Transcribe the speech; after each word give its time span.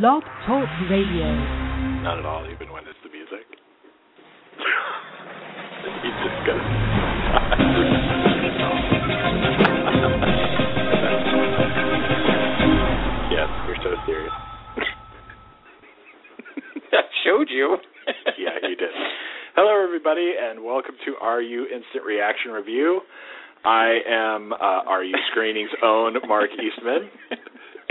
Blog 0.00 0.22
Talk 0.46 0.64
Radio. 0.88 1.28
Not 2.00 2.18
at 2.18 2.24
all, 2.24 2.48
even 2.50 2.72
when 2.72 2.80
it's 2.88 2.96
the 3.04 3.10
music. 3.12 3.44
He's 6.00 6.16
just 6.24 6.40
gonna. 6.48 6.64
yes, 13.36 13.48
you're 13.68 13.76
so 13.84 13.92
serious. 14.06 14.32
I 16.94 17.02
showed 17.22 17.48
you. 17.50 17.76
yeah, 18.38 18.56
you 18.62 18.76
did. 18.76 18.88
Hello, 19.54 19.84
everybody, 19.84 20.32
and 20.40 20.64
welcome 20.64 20.94
to 21.04 21.16
RU 21.22 21.64
Instant 21.64 22.06
Reaction 22.06 22.52
Review. 22.52 23.02
I 23.66 23.98
am 24.08 24.54
uh, 24.54 24.84
RU 24.90 25.12
Screening's 25.30 25.70
own 25.84 26.14
Mark 26.26 26.48
Eastman, 26.52 27.10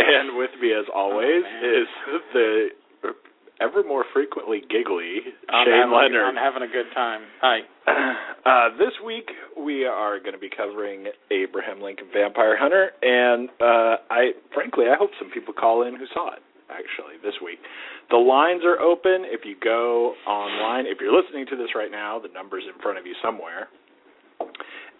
and 0.07 0.37
with 0.37 0.51
me, 0.61 0.73
as 0.73 0.85
always, 0.93 1.43
Oh, 1.45 1.81
is 1.81 2.21
the 2.33 2.67
ever 3.61 3.83
more 3.83 4.03
frequently 4.11 4.61
giggly 4.69 5.21
I'm 5.49 5.65
Shane 5.67 5.73
having, 5.85 5.93
Leonard. 5.93 6.25
I'm 6.25 6.35
having 6.35 6.63
a 6.63 6.71
good 6.71 6.89
time. 6.93 7.21
Hi. 7.41 7.59
Uh, 8.41 8.69
this 8.79 8.89
week 9.05 9.29
we 9.55 9.85
are 9.85 10.17
going 10.19 10.33
to 10.33 10.39
be 10.41 10.49
covering 10.49 11.05
Abraham 11.29 11.79
Lincoln 11.79 12.07
Vampire 12.11 12.57
Hunter, 12.57 12.89
and 13.03 13.49
uh, 13.61 14.01
I 14.09 14.33
frankly 14.51 14.85
I 14.89 14.97
hope 14.97 15.11
some 15.21 15.29
people 15.29 15.53
call 15.53 15.85
in 15.85 15.95
who 15.95 16.05
saw 16.11 16.33
it. 16.33 16.41
Actually, 16.65 17.21
this 17.21 17.35
week 17.37 17.59
the 18.09 18.17
lines 18.17 18.63
are 18.65 18.79
open. 18.81 19.29
If 19.29 19.45
you 19.45 19.53
go 19.61 20.15
online, 20.25 20.87
if 20.87 20.97
you're 20.99 21.13
listening 21.13 21.45
to 21.53 21.55
this 21.55 21.75
right 21.75 21.91
now, 21.91 22.17
the 22.17 22.33
number's 22.33 22.63
in 22.65 22.73
front 22.81 22.97
of 22.97 23.05
you 23.05 23.13
somewhere. 23.21 23.69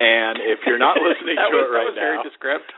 And 0.01 0.41
if 0.41 0.65
you're 0.65 0.81
not 0.81 0.97
listening 1.05 1.37
to 1.37 1.45
was, 1.53 1.69
it 1.69 1.69
right 1.69 1.85
that 1.85 1.93
was 1.93 2.01
very 2.01 2.17
now. 2.17 2.25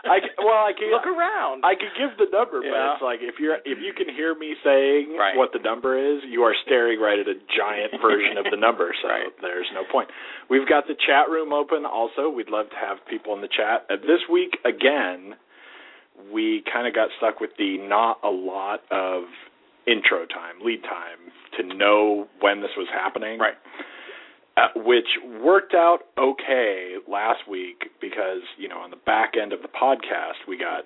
I 0.04 0.20
well 0.44 0.68
I 0.68 0.76
can 0.76 0.92
Look 0.92 1.08
around. 1.08 1.64
I 1.64 1.72
could 1.80 1.96
give 1.96 2.12
the 2.20 2.28
number, 2.36 2.60
but 2.60 2.76
it's 2.94 3.00
like 3.06 3.24
if 3.24 3.40
you're 3.40 3.64
if 3.64 3.80
you 3.80 3.96
can 3.96 4.12
hear 4.12 4.36
me 4.36 4.60
saying 4.60 5.16
Right. 5.16 5.32
what 5.40 5.56
the 5.56 5.64
number 5.64 5.96
is, 5.96 6.20
you 6.28 6.44
are 6.44 6.52
staring 6.68 7.00
right 7.00 7.16
at 7.16 7.28
a 7.32 7.40
giant 7.56 7.96
version 8.04 8.36
of 8.36 8.52
the 8.52 8.60
number. 8.60 8.92
So 9.02 9.08
Right. 9.14 9.32
there's 9.40 9.72
no 9.72 9.88
point. 9.88 10.12
We've 10.52 10.68
got 10.68 10.92
the 10.92 11.00
chat 11.00 11.32
room 11.32 11.56
open. 11.56 11.88
Also, 11.88 12.28
we'd 12.28 12.52
love 12.52 12.68
to 12.76 12.80
have 12.80 13.00
people 13.08 13.32
in 13.34 13.40
the 13.40 13.48
chat. 13.48 13.88
Uh, 13.88 13.96
this 14.04 14.28
week 14.28 14.60
again, 14.68 15.40
we 16.28 16.62
kind 16.68 16.88
of 16.88 16.94
got 16.94 17.08
stuck 17.18 17.40
with 17.40 17.56
the 17.58 17.80
not 17.80 18.20
a 18.24 18.30
lot 18.30 18.82
of 18.92 19.24
intro 19.88 20.26
time, 20.28 20.60
lead 20.64 20.84
time 20.84 21.20
to 21.56 21.64
know 21.76 22.28
when 22.42 22.62
this 22.62 22.72
was 22.76 22.88
happening 22.92 23.40
right. 23.40 23.56
Uh, 24.58 24.68
which 24.76 25.08
worked 25.42 25.74
out 25.74 26.00
okay 26.18 26.96
last 27.08 27.48
week 27.50 27.90
because 28.02 28.42
you 28.58 28.68
know 28.68 28.78
on 28.80 28.90
the 28.92 29.02
back 29.06 29.34
end 29.42 29.54
of 29.54 29.62
the 29.62 29.68
podcast 29.72 30.46
we 30.48 30.58
got 30.58 30.86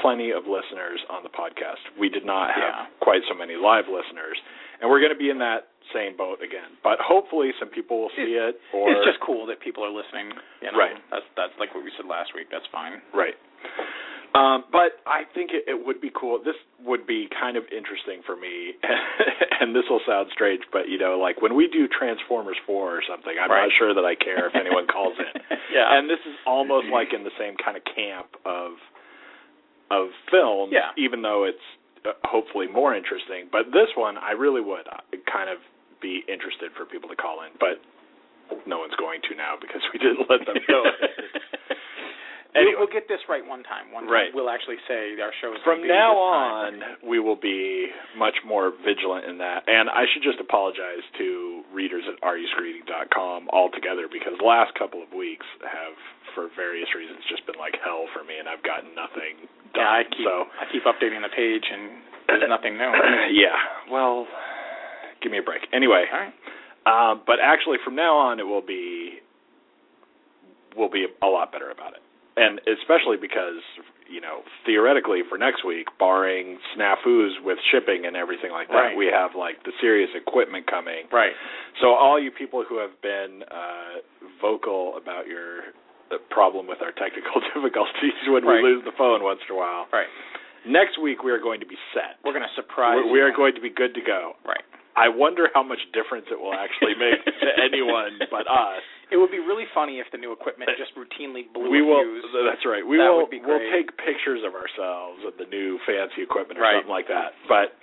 plenty 0.00 0.30
of 0.32 0.48
listeners 0.48 1.04
on 1.12 1.22
the 1.22 1.28
podcast. 1.28 1.76
We 2.00 2.08
did 2.08 2.24
not 2.24 2.48
have 2.56 2.62
Yeah. 2.64 2.86
quite 3.00 3.20
so 3.28 3.34
many 3.34 3.56
live 3.56 3.88
listeners, 3.92 4.40
and 4.80 4.88
we're 4.88 5.00
going 5.00 5.12
to 5.12 5.18
be 5.18 5.28
in 5.28 5.36
that 5.44 5.68
same 5.92 6.16
boat 6.16 6.40
again. 6.42 6.80
But 6.82 6.96
hopefully, 6.98 7.52
some 7.60 7.68
people 7.68 8.00
will 8.00 8.10
see 8.16 8.40
it. 8.40 8.56
Or 8.72 8.88
it's 8.90 9.04
just 9.04 9.20
cool 9.20 9.44
that 9.52 9.60
people 9.60 9.84
are 9.84 9.92
listening. 9.92 10.32
You 10.64 10.72
know? 10.72 10.78
Right. 10.78 10.96
That's 11.10 11.26
that's 11.36 11.52
like 11.60 11.74
what 11.74 11.84
we 11.84 11.92
said 11.96 12.06
last 12.08 12.32
week. 12.34 12.48
That's 12.50 12.64
fine. 12.72 13.02
Right. 13.12 13.36
Um, 14.34 14.64
but 14.72 14.96
I 15.04 15.28
think 15.36 15.50
it, 15.52 15.68
it 15.68 15.76
would 15.84 16.00
be 16.00 16.08
cool. 16.14 16.40
This 16.42 16.56
would 16.84 17.06
be 17.06 17.28
kind 17.28 17.56
of 17.56 17.64
interesting 17.68 18.24
for 18.24 18.34
me, 18.34 18.72
and 19.60 19.76
this 19.76 19.84
will 19.90 20.00
sound 20.08 20.28
strange, 20.32 20.62
but 20.72 20.88
you 20.88 20.96
know, 20.96 21.18
like 21.20 21.42
when 21.42 21.54
we 21.54 21.68
do 21.68 21.84
Transformers 21.86 22.56
Four 22.66 22.96
or 22.96 23.02
something, 23.04 23.34
I'm 23.36 23.50
Right. 23.50 23.68
not 23.68 23.72
sure 23.76 23.92
that 23.92 24.04
I 24.08 24.14
care 24.16 24.48
if 24.48 24.54
anyone 24.56 24.86
calls 24.88 25.14
in. 25.20 25.36
Yeah. 25.72 25.88
And 25.88 26.04
this 26.08 26.20
is 26.28 26.36
almost 26.46 26.88
like 26.92 27.14
in 27.16 27.24
the 27.24 27.32
same 27.40 27.56
kind 27.56 27.76
of 27.76 27.82
camp 27.88 28.28
of 28.44 28.72
of 29.90 30.08
film, 30.30 30.68
Yeah. 30.72 30.92
even 30.96 31.20
though 31.22 31.44
it's 31.44 31.64
uh, 32.04 32.12
hopefully 32.24 32.66
more 32.68 32.94
interesting. 32.96 33.48
But 33.52 33.72
this 33.72 33.88
one, 33.96 34.16
I 34.18 34.32
really 34.32 34.60
would 34.60 34.84
uh, 34.88 35.00
kind 35.32 35.48
of 35.48 35.58
be 36.00 36.24
interested 36.28 36.72
for 36.76 36.84
people 36.84 37.08
to 37.08 37.16
call 37.16 37.40
in, 37.44 37.52
but 37.60 37.80
no 38.66 38.80
one's 38.80 38.96
going 39.00 39.20
to 39.28 39.36
now 39.36 39.54
because 39.60 39.80
we 39.92 39.98
didn't 40.00 40.28
let 40.28 40.44
them 40.44 40.56
know. 40.68 40.84
Anyway. 42.54 42.76
We'll, 42.76 42.84
we'll 42.84 42.92
get 42.92 43.08
this 43.08 43.20
right 43.32 43.40
one 43.40 43.64
time. 43.64 43.88
One 43.92 44.04
time 44.04 44.12
Right. 44.12 44.30
we'll 44.34 44.50
actually 44.52 44.76
say 44.88 45.16
our 45.20 45.32
show 45.40 45.52
is 45.56 45.60
From 45.64 45.80
be 45.82 45.88
now 45.88 46.12
on, 46.20 47.00
we 47.00 47.16
will 47.18 47.36
be 47.40 47.88
much 48.16 48.36
more 48.44 48.72
vigilant 48.84 49.24
in 49.24 49.38
that. 49.38 49.64
And 49.66 49.88
I 49.88 50.04
should 50.12 50.22
just 50.22 50.36
apologize 50.38 51.00
to 51.16 51.62
readers 51.72 52.04
at 52.04 52.20
ruscreening.com 52.20 53.48
altogether 53.50 54.04
because 54.12 54.36
the 54.38 54.44
last 54.44 54.74
couple 54.76 55.00
of 55.02 55.08
weeks 55.16 55.46
have, 55.64 55.96
for 56.36 56.48
various 56.56 56.88
reasons, 56.94 57.24
just 57.28 57.44
been 57.48 57.56
like 57.58 57.76
hell 57.82 58.04
for 58.12 58.24
me, 58.24 58.36
and 58.38 58.48
I've 58.48 58.62
gotten 58.62 58.92
nothing 58.92 59.48
done. 59.72 59.80
Yeah, 59.80 59.88
I 59.88 60.02
keep 60.04 60.26
so, 60.28 60.44
I 60.60 60.64
keep 60.68 60.84
updating 60.84 61.24
the 61.24 61.32
page 61.32 61.64
and 61.72 62.04
there's 62.28 62.44
nothing 62.48 62.76
new. 62.76 62.92
yeah. 63.32 63.56
Well, 63.90 64.26
give 65.24 65.32
me 65.32 65.38
a 65.38 65.42
break. 65.42 65.62
Anyway, 65.72 66.04
All 66.12 66.20
right. 66.20 66.36
um, 67.12 67.22
but 67.26 67.36
actually, 67.42 67.78
from 67.84 67.96
now 67.96 68.16
on, 68.16 68.40
it 68.40 68.46
will 68.46 68.60
be 68.64 69.20
will 70.76 70.88
be 70.90 71.06
a 71.22 71.26
lot 71.26 71.52
better 71.52 71.70
about 71.70 71.92
it, 71.92 72.00
and 72.36 72.60
especially 72.64 73.16
because 73.20 73.60
you 74.08 74.20
know 74.20 74.42
theoretically 74.66 75.20
for 75.28 75.36
next 75.38 75.64
week, 75.64 75.88
barring 75.98 76.58
snafus 76.76 77.36
with 77.44 77.58
shipping 77.70 78.04
and 78.06 78.16
everything 78.16 78.50
like 78.52 78.68
that, 78.68 78.92
Right. 78.92 78.96
we 78.96 79.06
have 79.06 79.34
like 79.36 79.62
the 79.64 79.72
serious 79.80 80.10
equipment 80.14 80.66
coming. 80.66 81.04
Right. 81.12 81.32
So 81.80 81.94
all 81.94 82.20
you 82.20 82.30
people 82.30 82.64
who 82.68 82.78
have 82.78 82.94
been 83.02 83.42
uh, 83.50 84.00
vocal 84.40 84.96
about 84.96 85.26
your 85.26 85.72
the 86.10 86.18
problem 86.28 86.66
with 86.68 86.82
our 86.84 86.92
technical 86.92 87.40
difficulties 87.54 88.12
when 88.28 88.44
Right. 88.44 88.60
we 88.62 88.68
lose 88.68 88.84
the 88.84 88.92
phone 88.98 89.22
once 89.24 89.40
in 89.48 89.54
a 89.54 89.58
while, 89.58 89.88
Right. 89.92 90.08
next 90.68 91.00
week 91.00 91.24
we 91.24 91.32
are 91.32 91.40
going 91.40 91.60
to 91.60 91.66
be 91.66 91.78
set. 91.94 92.20
We're 92.24 92.34
gonna 92.36 92.52
surprise. 92.54 92.96
We're- 93.00 93.12
we 93.12 93.20
are 93.20 93.32
going 93.32 93.54
to 93.56 93.60
be 93.64 93.70
good 93.70 93.94
to 93.94 94.02
go. 94.02 94.36
Right. 94.44 94.60
I 94.94 95.08
wonder 95.08 95.48
how 95.54 95.62
much 95.62 95.80
difference 95.96 96.26
it 96.30 96.38
will 96.38 96.52
actually 96.52 96.92
make 97.00 97.24
to 97.24 97.48
anyone 97.64 98.18
but 98.30 98.44
us. 98.44 98.84
It 99.12 99.20
would 99.20 99.30
be 99.30 99.38
really 99.44 99.68
funny 99.76 100.00
if 100.00 100.08
the 100.10 100.16
new 100.16 100.32
equipment 100.32 100.70
just 100.80 100.96
routinely 100.96 101.44
blew 101.52 101.68
we 101.68 101.82
will. 101.84 102.00
fuse. 102.00 102.24
That's 102.32 102.64
right. 102.64 102.80
We 102.80 102.96
That 102.96 103.12
will. 103.12 103.28
would 103.28 103.30
be 103.30 103.40
We'll 103.44 103.60
take 103.70 103.92
pictures 104.00 104.40
of 104.42 104.56
ourselves 104.56 105.20
with 105.22 105.36
the 105.36 105.44
new 105.52 105.76
fancy 105.84 106.22
equipment 106.24 106.56
or 106.58 106.62
Right. 106.64 106.76
something 106.80 106.90
like 106.90 107.08
that. 107.12 107.34
But 107.46 107.76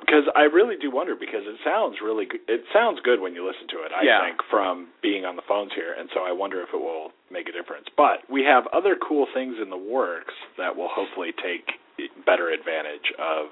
because 0.00 0.24
I 0.34 0.48
really 0.50 0.76
do 0.80 0.90
wonder, 0.90 1.14
because 1.14 1.46
it 1.46 1.60
sounds 1.62 2.00
really. 2.00 2.24
good. 2.26 2.40
It 2.48 2.64
sounds 2.72 2.98
good 3.04 3.20
when 3.20 3.34
you 3.36 3.44
listen 3.46 3.68
to 3.68 3.82
it. 3.84 3.92
I 3.92 4.02
Yeah. 4.02 4.24
think 4.24 4.42
from 4.50 4.88
being 5.00 5.24
on 5.24 5.36
the 5.36 5.42
phones 5.42 5.72
here, 5.74 5.92
and 5.92 6.10
so 6.10 6.24
I 6.24 6.32
wonder 6.32 6.60
if 6.62 6.72
it 6.74 6.80
will 6.80 7.12
make 7.30 7.48
a 7.48 7.52
difference. 7.52 7.86
But 7.94 8.24
we 8.28 8.42
have 8.44 8.66
other 8.72 8.96
cool 8.96 9.26
things 9.26 9.60
in 9.60 9.68
the 9.70 9.76
works 9.78 10.34
that 10.56 10.74
will 10.74 10.88
hopefully 10.88 11.32
take 11.32 11.78
better 12.24 12.48
advantage 12.48 13.12
of 13.18 13.50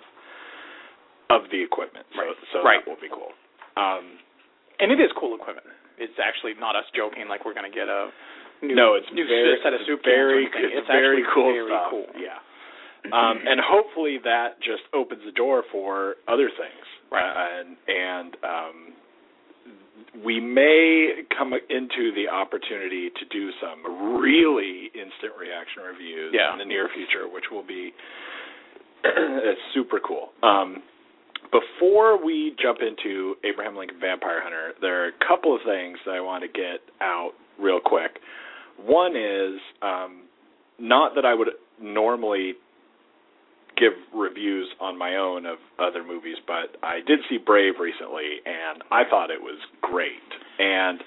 of 1.30 1.50
the 1.50 1.60
equipment. 1.62 2.06
So, 2.14 2.22
Right. 2.22 2.36
so 2.52 2.62
Right. 2.62 2.80
that 2.84 2.88
will 2.88 2.96
be 2.96 3.10
cool. 3.10 3.34
Um, 3.76 4.18
And 4.80 4.90
it 4.90 4.98
is 5.00 5.12
cool 5.12 5.34
equipment. 5.34 5.66
It's 6.00 6.18
actually 6.22 6.54
not 6.58 6.76
us 6.76 6.86
joking 6.94 7.28
like 7.28 7.44
we're 7.44 7.54
going 7.54 7.70
to 7.70 7.74
get 7.74 7.88
a 7.88 8.10
new, 8.62 8.74
no, 8.74 8.94
it's 8.94 9.06
new 9.12 9.26
very, 9.26 9.58
set 9.62 9.72
of 9.74 9.80
soup 9.86 10.00
very, 10.04 10.44
it's, 10.46 10.54
It's 10.54 10.86
very 10.88 11.22
actually 11.22 11.34
cool 11.34 11.52
very 11.52 11.70
stuff. 11.70 11.90
cool. 11.90 12.06
Yeah, 12.18 12.38
um, 13.14 13.38
and 13.46 13.60
hopefully 13.62 14.18
that 14.24 14.58
just 14.60 14.82
opens 14.94 15.22
the 15.24 15.32
door 15.32 15.62
for 15.70 16.16
other 16.26 16.50
things, 16.50 16.86
Right. 17.10 17.24
Uh, 17.24 17.60
and 17.60 17.68
and 17.88 18.30
um, 18.44 18.76
we 20.24 20.40
may 20.40 21.22
come 21.36 21.52
into 21.54 22.12
the 22.14 22.28
opportunity 22.28 23.10
to 23.10 23.24
do 23.30 23.50
some 23.60 24.18
really 24.20 24.90
instant 24.94 25.32
reaction 25.38 25.82
reviews 25.84 26.34
Yeah. 26.34 26.52
in 26.52 26.58
the 26.58 26.64
near 26.64 26.88
future, 26.94 27.28
which 27.28 27.44
will 27.50 27.62
be 27.66 27.92
it's 29.04 29.60
super 29.74 30.00
cool. 30.04 30.30
Um, 30.42 30.82
before 31.50 32.22
we 32.22 32.54
jump 32.60 32.78
into 32.80 33.34
Abraham 33.44 33.76
Lincoln 33.76 33.98
Vampire 34.00 34.42
Hunter, 34.42 34.72
there 34.80 35.04
are 35.04 35.08
a 35.08 35.26
couple 35.26 35.54
of 35.54 35.60
things 35.64 35.98
that 36.06 36.12
I 36.12 36.20
want 36.20 36.42
to 36.42 36.48
get 36.48 36.80
out 37.00 37.32
real 37.58 37.80
quick. 37.84 38.18
One 38.84 39.16
is 39.16 39.60
um, 39.82 40.22
not 40.78 41.14
that 41.14 41.24
I 41.24 41.34
would 41.34 41.48
normally 41.80 42.54
give 43.76 43.92
reviews 44.14 44.68
on 44.80 44.98
my 44.98 45.16
own 45.16 45.46
of 45.46 45.58
other 45.78 46.04
movies, 46.04 46.36
but 46.46 46.76
I 46.82 46.98
did 47.06 47.20
see 47.28 47.38
Brave 47.38 47.74
recently, 47.80 48.42
and 48.44 48.82
I 48.90 49.02
thought 49.08 49.30
it 49.30 49.40
was 49.40 49.58
great. 49.80 50.10
And 50.58 51.00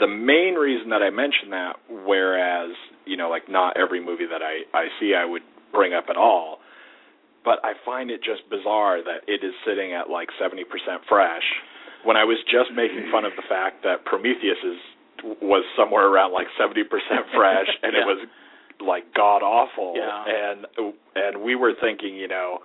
the 0.00 0.06
main 0.06 0.54
reason 0.54 0.90
that 0.90 1.02
I 1.02 1.10
mention 1.10 1.50
that, 1.50 1.76
whereas 1.88 2.70
you 3.04 3.16
know, 3.16 3.30
like 3.30 3.48
not 3.48 3.76
every 3.76 4.04
movie 4.04 4.26
that 4.26 4.42
I 4.42 4.64
I 4.76 4.86
see 4.98 5.14
I 5.14 5.24
would 5.24 5.42
bring 5.72 5.94
up 5.94 6.06
at 6.08 6.16
all, 6.16 6.58
but 7.46 7.62
I 7.64 7.72
find 7.86 8.10
it 8.10 8.20
just 8.26 8.42
bizarre 8.50 8.98
that 9.06 9.22
it 9.30 9.40
is 9.46 9.54
sitting 9.64 9.94
at 9.94 10.10
like 10.10 10.28
70% 10.42 10.66
fresh 11.08 11.46
when 12.04 12.16
I 12.18 12.24
was 12.26 12.36
just 12.50 12.74
making 12.74 13.06
fun 13.14 13.24
of 13.24 13.32
the 13.38 13.46
fact 13.48 13.82
that 13.86 14.04
Prometheus 14.04 14.58
is 14.66 14.78
was 15.40 15.64
somewhere 15.78 16.06
around 16.10 16.32
like 16.34 16.46
70% 16.60 16.84
fresh 17.34 17.70
and 17.82 17.94
Yeah. 17.94 18.02
it 18.02 18.06
was 18.06 18.20
like 18.84 19.06
god 19.14 19.40
awful 19.42 19.94
Yeah. 19.96 20.24
and 20.28 20.66
and 21.16 21.40
we 21.42 21.54
were 21.54 21.72
thinking, 21.80 22.14
you 22.14 22.28
know, 22.28 22.58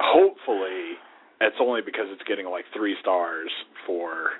hopefully 0.00 0.98
it's 1.40 1.56
only 1.60 1.82
because 1.82 2.06
it's 2.10 2.22
getting 2.24 2.46
like 2.46 2.64
3 2.74 2.96
stars 3.00 3.50
for 3.86 4.30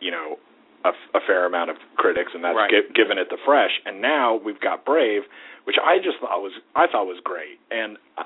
you 0.00 0.10
know 0.10 0.36
a, 0.84 0.90
a 1.16 1.20
fair 1.26 1.46
amount 1.46 1.70
of 1.70 1.76
critics 1.96 2.30
and 2.34 2.44
that's 2.44 2.56
Right. 2.56 2.70
gi- 2.70 2.92
given 2.94 3.18
it 3.18 3.28
the 3.30 3.38
fresh 3.44 3.70
and 3.84 4.00
now 4.02 4.34
we've 4.36 4.60
got 4.60 4.84
Brave 4.84 5.22
which 5.64 5.76
I 5.82 5.98
just 5.98 6.18
thought 6.20 6.40
was 6.42 6.52
I 6.74 6.86
thought 6.86 7.06
was 7.06 7.20
great 7.24 7.58
and 7.70 7.96
uh, 8.18 8.24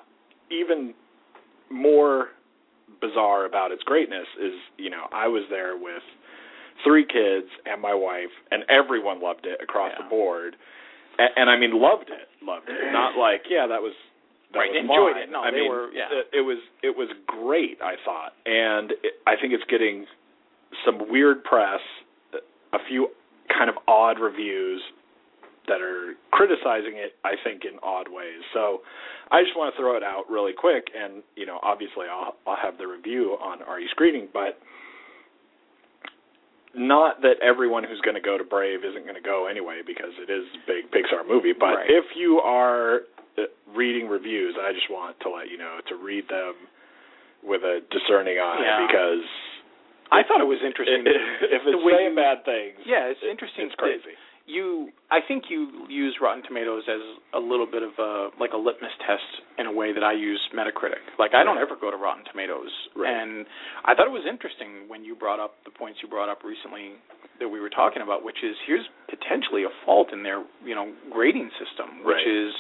even 0.51 0.95
more 1.71 2.29
bizarre 3.01 3.47
about 3.47 3.73
its 3.73 3.83
greatness 3.85 4.27
is 4.43 4.53
you 4.77 4.91
know 4.91 5.07
I 5.13 5.29
was 5.29 5.45
there 5.49 5.77
with 5.77 6.03
three 6.85 7.05
kids 7.07 7.47
and 7.67 7.81
my 7.81 7.95
wife 7.95 8.33
and 8.51 8.65
everyone 8.69 9.23
loved 9.23 9.47
it 9.47 9.61
across 9.63 9.93
Yeah. 9.97 10.05
the 10.05 10.11
board 10.11 10.57
and, 11.19 11.31
and 11.37 11.51
I 11.51 11.57
mean 11.59 11.81
loved 11.81 12.11
it 12.11 12.29
loved 12.45 12.69
it 12.69 12.93
not 12.93 13.17
like 13.19 13.43
yeah 13.49 13.67
that 13.69 13.81
was 13.81 13.93
that 14.53 14.59
Right, 14.59 14.71
was 14.71 14.81
enjoyed 14.83 15.15
mine. 15.15 15.23
it. 15.23 15.31
No, 15.31 15.41
I 15.43 15.51
mean, 15.53 15.71
were- 15.71 15.93
yeah. 15.95 16.11
it, 16.11 16.39
it 16.39 16.41
was 16.43 16.59
it 16.83 16.97
was 16.97 17.09
great 17.27 17.79
I 17.81 17.95
thought 18.05 18.33
and 18.45 18.91
it, 19.03 19.15
I 19.27 19.37
think 19.41 19.53
it's 19.55 19.65
getting 19.71 20.07
some 20.85 21.09
weird 21.11 21.45
press 21.45 21.81
a 22.73 22.79
few 22.89 23.09
kind 23.49 23.71
of 23.71 23.77
odd 23.89 24.19
reviews 24.19 24.83
that 25.71 25.79
are 25.81 26.19
criticizing 26.35 26.99
it, 26.99 27.15
I 27.23 27.39
think, 27.47 27.63
in 27.65 27.79
odd 27.83 28.11
ways. 28.11 28.43
So 28.53 28.83
I 29.31 29.41
just 29.47 29.55
want 29.57 29.71
to 29.73 29.77
throw 29.81 29.95
it 29.97 30.03
out 30.03 30.27
really 30.29 30.53
quick, 30.53 30.91
and 30.91 31.23
you 31.39 31.47
know, 31.47 31.59
obviously, 31.63 32.11
I'll 32.11 32.35
I'll 32.47 32.59
have 32.59 32.77
the 32.77 32.87
review 32.91 33.39
on 33.41 33.63
RU 33.63 33.87
screening, 33.95 34.27
but 34.35 34.59
not 36.75 37.23
that 37.23 37.35
everyone 37.43 37.83
who's 37.83 38.01
going 38.07 38.15
to 38.15 38.23
go 38.23 38.39
to 38.39 38.45
Brave 38.45 38.85
isn't 38.87 39.03
going 39.03 39.19
to 39.19 39.25
go 39.25 39.47
anyway 39.51 39.83
because 39.85 40.15
it 40.23 40.31
is 40.31 40.47
a 40.55 40.63
big 40.71 40.87
Pixar 40.95 41.27
movie. 41.27 41.53
But 41.53 41.83
Right. 41.83 41.91
if 41.91 42.15
you 42.15 42.39
are 42.39 43.03
uh, 43.39 43.51
reading 43.75 44.07
reviews, 44.07 44.55
I 44.61 44.73
just 44.73 44.87
want 44.91 45.19
to 45.27 45.31
let 45.31 45.51
you 45.51 45.59
know 45.59 45.79
to 45.91 45.95
read 45.99 46.29
them 46.31 46.55
with 47.43 47.63
a 47.63 47.81
discerning 47.91 48.39
eye 48.39 48.63
Yeah. 48.63 48.87
because 48.87 49.27
I 50.13 50.23
thought 50.23 50.41
it 50.41 50.47
was 50.47 50.63
interesting. 50.63 51.03
if 51.51 51.63
the 51.67 51.75
it's 51.75 51.83
way 51.83 51.95
saying 52.07 52.15
you- 52.15 52.23
bad 52.23 52.45
things, 52.47 52.79
yeah, 52.87 53.11
it's 53.11 53.19
it- 53.23 53.31
interesting. 53.31 53.67
It's 53.67 53.75
crazy. 53.75 54.15
You, 54.51 54.91
I 55.15 55.21
think 55.23 55.45
you 55.49 55.87
use 55.89 56.19
Rotten 56.21 56.43
Tomatoes 56.43 56.83
as 56.91 56.99
a 57.35 57.39
little 57.39 57.71
bit 57.71 57.83
of 57.87 57.95
a 58.03 58.35
like 58.43 58.51
a 58.53 58.59
litmus 58.59 58.91
test 59.07 59.23
in 59.63 59.67
a 59.67 59.73
way 59.73 59.93
that 59.95 60.03
I 60.03 60.13
use 60.13 60.41
Metacritic. 60.51 61.07
Like 61.23 61.35
I 61.39 61.45
don't 61.47 61.59
ever 61.59 61.79
go 61.81 61.91
to 61.91 61.97
Rotten 61.97 62.25
Tomatoes, 62.27 62.71
Right. 62.99 63.07
and 63.15 63.47
I 63.87 63.95
thought 63.95 64.11
it 64.11 64.15
was 64.17 64.27
interesting 64.27 64.91
when 64.91 65.05
you 65.07 65.15
brought 65.15 65.39
up 65.39 65.55
the 65.65 65.71
points 65.71 66.01
you 66.03 66.09
brought 66.11 66.29
up 66.29 66.43
recently 66.43 66.99
that 67.39 67.49
we 67.49 67.61
were 67.63 67.71
talking 67.71 68.03
about, 68.03 68.25
which 68.27 68.43
is 68.43 68.57
here's 68.67 68.85
potentially 69.09 69.63
a 69.65 69.73
fault 69.87 70.09
in 70.13 70.23
their 70.27 70.43
you 70.67 70.75
know 70.75 70.91
grading 71.15 71.51
system, 71.55 72.03
which 72.03 72.19
Right. 72.19 72.27
is 72.27 72.53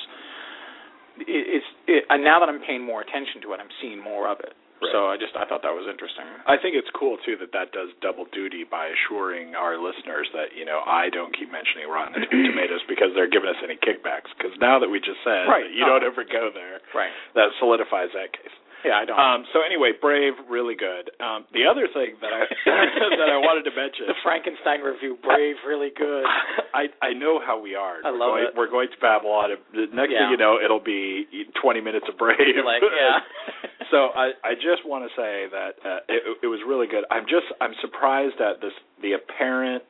it, 1.26 1.42
it's 1.58 1.70
it, 1.90 2.04
and 2.08 2.22
now 2.22 2.38
that 2.40 2.48
I'm 2.48 2.62
paying 2.62 2.86
more 2.86 3.02
attention 3.02 3.42
to 3.42 3.52
it, 3.52 3.58
I'm 3.58 3.72
seeing 3.82 3.98
more 3.98 4.30
of 4.30 4.38
it. 4.40 4.54
Right. 4.80 4.92
So 4.96 5.12
I 5.12 5.20
just 5.20 5.36
I 5.36 5.44
thought 5.44 5.60
that 5.62 5.76
was 5.76 5.84
interesting. 5.84 6.24
I 6.48 6.56
think 6.56 6.72
it's 6.74 6.88
cool 6.96 7.20
too 7.24 7.36
that 7.44 7.52
that 7.52 7.70
does 7.76 7.92
double 8.00 8.24
duty 8.32 8.64
by 8.64 8.88
assuring 8.88 9.52
our 9.54 9.76
listeners 9.76 10.24
that 10.32 10.56
you 10.56 10.64
know 10.64 10.80
I 10.88 11.12
don't 11.12 11.30
keep 11.36 11.52
mentioning 11.52 11.84
Rotten 11.88 12.16
Tomatoes 12.32 12.80
because 12.88 13.12
they're 13.12 13.28
giving 13.30 13.48
us 13.52 13.60
any 13.60 13.76
kickbacks. 13.76 14.32
Because 14.36 14.56
now 14.56 14.80
that 14.80 14.88
we 14.88 14.98
just 15.00 15.20
said 15.20 15.44
Right, 15.46 15.68
you 15.68 15.84
don't 15.84 16.02
ever 16.04 16.24
go 16.24 16.48
there, 16.52 16.80
Right. 16.96 17.12
that 17.36 17.52
solidifies 17.60 18.08
that 18.16 18.32
case. 18.32 18.52
Yeah, 18.84 18.96
I 18.96 19.04
don't. 19.04 19.18
Um, 19.18 19.44
so 19.52 19.60
anyway, 19.60 19.92
Brave, 20.00 20.32
really 20.48 20.74
good. 20.74 21.10
Um, 21.20 21.44
the 21.52 21.68
other 21.68 21.84
thing 21.92 22.16
that 22.24 22.32
I 22.32 22.48
that 23.20 23.28
I 23.28 23.36
wanted 23.36 23.68
to 23.68 23.74
mention, 23.76 24.08
the 24.08 24.16
Frankenstein 24.24 24.80
review, 24.80 25.18
Brave, 25.22 25.56
really 25.66 25.90
good. 25.94 26.24
I 26.74 26.88
I 27.02 27.12
know 27.12 27.40
how 27.44 27.60
we 27.60 27.74
are. 27.74 28.00
I 28.04 28.10
we're 28.10 28.18
love 28.18 28.30
going, 28.32 28.44
it. 28.44 28.50
We're 28.56 28.70
going 28.72 28.88
to 28.88 28.98
Babylon. 29.00 29.52
and 29.52 29.60
The 29.72 29.86
next 29.94 30.12
Yeah. 30.12 30.28
thing 30.28 30.30
you 30.32 30.40
know, 30.40 30.56
it'll 30.62 30.80
be 30.82 31.28
20 31.60 31.80
minutes 31.80 32.06
of 32.08 32.16
Brave. 32.16 32.40
Like, 32.64 32.80
yeah. 32.82 33.20
so 33.92 34.16
I 34.16 34.32
I 34.44 34.54
just 34.56 34.86
want 34.88 35.04
to 35.04 35.10
say 35.12 35.46
that 35.52 35.72
uh, 35.84 36.00
it, 36.08 36.44
it 36.44 36.48
was 36.48 36.60
really 36.66 36.86
good. 36.86 37.04
I'm 37.10 37.24
just 37.28 37.52
I'm 37.60 37.74
surprised 37.84 38.40
at 38.40 38.60
this 38.64 38.72
the 39.02 39.12
apparent 39.12 39.84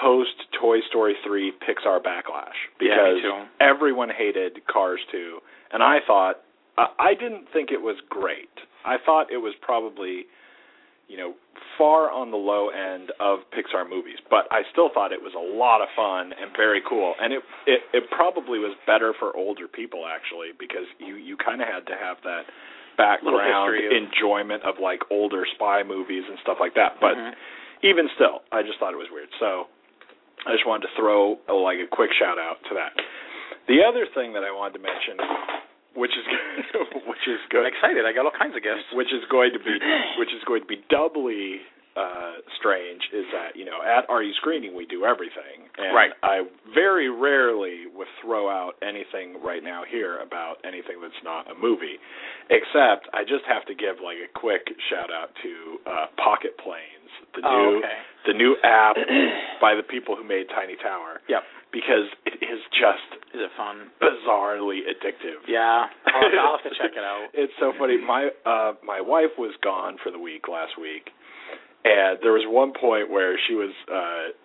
post 0.00 0.32
Toy 0.60 0.78
Story 0.88 1.14
3 1.24 1.52
Pixar 1.68 2.00
backlash 2.00 2.56
because 2.78 3.20
too. 3.20 3.44
everyone 3.60 4.08
hated 4.08 4.60
Cars 4.66 5.00
2 5.12 5.38
and 5.72 5.82
I 5.82 5.98
thought 6.06 6.40
uh, 6.78 6.86
I 6.98 7.14
didn't 7.14 7.46
think 7.52 7.70
it 7.70 7.80
was 7.80 7.96
great. 8.08 8.50
I 8.84 8.96
thought 9.04 9.30
it 9.32 9.38
was 9.38 9.54
probably 9.60 10.26
you 11.08 11.16
know 11.16 11.34
far 11.78 12.10
on 12.10 12.30
the 12.30 12.36
low 12.36 12.68
end 12.68 13.12
of 13.20 13.40
Pixar 13.52 13.88
movies, 13.88 14.18
but 14.30 14.46
I 14.50 14.62
still 14.72 14.90
thought 14.92 15.12
it 15.12 15.20
was 15.22 15.32
a 15.34 15.40
lot 15.56 15.80
of 15.80 15.88
fun 15.96 16.32
and 16.32 16.50
very 16.56 16.82
cool. 16.88 17.14
And 17.20 17.32
it 17.32 17.42
it, 17.66 17.80
it 17.92 18.04
probably 18.10 18.58
was 18.58 18.74
better 18.86 19.12
for 19.18 19.34
older 19.36 19.68
people 19.68 20.04
actually 20.06 20.52
because 20.58 20.86
you 20.98 21.16
you 21.16 21.36
kind 21.36 21.60
of 21.62 21.68
had 21.68 21.86
to 21.86 21.96
have 21.96 22.16
that 22.24 22.44
background 22.96 23.72
of- 23.76 23.92
enjoyment 23.92 24.62
of 24.64 24.76
like 24.80 25.00
older 25.10 25.44
spy 25.54 25.82
movies 25.82 26.24
and 26.28 26.38
stuff 26.42 26.58
like 26.60 26.74
that. 26.74 27.00
But 27.00 27.16
Mhm. 27.16 27.34
even 27.82 28.08
still, 28.14 28.42
I 28.52 28.62
just 28.62 28.78
thought 28.78 28.92
it 28.92 29.00
was 29.00 29.10
weird. 29.10 29.28
So 29.40 29.66
I 30.46 30.52
just 30.52 30.66
wanted 30.66 30.88
to 30.88 30.94
throw 30.96 31.38
a, 31.48 31.54
like 31.54 31.78
a 31.78 31.86
quick 31.88 32.12
shout 32.18 32.38
out 32.38 32.58
to 32.68 32.74
that. 32.74 32.92
The 33.66 33.82
other 33.82 34.06
thing 34.14 34.32
that 34.34 34.44
I 34.44 34.50
wanted 34.50 34.74
to 34.74 34.82
mention, 34.84 35.16
which 35.94 36.12
is 36.12 36.26
which 37.08 37.24
is 37.28 37.40
good. 37.50 37.66
I'm 37.66 37.72
excited. 37.72 38.04
I 38.06 38.12
got 38.12 38.24
all 38.26 38.36
kinds 38.36 38.56
of 38.56 38.62
guests. 38.62 38.88
which 38.92 39.12
is 39.12 39.22
going 39.30 39.52
to 39.52 39.58
be 39.60 39.74
which 40.18 40.30
is 40.32 40.42
going 40.46 40.62
to 40.62 40.66
be 40.68 40.80
doubly 40.90 41.60
uh 41.92 42.40
strange 42.56 43.02
is 43.12 43.28
that 43.36 43.52
you 43.52 43.66
know 43.68 43.76
at 43.84 44.08
RU 44.08 44.32
screening 44.40 44.72
we 44.74 44.86
do 44.88 45.04
everything 45.04 45.68
and 45.76 45.92
Right. 45.94 46.08
I 46.24 46.48
very 46.72 47.10
rarely 47.12 47.84
would 47.94 48.08
throw 48.24 48.48
out 48.48 48.80
anything 48.80 49.36
right 49.44 49.60
now 49.62 49.82
here 49.84 50.16
about 50.24 50.56
anything 50.64 51.04
that's 51.04 51.20
not 51.22 51.50
a 51.52 51.54
movie 51.54 52.00
except 52.48 53.12
I 53.12 53.28
just 53.28 53.44
have 53.44 53.66
to 53.68 53.74
give 53.74 54.00
like 54.02 54.16
a 54.24 54.30
quick 54.32 54.72
shout 54.88 55.12
out 55.12 55.36
to 55.44 55.52
uh 55.84 56.06
Pocket 56.16 56.56
Planes 56.56 57.12
the 57.36 57.42
Oh, 57.44 57.52
new 57.60 57.78
okay. 57.84 57.98
the 58.24 58.32
new 58.40 58.56
app 58.64 58.96
by 59.60 59.74
the 59.76 59.84
people 59.84 60.16
who 60.16 60.24
made 60.24 60.48
Tiny 60.48 60.76
Tower 60.80 61.20
Yep. 61.28 61.42
Because 61.72 62.06
it 62.28 62.38
is 62.44 62.60
just 62.76 63.08
Is 63.34 63.40
it 63.40 63.52
fun? 63.56 63.88
bizarrely 63.98 64.84
addictive 64.84 65.40
Yeah. 65.48 65.88
I'll, 66.06 66.28
I'll 66.38 66.56
have 66.60 66.66
to 66.68 66.76
check 66.76 66.92
it 66.94 67.02
out. 67.12 67.28
it's 67.32 67.52
so 67.58 67.72
funny. 67.78 67.96
My 67.98 68.28
uh 68.44 68.74
my 68.84 69.00
wife 69.00 69.32
was 69.38 69.54
gone 69.64 69.96
for 70.02 70.12
the 70.12 70.18
week 70.20 70.48
last 70.48 70.76
week, 70.80 71.10
and 71.84 72.18
there 72.22 72.32
was 72.36 72.44
one 72.46 72.72
point 72.76 73.10
where 73.10 73.38
she 73.48 73.54
was 73.54 73.72
uh 73.90 74.36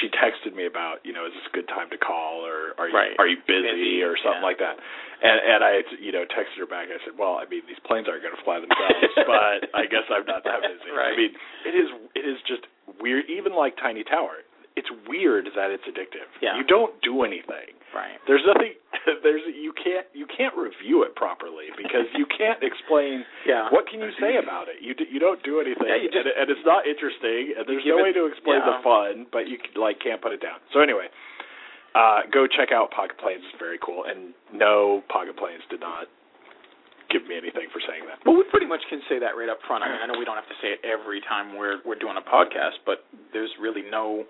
she 0.00 0.06
texted 0.14 0.54
me 0.54 0.62
about, 0.70 1.02
you 1.02 1.10
know, 1.10 1.26
is 1.26 1.34
this 1.34 1.42
a 1.50 1.54
good 1.58 1.66
time 1.66 1.90
to 1.90 1.98
call 1.98 2.46
or 2.46 2.70
are 2.78 2.86
you 2.86 2.94
Right. 2.94 3.14
are 3.18 3.26
you 3.26 3.38
busy, 3.50 3.66
Busy, 3.66 4.02
or 4.06 4.14
something 4.22 4.38
yeah. 4.38 4.46
like 4.54 4.58
that. 4.62 4.78
And 5.22 5.38
and 5.42 5.60
I 5.62 5.72
you 6.02 6.10
know 6.14 6.22
texted 6.26 6.58
her 6.58 6.66
back. 6.70 6.86
I 6.90 6.98
said, 7.06 7.14
well, 7.18 7.38
I 7.38 7.46
mean 7.50 7.62
these 7.70 7.78
planes 7.86 8.06
aren't 8.10 8.22
going 8.22 8.34
to 8.34 8.42
fly 8.46 8.58
themselves, 8.62 9.14
but 9.30 9.70
I 9.74 9.86
guess 9.90 10.06
I'm 10.10 10.26
not 10.26 10.42
that 10.46 10.62
busy. 10.66 10.90
I 10.90 11.14
mean 11.18 11.32
it 11.66 11.74
is 11.78 11.88
it 12.18 12.24
is 12.26 12.38
just 12.46 12.62
weird. 13.02 13.26
Even 13.30 13.54
like 13.58 13.74
Tiny 13.78 14.02
Tower, 14.06 14.42
it's 14.76 14.88
weird 15.06 15.46
that 15.54 15.68
it's 15.70 15.84
addictive. 15.84 16.24
Yeah. 16.40 16.56
You 16.56 16.64
don't 16.64 16.94
do 17.02 17.22
anything 17.24 17.76
Right. 17.92 18.16
there's 18.26 18.40
nothing 18.48 18.72
there's 19.22 19.44
you 19.52 19.76
can't 19.76 20.08
you 20.16 20.24
can't 20.24 20.56
review 20.56 21.04
it 21.04 21.12
properly 21.14 21.68
because 21.76 22.08
you 22.16 22.24
can't 22.24 22.56
explain 22.64 23.20
Yeah. 23.44 23.68
what 23.68 23.84
can 23.84 24.00
you 24.00 24.08
say 24.16 24.40
about 24.40 24.72
it 24.72 24.80
you 24.80 24.94
d- 24.96 25.12
you 25.12 25.20
don't 25.20 25.42
do 25.44 25.60
anything 25.60 25.84
Yeah, 25.92 26.08
just- 26.08 26.16
and, 26.24 26.32
and 26.32 26.46
it's 26.48 26.64
not 26.64 26.88
interesting 26.88 27.52
and 27.52 27.68
there's 27.68 27.84
no 27.84 28.00
it- 28.00 28.02
way 28.08 28.12
to 28.16 28.24
explain 28.32 28.64
yeah. 28.64 28.72
the 28.72 28.78
fun 28.80 29.28
but 29.28 29.44
you 29.44 29.60
like 29.76 30.00
can't 30.00 30.24
put 30.24 30.32
it 30.32 30.40
down 30.40 30.56
so 30.72 30.80
anyway 30.80 31.12
uh 31.92 32.24
go 32.32 32.48
check 32.48 32.72
out 32.72 32.88
pocket 32.96 33.20
planes 33.20 33.44
it's 33.44 33.60
very 33.60 33.76
cool 33.84 34.08
and 34.08 34.32
no 34.56 35.04
pocket 35.12 35.36
planes 35.36 35.60
did 35.68 35.80
not 35.84 36.08
give 37.12 37.28
me 37.28 37.36
anything 37.36 37.68
for 37.76 37.80
saying 37.84 38.08
that 38.08 38.24
Well, 38.24 38.40
we 38.40 38.44
pretty 38.48 38.64
much 38.64 38.80
can 38.88 39.04
say 39.04 39.20
that 39.20 39.36
right 39.36 39.52
up 39.52 39.60
front. 39.68 39.84
I 39.84 39.92
mean, 39.92 40.00
I 40.00 40.06
know 40.08 40.16
we 40.16 40.24
don't 40.24 40.40
have 40.40 40.48
to 40.48 40.56
say 40.64 40.72
it 40.72 40.80
every 40.80 41.20
time 41.20 41.60
we're 41.60 41.84
we're 41.84 42.00
doing 42.00 42.16
a 42.16 42.24
podcast, 42.24 42.80
but 42.88 43.04
there's 43.36 43.52
really 43.60 43.84
no 43.84 44.24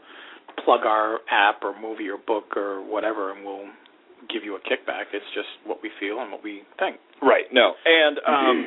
plug 0.64 0.80
our 0.84 1.20
app 1.30 1.62
or 1.62 1.78
movie 1.80 2.08
or 2.08 2.18
book 2.18 2.56
or 2.56 2.80
whatever, 2.84 3.32
and 3.32 3.44
we'll 3.44 3.68
give 4.32 4.44
you 4.44 4.56
a 4.56 4.60
kickback. 4.60 5.10
It's 5.12 5.26
just 5.34 5.48
what 5.66 5.82
we 5.82 5.90
feel 6.00 6.20
and 6.20 6.30
what 6.30 6.42
we 6.42 6.62
think. 6.78 6.96
Right. 7.22 7.46
No. 7.52 7.74
And 7.84 8.18
um 8.26 8.58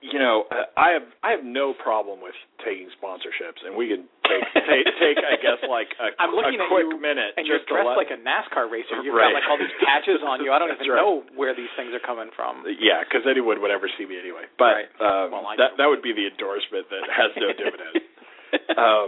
you 0.00 0.20
know, 0.22 0.46
uh, 0.52 0.70
I 0.78 0.94
have 0.96 1.06
I 1.24 1.30
have 1.34 1.42
no 1.44 1.74
problem 1.74 2.22
with 2.22 2.36
taking 2.62 2.86
sponsorships, 2.94 3.58
and 3.66 3.74
we 3.74 3.90
can 3.90 4.06
take 4.24 4.44
take, 4.70 4.86
take 5.02 5.18
I 5.18 5.34
guess 5.40 5.58
like 5.66 5.90
a, 5.98 6.14
I'm 6.20 6.30
looking 6.36 6.60
a 6.60 6.64
at 6.64 6.70
quick 6.70 6.86
you, 6.88 7.00
minute 7.00 7.34
and 7.36 7.42
you're 7.48 7.60
dressed 7.66 7.96
like 7.98 8.12
a 8.14 8.20
NASCAR 8.20 8.70
racer. 8.70 9.02
You've 9.02 9.16
Right. 9.16 9.32
got 9.34 9.40
like 9.42 9.48
all 9.50 9.58
these 9.58 9.72
patches 9.82 10.20
on 10.22 10.44
you. 10.44 10.52
I 10.52 10.60
don't 10.62 10.70
even 10.76 10.86
right. 10.86 11.00
know 11.00 11.24
where 11.34 11.56
these 11.56 11.72
things 11.74 11.90
are 11.96 12.04
coming 12.04 12.30
from. 12.38 12.62
yeah, 12.78 13.02
because 13.02 13.26
anyone 13.26 13.58
would 13.60 13.72
ever 13.74 13.88
see 13.98 14.06
me 14.06 14.16
anyway. 14.20 14.46
But 14.60 14.86
Right. 14.86 14.90
um, 15.02 15.32
Well, 15.32 15.44
that 15.58 15.74
that 15.80 15.88
would 15.90 16.04
be 16.04 16.12
the 16.14 16.28
endorsement 16.30 16.86
that 16.92 17.02
has 17.10 17.30
no 17.36 17.50
dividend. 17.56 17.94
um, 18.78 19.06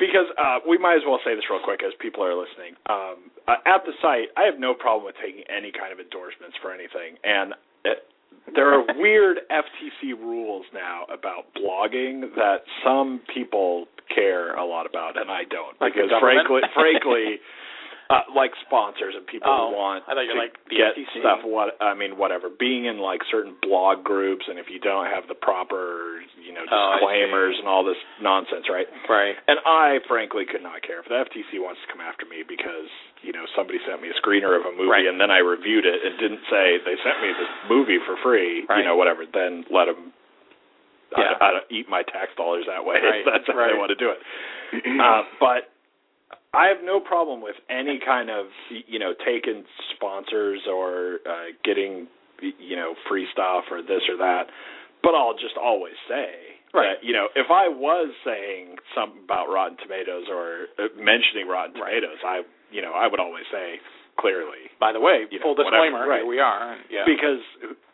because 0.00 0.26
uh, 0.40 0.64
we 0.64 0.80
might 0.80 0.96
as 0.96 1.04
well 1.04 1.20
say 1.22 1.36
this 1.36 1.44
real 1.52 1.60
quick 1.62 1.84
as 1.84 1.92
people 2.00 2.24
are 2.24 2.34
listening. 2.34 2.74
Um, 2.88 3.28
uh, 3.44 3.60
at 3.68 3.84
the 3.84 3.92
site, 4.00 4.32
I 4.34 4.48
have 4.48 4.58
no 4.58 4.72
problem 4.72 5.04
with 5.04 5.20
taking 5.20 5.44
any 5.52 5.70
kind 5.70 5.92
of 5.92 6.00
endorsements 6.00 6.56
for 6.64 6.72
anything, 6.72 7.20
and 7.22 7.52
it, 7.84 8.08
there 8.56 8.72
are 8.72 8.82
weird 8.96 9.44
FTC 9.52 10.16
rules 10.16 10.64
now 10.72 11.04
about 11.12 11.52
blogging 11.52 12.32
that 12.34 12.64
some 12.82 13.20
people 13.28 13.86
care 14.08 14.56
a 14.56 14.64
lot 14.64 14.88
about, 14.88 15.20
and 15.20 15.30
I 15.30 15.44
don't. 15.44 15.76
Because 15.78 16.10
frankly, 16.18 16.64
frankly, 16.74 17.38
uh, 18.10 18.26
like 18.34 18.50
sponsors 18.66 19.14
and 19.14 19.22
people 19.30 19.46
Oh, 19.46 19.70
who 19.70 19.78
want 19.78 20.02
I 20.10 20.18
thought 20.18 20.26
you 20.26 20.34
to 20.34 20.42
like 20.42 20.58
the 20.66 20.74
get 20.82 20.98
FTC. 20.98 21.22
stuff. 21.22 21.40
What 21.46 21.78
I 21.78 21.94
mean, 21.94 22.18
whatever. 22.18 22.50
Being 22.50 22.90
in 22.90 22.98
like 22.98 23.22
certain 23.30 23.54
blog 23.62 24.02
groups, 24.02 24.50
and 24.50 24.58
if 24.58 24.66
you 24.66 24.82
don't 24.82 25.06
have 25.06 25.30
the 25.30 25.38
proper, 25.38 26.18
you 26.42 26.50
know, 26.50 26.66
Oh, 26.66 26.98
disclaimers 26.98 27.54
and 27.62 27.70
all 27.70 27.86
this 27.86 27.96
nonsense, 28.18 28.66
right? 28.66 28.90
Right. 29.06 29.38
And 29.46 29.62
I 29.62 30.02
frankly 30.10 30.42
could 30.44 30.62
not 30.66 30.82
care 30.82 30.98
if 30.98 31.06
the 31.06 31.22
FTC 31.22 31.62
wants 31.62 31.78
to 31.86 31.88
come 31.94 32.02
after 32.02 32.26
me 32.26 32.42
because 32.42 32.90
you 33.22 33.30
know 33.30 33.46
somebody 33.54 33.78
sent 33.86 34.02
me 34.02 34.10
a 34.10 34.16
screener 34.18 34.58
of 34.58 34.66
a 34.66 34.72
movie 34.74 34.90
Right. 34.90 35.06
and 35.06 35.20
then 35.22 35.30
I 35.30 35.38
reviewed 35.38 35.86
it 35.86 36.02
and 36.02 36.18
didn't 36.18 36.42
say 36.50 36.82
they 36.82 36.98
sent 37.06 37.22
me 37.22 37.30
this 37.38 37.52
movie 37.70 38.02
for 38.02 38.18
free. 38.26 38.66
Right. 38.66 38.82
You 38.82 38.90
know, 38.90 38.98
whatever. 38.98 39.22
Then 39.22 39.62
let 39.70 39.86
them. 39.86 40.10
Yeah. 41.14 41.38
I, 41.42 41.46
I 41.46 41.50
don't 41.58 41.70
eat 41.70 41.86
my 41.90 42.02
tax 42.06 42.30
dollars 42.38 42.66
that 42.66 42.82
way. 42.86 42.98
Right, 43.02 43.22
If 43.22 43.26
that's 43.26 43.46
how 43.46 43.54
right. 43.58 43.70
they 43.74 43.78
want 43.78 43.90
to 43.90 43.98
do 43.98 44.10
it. 44.14 44.18
uh, 45.02 45.22
but 45.42 45.70
I 46.52 46.66
have 46.66 46.82
no 46.82 46.98
problem 46.98 47.40
with 47.40 47.54
any 47.70 48.00
kind 48.04 48.30
of 48.30 48.46
you 48.86 48.98
know 48.98 49.14
taking 49.24 49.64
sponsors 49.94 50.60
or 50.68 51.20
uh, 51.26 51.54
getting 51.64 52.08
you 52.40 52.76
know 52.76 52.94
free 53.08 53.26
stuff 53.32 53.64
or 53.70 53.82
this 53.82 54.02
or 54.10 54.16
that. 54.18 54.50
But 55.02 55.14
I'll 55.14 55.34
just 55.38 55.56
always 55.56 55.96
say 56.08 56.58
Right. 56.74 56.98
that 56.98 57.06
you 57.06 57.12
know 57.14 57.26
if 57.34 57.50
I 57.50 57.66
was 57.70 58.10
saying 58.24 58.76
something 58.94 59.22
about 59.24 59.46
Rotten 59.50 59.78
Tomatoes 59.82 60.26
or 60.30 60.70
uh, 60.78 60.90
mentioning 60.98 61.46
Rotten 61.50 61.74
Right. 61.78 61.98
Tomatoes, 62.02 62.18
I 62.26 62.42
you 62.70 62.82
know 62.82 62.92
I 62.94 63.06
would 63.06 63.20
always 63.20 63.46
say 63.50 63.78
clearly 64.18 64.68
By 64.78 64.92
the 64.92 65.00
way, 65.00 65.24
You 65.30 65.38
know, 65.40 65.54
full 65.54 65.56
disclaimer, 65.56 66.04
whatever, 66.04 66.10
right. 66.10 66.22
here 66.22 66.28
we 66.28 66.40
are. 66.42 66.76
Yeah. 66.92 67.06
because 67.08 67.40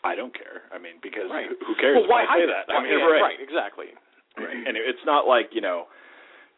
I 0.02 0.16
don't 0.16 0.32
care. 0.34 0.64
I 0.72 0.78
mean 0.80 0.96
because 1.04 1.28
Right. 1.30 1.48
who 1.52 1.74
cares 1.76 1.96
well, 2.00 2.08
why 2.08 2.24
if 2.24 2.30
I 2.32 2.36
say 2.40 2.46
that? 2.48 2.64
I 2.72 2.80
mean 2.82 2.96
yeah, 2.98 3.04
right. 3.04 3.36
right, 3.36 3.40
exactly. 3.40 3.92
Right. 4.36 4.52
And 4.68 4.76
it's 4.76 5.00
not 5.08 5.24
like, 5.24 5.48
you 5.56 5.60
know, 5.64 5.88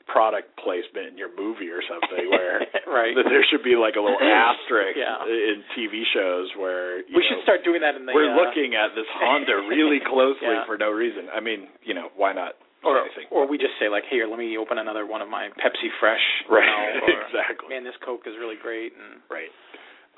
product 0.08 0.48
placement 0.56 1.12
in 1.12 1.16
your 1.20 1.28
movie 1.36 1.68
or 1.68 1.84
something 1.84 2.32
where 2.32 2.64
right. 2.88 3.12
that 3.12 3.28
there 3.28 3.44
should 3.52 3.60
be 3.62 3.76
like 3.76 3.94
a 3.94 4.02
little 4.02 4.18
asterisk 4.18 4.96
Yeah. 4.96 5.20
in 5.28 5.60
TV 5.76 6.02
shows 6.16 6.48
where 6.56 7.04
you 7.04 7.12
we 7.12 7.20
know, 7.20 7.28
should 7.28 7.42
start 7.44 7.60
doing 7.62 7.84
that 7.84 7.92
in 7.94 8.08
the. 8.08 8.12
we're 8.16 8.32
uh, 8.32 8.40
looking 8.40 8.72
at 8.72 8.96
this 8.96 9.06
Honda 9.20 9.60
really 9.68 10.00
closely 10.00 10.48
Yeah. 10.48 10.64
for 10.64 10.80
no 10.80 10.88
reason. 10.90 11.28
I 11.28 11.38
mean, 11.44 11.68
you 11.84 11.92
know, 11.92 12.08
why 12.16 12.32
not 12.32 12.56
Or, 12.82 13.04
anything? 13.04 13.28
or 13.30 13.44
we 13.46 13.60
just 13.60 13.76
say 13.78 13.92
like, 13.92 14.08
here, 14.08 14.24
let 14.26 14.38
me 14.40 14.56
open 14.56 14.80
another 14.80 15.04
one 15.04 15.20
of 15.20 15.28
my 15.28 15.52
Pepsi 15.60 15.92
Fresh. 16.00 16.24
Right. 16.48 16.64
know, 16.64 17.04
or, 17.12 17.20
exactly. 17.28 17.68
Man, 17.68 17.84
this 17.84 17.96
Coke 18.00 18.24
is 18.24 18.34
really 18.40 18.56
great. 18.56 18.96
And 18.96 19.20
Right. 19.28 19.52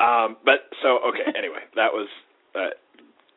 Um, 0.01 0.39
but 0.47 0.71
so 0.81 1.03
okay. 1.13 1.29
Anyway, 1.37 1.61
that 1.77 1.93
was 1.93 2.09
uh, 2.55 2.73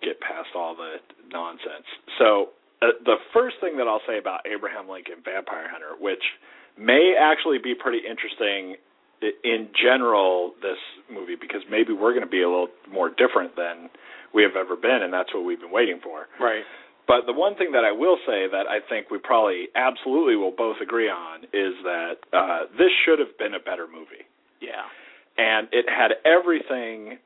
get 0.05 0.21
past 0.21 0.53
all 0.55 0.75
the 0.77 1.01
nonsense. 1.27 1.83
So 2.19 2.55
uh, 2.83 2.91
the 3.05 3.15
first 3.33 3.55
thing 3.61 3.77
that 3.77 3.87
I'll 3.87 4.03
say 4.07 4.17
about 4.19 4.41
Abraham 4.45 4.89
Lincoln 4.89 5.23
Vampire 5.23 5.67
Hunter, 5.71 5.95
which 5.99 6.23
may 6.77 7.15
actually 7.19 7.59
be 7.63 7.73
pretty 7.73 7.99
interesting 8.03 8.75
in 9.43 9.69
general, 9.81 10.51
this 10.61 10.77
movie 11.09 11.35
because 11.39 11.61
maybe 11.71 11.93
we're 11.93 12.11
going 12.11 12.25
to 12.27 12.29
be 12.29 12.41
a 12.43 12.49
little 12.49 12.67
more 12.91 13.07
different 13.09 13.55
than 13.55 13.89
we 14.35 14.43
have 14.43 14.57
ever 14.59 14.75
been, 14.75 14.99
and 15.01 15.13
that's 15.13 15.33
what 15.33 15.45
we've 15.45 15.61
been 15.61 15.71
waiting 15.71 15.99
for. 16.03 16.27
right. 16.43 16.63
But 17.07 17.25
the 17.25 17.33
one 17.33 17.55
thing 17.55 17.71
that 17.73 17.83
I 17.83 17.91
will 17.91 18.17
say 18.25 18.47
that 18.51 18.63
I 18.67 18.79
think 18.89 19.11
we 19.11 19.17
probably 19.19 19.67
absolutely 19.75 20.35
will 20.37 20.51
both 20.55 20.77
agree 20.81 21.09
on 21.09 21.43
is 21.51 21.75
that 21.83 22.15
uh, 22.31 22.59
this 22.77 22.91
should 23.05 23.19
have 23.19 23.37
been 23.37 23.53
a 23.53 23.59
better 23.59 23.87
movie 23.91 24.23
Yeah. 24.61 24.87
and 25.37 25.67
it 25.73 25.85
had 25.89 26.11
everything 26.25 27.19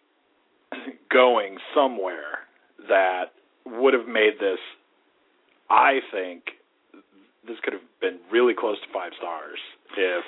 going 1.13 1.57
somewhere 1.75 2.45
that 2.89 3.33
would 3.65 3.93
have 3.93 4.07
made 4.07 4.33
this 4.39 4.59
I 5.69 5.99
think 6.11 6.43
this 7.47 7.57
could 7.63 7.73
have 7.73 7.85
been 8.01 8.19
really 8.31 8.53
close 8.57 8.77
to 8.81 8.87
five 8.93 9.11
stars 9.17 9.59
if 9.97 10.23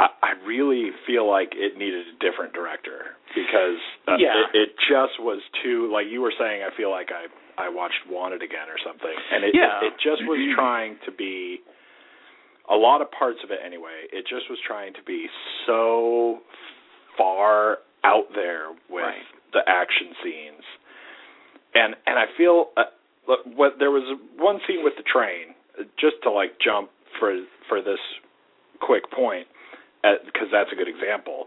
I, 0.00 0.06
I 0.22 0.30
really 0.46 0.90
feel 1.06 1.28
like 1.28 1.52
it 1.54 1.76
needed 1.76 2.06
a 2.08 2.16
different 2.24 2.52
director 2.54 3.16
because 3.34 3.80
uh, 4.06 4.16
Yeah. 4.18 4.32
it, 4.54 4.56
it 4.56 4.70
just 4.88 5.20
was 5.20 5.40
too 5.62 5.90
like 5.92 6.06
you 6.08 6.20
were 6.20 6.32
saying 6.38 6.62
I 6.62 6.74
feel 6.76 6.90
like 6.90 7.08
I 7.12 7.26
I 7.60 7.68
watched 7.68 7.98
Wanted 8.08 8.42
again 8.42 8.68
or 8.70 8.78
something 8.84 9.12
and 9.32 9.44
it 9.44 9.54
Yeah. 9.54 9.80
it, 9.82 9.92
it 9.92 9.94
just 10.00 10.22
was 10.28 10.38
trying 10.56 10.96
to 11.04 11.12
be 11.12 11.60
a 12.70 12.76
lot 12.76 13.00
of 13.02 13.10
parts 13.10 13.40
of 13.44 13.50
it 13.50 13.58
anyway 13.64 14.06
it 14.12 14.24
just 14.28 14.48
was 14.48 14.58
trying 14.66 14.94
to 14.94 15.02
be 15.04 15.26
so 15.66 16.38
far 17.16 17.78
out 18.04 18.28
there 18.34 18.70
with 18.88 19.04
Right. 19.04 19.26
the 19.52 19.60
action 19.66 20.14
scenes 20.22 20.64
and 21.74 21.94
and 22.06 22.18
I 22.18 22.26
feel 22.36 22.70
uh, 22.76 22.84
look, 23.28 23.40
what 23.54 23.74
there 23.78 23.90
was 23.90 24.18
one 24.36 24.58
scene 24.66 24.82
with 24.82 24.94
the 24.96 25.04
train 25.04 25.54
just 26.00 26.16
to 26.24 26.30
like 26.30 26.58
jump 26.58 26.90
for 27.20 27.38
for 27.68 27.80
this 27.80 28.00
quick 28.80 29.10
point 29.10 29.46
because 30.02 30.48
that's 30.50 30.70
a 30.72 30.76
good 30.76 30.88
example 30.88 31.46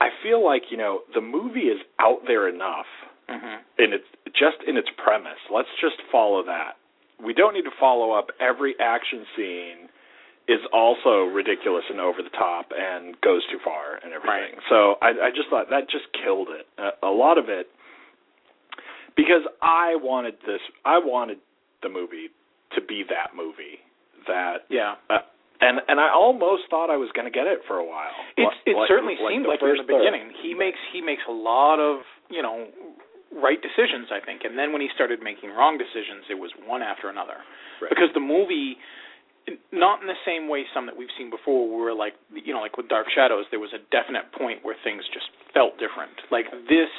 I 0.00 0.08
feel 0.22 0.44
like 0.44 0.64
you 0.70 0.76
know 0.76 1.00
the 1.14 1.20
movie 1.20 1.72
is 1.72 1.80
out 1.98 2.20
there 2.26 2.48
enough 2.48 2.86
hmm 3.28 3.56
in 3.78 3.92
its 3.92 4.04
just 4.36 4.58
in 4.66 4.76
its 4.76 4.88
premise. 5.02 5.40
Let's 5.52 5.70
just 5.80 5.96
follow 6.12 6.44
that. 6.44 6.76
We 7.24 7.32
don't 7.32 7.54
need 7.54 7.64
to 7.64 7.76
follow 7.78 8.12
up 8.12 8.28
every 8.40 8.74
action 8.80 9.24
scene 9.36 9.88
is 10.46 10.60
also 10.74 11.24
ridiculous 11.24 11.84
and 11.88 12.00
over 12.00 12.20
the 12.20 12.34
top 12.36 12.68
and 12.76 13.18
goes 13.22 13.40
too 13.50 13.58
far 13.64 13.96
and 14.04 14.12
everything. 14.12 14.60
So 14.68 14.96
I, 15.00 15.08
I 15.08 15.30
just 15.30 15.48
thought 15.48 15.70
that 15.70 15.88
just 15.88 16.04
killed 16.12 16.48
it. 16.50 16.66
A, 16.76 17.06
a 17.06 17.12
lot 17.14 17.38
of 17.38 17.48
it 17.48 17.68
because 19.16 19.42
I 19.62 19.96
wanted 19.96 20.34
this. 20.46 20.60
I 20.84 20.98
wanted 20.98 21.38
the 21.82 21.88
movie 21.88 22.28
to 22.74 22.80
be 22.80 23.04
that 23.08 23.36
movie 23.36 23.78
that 24.26 24.64
Yeah. 24.70 24.96
uh, 25.10 25.20
and 25.60 25.80
and 25.88 26.00
I 26.00 26.10
almost 26.10 26.64
thought 26.70 26.90
I 26.90 26.96
was 26.96 27.10
going 27.14 27.26
to 27.30 27.34
get 27.34 27.46
it 27.46 27.60
for 27.68 27.76
a 27.78 27.84
while. 27.86 28.10
It's, 28.36 28.56
it 28.66 28.74
Like- 28.76 28.88
certainly 28.88 29.14
like 29.20 29.30
seemed 29.32 29.46
like 29.46 29.62
it 29.62 29.70
in 29.70 29.76
the 29.78 29.84
beginning. 29.86 30.32
He 30.42 30.54
makes 30.54 30.78
he 30.92 31.00
makes 31.00 31.22
a 31.28 31.32
lot 31.32 31.78
of 31.78 32.02
you 32.30 32.42
know 32.42 32.66
right 33.34 33.60
decisions, 33.60 34.08
I 34.10 34.20
think, 34.24 34.42
and 34.44 34.58
then 34.58 34.72
when 34.72 34.80
he 34.80 34.88
started 34.94 35.22
making 35.22 35.50
wrong 35.50 35.76
decisions, 35.78 36.24
it 36.30 36.38
was 36.38 36.50
one 36.66 36.82
after 36.82 37.08
another. 37.10 37.38
Right. 37.82 37.90
Because 37.90 38.10
the 38.14 38.20
movie, 38.22 38.78
not 39.72 40.00
in 40.00 40.06
the 40.06 40.18
same 40.24 40.48
way 40.48 40.64
some 40.72 40.86
that 40.86 40.96
we've 40.96 41.12
seen 41.18 41.30
before, 41.30 41.66
where 41.68 41.94
like 41.94 42.14
you 42.32 42.52
know 42.54 42.60
like 42.60 42.76
with 42.76 42.88
Dark 42.88 43.06
Shadows, 43.14 43.44
there 43.50 43.60
was 43.60 43.72
a 43.74 43.82
definite 43.90 44.32
point 44.32 44.64
where 44.64 44.74
things 44.82 45.04
just 45.12 45.26
felt 45.52 45.78
different. 45.78 46.14
Like 46.30 46.46
this. 46.68 46.90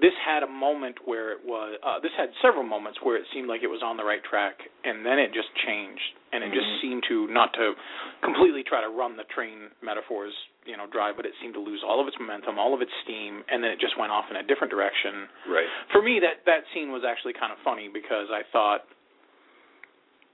This 0.00 0.12
had 0.24 0.42
a 0.42 0.46
moment 0.50 0.96
where 1.04 1.32
it 1.32 1.40
was. 1.44 1.78
Uh, 1.82 1.98
this 2.00 2.12
had 2.16 2.28
several 2.42 2.62
moments 2.64 2.98
where 3.02 3.16
it 3.16 3.24
seemed 3.32 3.48
like 3.48 3.62
it 3.62 3.70
was 3.70 3.82
on 3.82 3.96
the 3.96 4.04
right 4.04 4.22
track, 4.24 4.60
and 4.84 5.04
then 5.04 5.18
it 5.18 5.32
just 5.32 5.48
changed, 5.66 6.02
and 6.32 6.44
it 6.44 6.52
just 6.52 6.66
Mhm. 6.66 6.80
seemed 6.80 7.02
to 7.04 7.26
not 7.28 7.52
to 7.54 7.74
completely 8.22 8.62
try 8.62 8.80
to 8.80 8.88
run 8.88 9.16
the 9.16 9.24
train 9.24 9.70
metaphors, 9.80 10.34
you 10.64 10.76
know, 10.76 10.86
drive, 10.86 11.16
but 11.16 11.24
it 11.24 11.34
seemed 11.40 11.54
to 11.54 11.60
lose 11.60 11.82
all 11.82 12.00
of 12.00 12.08
its 12.08 12.18
momentum, 12.18 12.58
all 12.58 12.74
of 12.74 12.82
its 12.82 12.92
steam, 13.02 13.44
and 13.48 13.62
then 13.62 13.70
it 13.70 13.78
just 13.78 13.96
went 13.96 14.12
off 14.12 14.30
in 14.30 14.36
a 14.36 14.42
different 14.42 14.70
direction. 14.70 15.28
Right. 15.46 15.68
For 15.92 16.02
me, 16.02 16.20
that 16.20 16.44
that 16.44 16.64
scene 16.74 16.92
was 16.92 17.04
actually 17.04 17.32
kind 17.34 17.52
of 17.52 17.58
funny 17.60 17.88
because 17.88 18.30
I 18.30 18.42
thought, 18.52 18.84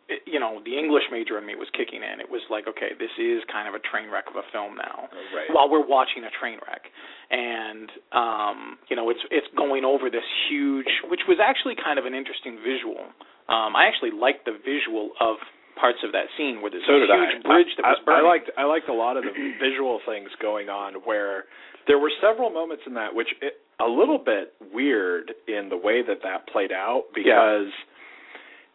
it, 0.09 0.23
you 0.27 0.41
know, 0.41 0.59
the 0.65 0.79
English 0.79 1.05
major 1.11 1.39
in 1.39 1.47
me 1.47 1.55
was 1.55 1.69
kicking 1.77 2.03
in. 2.03 2.19
It 2.21 2.31
was 2.31 2.43
like, 2.51 2.67
okay, 2.67 2.91
this 2.99 3.13
is 3.19 3.43
kind 3.51 3.69
of 3.71 3.75
a 3.75 3.83
train 3.83 4.11
wreck 4.11 4.27
of 4.31 4.37
a 4.37 4.47
film 4.51 4.75
now 4.77 5.09
Right. 5.35 5.49
while 5.53 5.71
we're 5.71 5.87
watching 5.87 6.25
a 6.25 6.33
train 6.35 6.59
wreck 6.67 6.85
and 7.31 7.89
um 8.13 8.77
you 8.91 8.97
know 8.97 9.09
it's 9.09 9.23
it's 9.31 9.47
going 9.57 9.85
over 9.85 10.11
this 10.11 10.27
huge 10.51 10.91
which 11.09 11.25
was 11.29 11.39
actually 11.41 11.73
kind 11.79 11.99
of 11.99 12.05
an 12.05 12.13
interesting 12.13 12.59
visual 12.61 13.01
um 13.49 13.73
i 13.73 13.89
actually 13.89 14.13
liked 14.13 14.45
the 14.45 14.53
visual 14.53 15.17
of 15.21 15.37
parts 15.81 15.99
of 16.05 16.13
that 16.13 16.29
scene 16.37 16.61
where 16.61 16.69
there's 16.71 16.85
so 16.85 16.93
a 17.01 17.09
huge 17.09 17.41
I. 17.41 17.49
bridge 17.49 17.73
that 17.81 17.85
I, 17.87 17.91
was 17.97 18.01
burning 18.05 18.21
I 18.21 18.29
liked 18.29 18.49
I 18.59 18.65
liked 18.69 18.89
a 18.93 18.93
lot 18.93 19.17
of 19.17 19.25
the 19.25 19.33
visual 19.65 20.01
things 20.05 20.29
going 20.43 20.69
on 20.69 21.01
where 21.09 21.45
there 21.89 21.99
were 21.99 22.13
several 22.21 22.51
moments 22.51 22.83
in 22.87 22.93
that 22.95 23.15
which 23.17 23.33
it, 23.41 23.55
a 23.81 23.89
little 23.89 24.19
bit 24.21 24.53
weird 24.73 25.33
in 25.49 25.71
the 25.73 25.77
way 25.81 26.03
that 26.05 26.21
that 26.23 26.47
played 26.53 26.71
out 26.73 27.05
because 27.17 27.73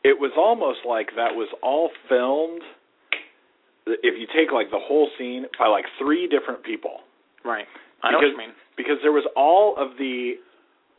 it 0.08 0.16
was 0.20 0.32
almost 0.38 0.80
like 0.88 1.10
that 1.20 1.36
was 1.36 1.50
all 1.62 1.90
filmed 2.08 2.64
if 4.04 4.16
you 4.20 4.28
take 4.36 4.52
like 4.52 4.70
the 4.72 4.80
whole 4.80 5.10
scene 5.18 5.46
by 5.60 5.68
like 5.68 5.86
three 6.00 6.28
different 6.28 6.64
people 6.64 7.00
right 7.46 7.66
i 8.04 8.12
know 8.12 8.18
what 8.18 8.22
because 8.24 8.32
you 8.34 8.38
mean 8.38 8.54
because 8.76 8.98
there 9.04 9.12
was 9.12 9.26
all 9.36 9.76
of 9.78 9.98
the 9.98 10.36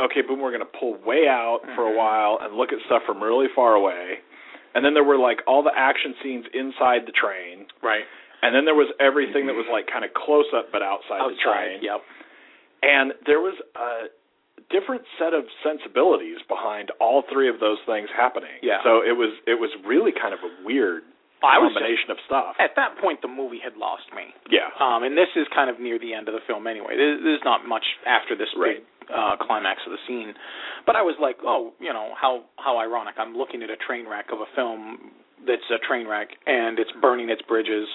okay, 0.01 0.23
boom, 0.23 0.39
we're 0.39 0.55
going 0.55 0.63
to 0.63 0.79
pull 0.79 0.95
way 1.05 1.27
out 1.27 1.59
for 1.75 1.89
a 1.89 1.91
Mhm. 1.91 1.97
while 1.99 2.39
and 2.41 2.55
look 2.55 2.71
at 2.73 2.79
stuff 2.87 3.03
from 3.05 3.19
really 3.21 3.49
far 3.49 3.75
away. 3.75 4.21
And 4.73 4.85
then 4.85 4.95
there 4.95 5.03
were 5.03 5.19
like 5.19 5.43
all 5.49 5.65
the 5.65 5.75
action 5.75 6.15
scenes 6.23 6.47
inside 6.55 7.03
the 7.05 7.11
train. 7.11 7.67
right 7.83 8.05
And 8.43 8.55
then 8.55 8.65
there 8.65 8.77
was 8.79 8.87
everything 9.01 9.47
that 9.51 9.57
was 9.59 9.67
like 9.67 9.89
kind 9.91 10.05
of 10.05 10.15
close 10.15 10.47
up 10.55 10.71
but 10.71 10.83
outside, 10.87 11.19
the 11.29 11.35
train. 11.43 11.83
yep 11.83 12.01
And 12.85 13.13
there 13.27 13.41
was 13.41 13.55
a 13.75 14.07
different 14.71 15.03
set 15.19 15.33
of 15.33 15.45
sensibilities 15.65 16.39
behind 16.49 16.93
all 17.01 17.25
three 17.33 17.49
of 17.49 17.61
those 17.61 17.79
things 17.87 18.09
happening. 18.15 18.53
Yeah. 18.63 18.79
So 18.85 19.01
it 19.01 19.17
was 19.17 19.33
it 19.47 19.57
was 19.59 19.71
really 19.87 20.13
kind 20.13 20.33
of 20.35 20.41
a 20.45 20.51
weird 20.65 21.03
I 21.43 21.57
combination 21.63 22.11
of 22.11 22.19
stuff. 22.27 22.59
At 22.59 22.75
that 22.75 22.99
point, 22.99 23.23
the 23.23 23.31
movie 23.31 23.63
had 23.63 23.79
lost 23.79 24.11
me. 24.11 24.35
Yeah. 24.51 24.75
Um, 24.83 25.05
and 25.07 25.15
this 25.17 25.31
is 25.39 25.47
kind 25.55 25.71
of 25.71 25.79
near 25.79 25.99
the 25.99 26.13
end 26.13 26.27
of 26.27 26.35
the 26.35 26.43
film 26.51 26.67
anyway. 26.67 26.99
There's, 26.99 27.23
there's 27.23 27.45
not 27.47 27.63
much 27.63 27.85
after 28.07 28.35
this 28.35 28.51
Right. 28.59 28.83
big 28.83 28.85
uh, 29.07 29.39
climax 29.41 29.81
of 29.87 29.93
the 29.95 30.03
scene. 30.11 30.35
But 30.85 30.97
I 30.97 31.03
was 31.07 31.15
like, 31.23 31.39
oh, 31.47 31.73
you 31.79 31.93
know, 31.95 32.11
how 32.19 32.45
how 32.59 32.79
ironic. 32.79 33.15
I'm 33.19 33.37
looking 33.39 33.63
at 33.63 33.71
a 33.71 33.79
train 33.79 34.09
wreck 34.09 34.35
of 34.35 34.41
a 34.43 34.51
film 34.59 35.15
that's 35.47 35.65
a 35.71 35.79
train 35.87 36.09
wreck 36.11 36.29
and 36.51 36.79
it's 36.79 36.91
burning 37.01 37.31
its 37.31 37.41
bridges. 37.47 37.87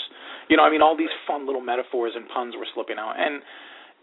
You 0.48 0.56
know, 0.58 0.63
I 0.63 0.72
mean, 0.72 0.82
all 0.82 0.96
these 0.96 1.12
fun 1.27 1.46
little 1.46 1.62
metaphors 1.62 2.13
and 2.15 2.24
puns 2.32 2.56
were 2.58 2.68
slipping 2.74 2.98
out, 2.98 3.15
and 3.20 3.44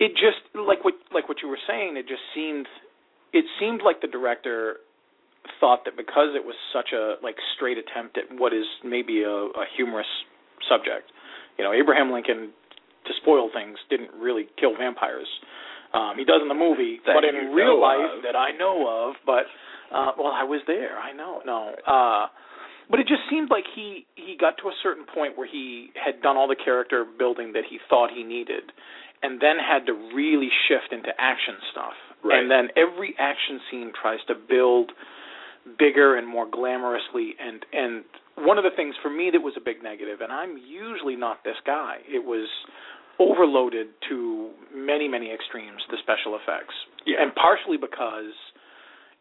it 0.01 0.13
just 0.17 0.41
like 0.57 0.83
what 0.85 0.95
like 1.13 1.29
what 1.29 1.39
you 1.43 1.49
were 1.49 1.61
saying. 1.69 1.97
It 1.97 2.09
just 2.09 2.23
seemed 2.35 2.67
it 3.33 3.45
seemed 3.61 3.83
like 3.85 4.01
the 4.01 4.09
director 4.09 4.77
thought 5.61 5.85
that 5.85 5.97
because 5.97 6.35
it 6.35 6.45
was 6.45 6.57
such 6.73 6.91
a 6.93 7.17
like 7.23 7.37
straight 7.57 7.79
attempt 7.79 8.19
at 8.19 8.25
what 8.37 8.53
is 8.53 8.65
maybe 8.85 9.23
a, 9.23 9.31
a 9.31 9.65
humorous 9.77 10.09
subject, 10.69 11.11
you 11.57 11.65
know, 11.65 11.73
Abraham 11.73 12.13
Lincoln, 12.13 12.53
to 13.07 13.13
spoil 13.23 13.49
things, 13.53 13.79
didn't 13.89 14.11
really 14.19 14.47
kill 14.59 14.77
vampires. 14.77 15.29
Um, 15.93 16.15
he 16.17 16.25
does 16.25 16.41
in 16.43 16.49
the 16.49 16.55
movie, 16.55 17.01
That 17.07 17.15
but 17.17 17.25
in 17.25 17.51
real 17.53 17.81
life 17.81 18.19
of. 18.19 18.23
that 18.23 18.37
I 18.37 18.53
know 18.57 18.87
of. 18.87 19.17
But 19.27 19.45
uh, 19.91 20.13
well, 20.19 20.33
I 20.33 20.45
was 20.45 20.61
there. 20.67 20.97
I 20.99 21.13
know. 21.13 21.41
No. 21.45 21.75
Uh, 21.87 22.27
but 22.91 23.01
it 23.01 23.07
just 23.09 23.23
seemed 23.31 23.51
like 23.51 23.65
he 23.75 24.07
he 24.15 24.37
got 24.39 24.55
to 24.63 24.69
a 24.69 24.77
certain 24.83 25.05
point 25.13 25.37
where 25.39 25.49
he 25.51 25.91
had 25.97 26.21
done 26.23 26.37
all 26.37 26.47
the 26.49 26.57
character 26.63 27.05
building 27.19 27.53
that 27.55 27.65
he 27.69 27.79
thought 27.89 28.11
he 28.15 28.23
needed, 28.23 28.71
and 29.23 29.41
then 29.41 29.57
had 29.59 29.87
to 29.87 29.93
really 30.15 30.49
shift 30.69 30.93
into 30.93 31.11
action 31.19 31.55
stuff. 31.73 31.97
Right. 32.25 32.41
And 32.41 32.51
then 32.51 32.69
every 32.77 33.15
action 33.19 33.61
scene 33.71 33.93
tries 33.97 34.21
to 34.29 34.35
build 34.35 34.93
bigger 35.79 36.17
and 36.17 36.27
more 36.27 36.49
glamorously 36.49 37.37
and 37.37 37.65
and 37.73 38.05
one 38.41 38.57
of 38.57 38.65
the 38.65 38.73
things 38.75 38.95
for 39.03 39.11
me 39.13 39.29
that 39.31 39.41
was 39.45 39.53
a 39.57 39.61
big 39.61 39.83
negative 39.85 40.21
and 40.25 40.33
I'm 40.33 40.57
usually 40.57 41.17
not 41.17 41.45
this 41.45 41.61
guy 41.67 42.01
it 42.09 42.25
was 42.25 42.49
overloaded 43.21 43.89
to 44.09 44.51
many 44.75 45.07
many 45.07 45.29
extremes 45.31 45.85
the 45.93 45.99
special 46.01 46.33
effects 46.41 46.73
Yeah. 47.05 47.21
and 47.21 47.35
partially 47.37 47.77
because 47.77 48.33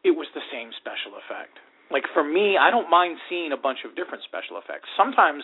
it 0.08 0.15
was 0.15 0.27
the 0.34 0.39
same 0.48 0.72
special 0.79 1.20
effect 1.20 1.60
like 1.91 2.08
for 2.15 2.24
me 2.24 2.56
I 2.56 2.72
don't 2.72 2.89
mind 2.89 3.20
seeing 3.27 3.51
a 3.51 3.60
bunch 3.60 3.84
of 3.84 4.00
different 4.00 4.24
special 4.24 4.56
effects 4.63 4.88
sometimes 4.96 5.44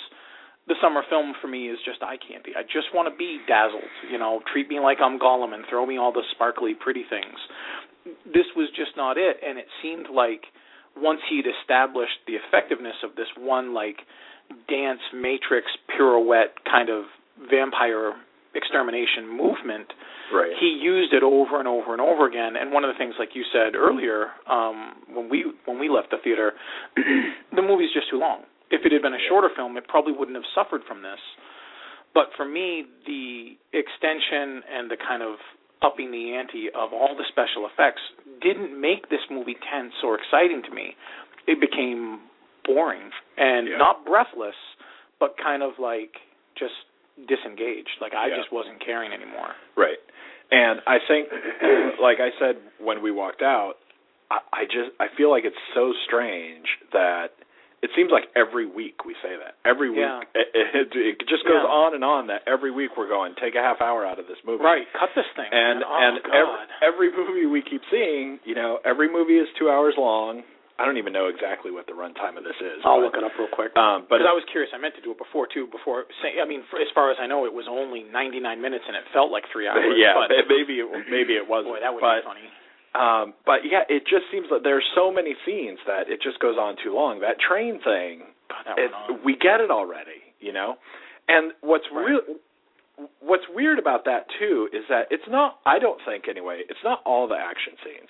the 0.68 0.76
summer 0.82 1.02
film 1.10 1.34
for 1.42 1.48
me 1.48 1.70
is 1.70 1.78
just 1.86 2.02
eye 2.02 2.18
candy. 2.18 2.54
I 2.58 2.64
just 2.64 2.90
want 2.94 3.12
to 3.12 3.16
be 3.16 3.38
dazzled, 3.48 3.86
you 4.12 4.18
know, 4.18 4.42
treat 4.52 4.68
me 4.68 4.80
like 4.80 4.98
I'm 5.02 5.20
Gollum 5.20 5.54
and 5.54 5.64
throw 5.70 5.86
me 5.86 5.98
all 5.98 6.12
the 6.12 6.24
sparkly 6.34 6.74
pretty 6.74 7.04
things. 7.10 7.38
This 8.26 8.46
was 8.56 8.70
just 8.76 8.98
not 8.98 9.18
it 9.18 9.38
and 9.46 9.58
it 9.58 9.68
seemed 9.82 10.08
like 10.14 10.46
once 10.98 11.20
he'd 11.30 11.46
established 11.46 12.18
the 12.26 12.34
effectiveness 12.34 12.96
of 13.04 13.16
this 13.16 13.28
one 13.38 13.74
like 13.74 13.98
dance 14.70 15.02
matrix 15.14 15.68
pirouette 15.90 16.54
kind 16.70 16.90
of 16.90 17.06
vampire 17.50 18.14
extermination 18.56 19.28
movement 19.28 19.92
Right. 20.34 20.54
he 20.60 20.80
used 20.82 21.14
it 21.14 21.22
over 21.22 21.60
and 21.60 21.68
over 21.68 21.92
and 21.94 22.02
over 22.02 22.26
again 22.26 22.56
and 22.58 22.72
one 22.72 22.84
of 22.84 22.90
the 22.94 22.98
things 22.98 23.14
like 23.20 23.30
you 23.36 23.44
said 23.54 23.76
earlier 23.76 24.28
um 24.50 24.94
when 25.14 25.30
we 25.30 25.46
when 25.66 25.78
we 25.78 25.90
left 25.90 26.10
the 26.10 26.18
theater 26.24 26.54
the 27.56 27.62
movie's 27.62 27.94
just 27.94 28.10
too 28.10 28.18
long 28.18 28.42
if 28.72 28.86
it 28.86 28.92
had 28.92 29.02
been 29.02 29.14
a 29.14 29.24
shorter 29.30 29.50
film 29.56 29.78
it 29.78 29.88
probably 29.88 30.14
wouldn't 30.14 30.36
have 30.36 30.48
suffered 30.56 30.82
from 30.88 31.02
this 31.02 31.20
but 32.14 32.28
for 32.38 32.46
me 32.46 32.86
the 33.06 33.58
extension 33.74 34.64
and 34.72 34.90
the 34.90 34.98
kind 34.98 35.22
of 35.24 35.36
upping 35.84 36.10
the 36.12 36.34
ante 36.34 36.68
of 36.74 36.94
all 36.94 37.14
the 37.18 37.26
special 37.30 37.68
effects 37.68 38.02
didn't 38.42 38.74
make 38.80 39.10
this 39.10 39.22
movie 39.30 39.58
tense 39.70 39.94
or 40.04 40.18
exciting 40.18 40.62
to 40.64 40.72
me 40.74 40.96
it 41.48 41.60
became 41.62 42.20
boring 42.66 43.12
and 43.38 43.68
Yeah. 43.68 43.78
not 43.78 44.06
breathless 44.06 44.56
but 45.20 45.36
kind 45.38 45.62
of 45.64 45.74
like 45.80 46.16
just 46.58 46.74
disengaged 47.28 48.00
like 48.02 48.14
i 48.14 48.28
Yeah. 48.28 48.38
just 48.38 48.52
wasn't 48.52 48.80
caring 48.84 49.12
anymore 49.14 49.54
Right. 49.78 50.00
And 50.52 50.80
I 50.86 51.00
think, 51.08 51.28
like 52.00 52.18
I 52.22 52.30
said 52.40 52.58
when 52.80 53.02
we 53.02 53.10
walked 53.12 53.42
out, 53.42 53.74
I, 54.30 54.38
I 54.54 54.64
just 54.66 54.92
I 55.00 55.08
feel 55.18 55.32
like 55.32 55.44
it's 55.44 55.58
so 55.74 55.92
strange 56.06 56.68
that 56.94 57.30
it 57.86 57.94
seems 57.94 58.10
like 58.10 58.26
every 58.34 58.66
week 58.66 59.06
we 59.06 59.14
say 59.22 59.38
that. 59.38 59.62
Every 59.62 59.94
week 59.94 60.02
Yeah. 60.02 60.26
it, 60.34 60.50
it, 60.74 60.90
it 61.22 61.28
just 61.30 61.46
goes 61.46 61.62
Yeah. 61.62 61.70
on 61.70 61.94
and 61.94 62.02
on 62.04 62.28
that 62.34 62.42
every 62.50 62.74
week 62.74 62.98
we're 62.98 63.08
going 63.12 63.38
take 63.38 63.54
a 63.54 63.62
half 63.62 63.78
hour 63.80 64.02
out 64.06 64.18
of 64.18 64.26
this 64.26 64.42
movie. 64.42 64.64
Right, 64.66 64.90
cut 64.98 65.14
this 65.14 65.30
thing. 65.38 65.50
And 65.54 65.86
oh, 65.86 65.94
and 66.02 66.16
every, 66.34 66.58
every 66.82 67.10
movie 67.14 67.46
we 67.46 67.62
keep 67.62 67.82
seeing, 67.94 68.40
you 68.44 68.56
know, 68.58 68.80
every 68.84 69.06
movie 69.12 69.38
is 69.38 69.48
two 69.62 69.70
hours 69.70 69.94
long. 69.98 70.42
I 70.76 70.84
don't 70.84 71.00
even 71.00 71.16
know 71.16 71.32
exactly 71.32 71.72
what 71.72 71.88
the 71.88 71.96
runtime 71.96 72.36
of 72.36 72.44
this 72.44 72.60
is. 72.60 72.84
I'll 72.84 73.00
but, 73.00 73.08
look 73.08 73.16
it 73.16 73.24
up 73.24 73.32
real 73.40 73.48
quick. 73.48 73.72
Um, 73.80 74.04
but 74.12 74.20
Because 74.20 74.28
I 74.28 74.36
was 74.36 74.44
curious, 74.52 74.76
I 74.76 74.78
meant 74.82 74.92
to 75.00 75.04
do 75.06 75.16
it 75.16 75.20
before 75.22 75.48
too. 75.48 75.72
Before, 75.72 76.04
say, 76.20 76.36
I 76.36 76.44
mean, 76.44 76.68
for, 76.68 76.84
as 76.84 76.92
far 76.92 77.16
as 77.16 77.18
I 77.22 77.32
know, 77.32 77.48
it 77.48 77.54
was 77.56 77.64
only 77.72 78.04
99 78.04 78.44
minutes, 78.60 78.84
and 78.84 78.92
it 78.92 79.08
felt 79.16 79.32
like 79.32 79.48
three 79.56 79.72
hours. 79.72 79.88
yeah, 79.96 80.12
but, 80.20 80.28
maybe 80.52 80.84
it, 80.84 80.88
maybe 81.08 81.40
it 81.40 81.48
wasn't. 81.48 81.80
boy, 81.80 81.80
that 81.80 81.96
would 81.96 82.04
but, 82.04 82.20
be 82.20 82.28
funny. 82.28 82.48
Um, 82.96 83.34
but 83.46 83.68
yeah, 83.70 83.84
it 83.90 84.04
just 84.08 84.24
seems 84.32 84.48
that 84.50 84.62
there's 84.64 84.86
so 84.96 85.12
many 85.12 85.36
scenes 85.46 85.80
that 85.86 86.08
it 86.08 86.22
just 86.24 86.40
goes 86.40 86.56
on 86.58 86.76
too 86.82 86.96
long. 86.96 87.20
That 87.20 87.36
train 87.44 87.80
thing, 87.84 88.24
that 88.66 88.78
it, 88.80 88.92
we 89.26 89.36
get 89.36 89.60
it 89.60 89.70
already, 89.70 90.24
you 90.40 90.54
know. 90.54 90.76
And 91.28 91.52
what's 91.62 91.84
Right. 91.92 92.06
real, 92.08 92.22
what's 93.20 93.44
weird 93.54 93.80
about 93.80 94.06
that 94.06 94.28
too 94.40 94.70
is 94.72 94.84
that 94.90 95.08
it's 95.12 95.28
not. 95.28 95.60
I 95.66 95.80
don't 95.80 96.00
think 96.06 96.26
anyway. 96.30 96.62
It's 96.70 96.80
not 96.84 97.02
all 97.06 97.28
the 97.28 97.36
action 97.36 97.74
scenes. 97.84 98.10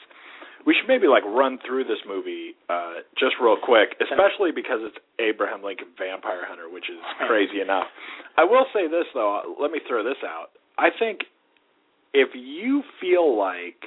We 0.66 0.74
should 0.74 0.88
maybe 0.88 1.08
like 1.08 1.24
run 1.26 1.60
through 1.66 1.84
this 1.86 2.02
movie 2.08 2.54
uh, 2.70 3.06
just 3.18 3.36
real 3.42 3.58
quick, 3.62 3.94
especially 4.02 4.50
because 4.52 4.82
it's 4.82 4.98
Abraham 5.20 5.62
Lincoln 5.64 5.94
Vampire 5.98 6.42
Hunter, 6.46 6.70
which 6.70 6.90
is 6.90 6.98
crazy 7.28 7.62
enough. 7.62 7.86
I 8.38 8.44
will 8.44 8.66
say 8.74 8.88
this 8.88 9.06
though. 9.14 9.56
Let 9.60 9.72
me 9.72 9.80
throw 9.88 10.04
this 10.04 10.22
out. 10.26 10.50
I 10.78 10.90
think 10.98 11.22
if 12.14 12.30
you 12.34 12.82
feel 13.00 13.38
like 13.38 13.78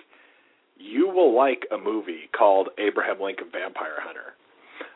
you 0.79 1.09
will 1.11 1.35
like 1.35 1.67
a 1.75 1.79
movie 1.79 2.31
called 2.31 2.71
Abraham 2.79 3.21
Lincoln 3.21 3.51
Vampire 3.53 3.99
Hunter, 3.99 4.39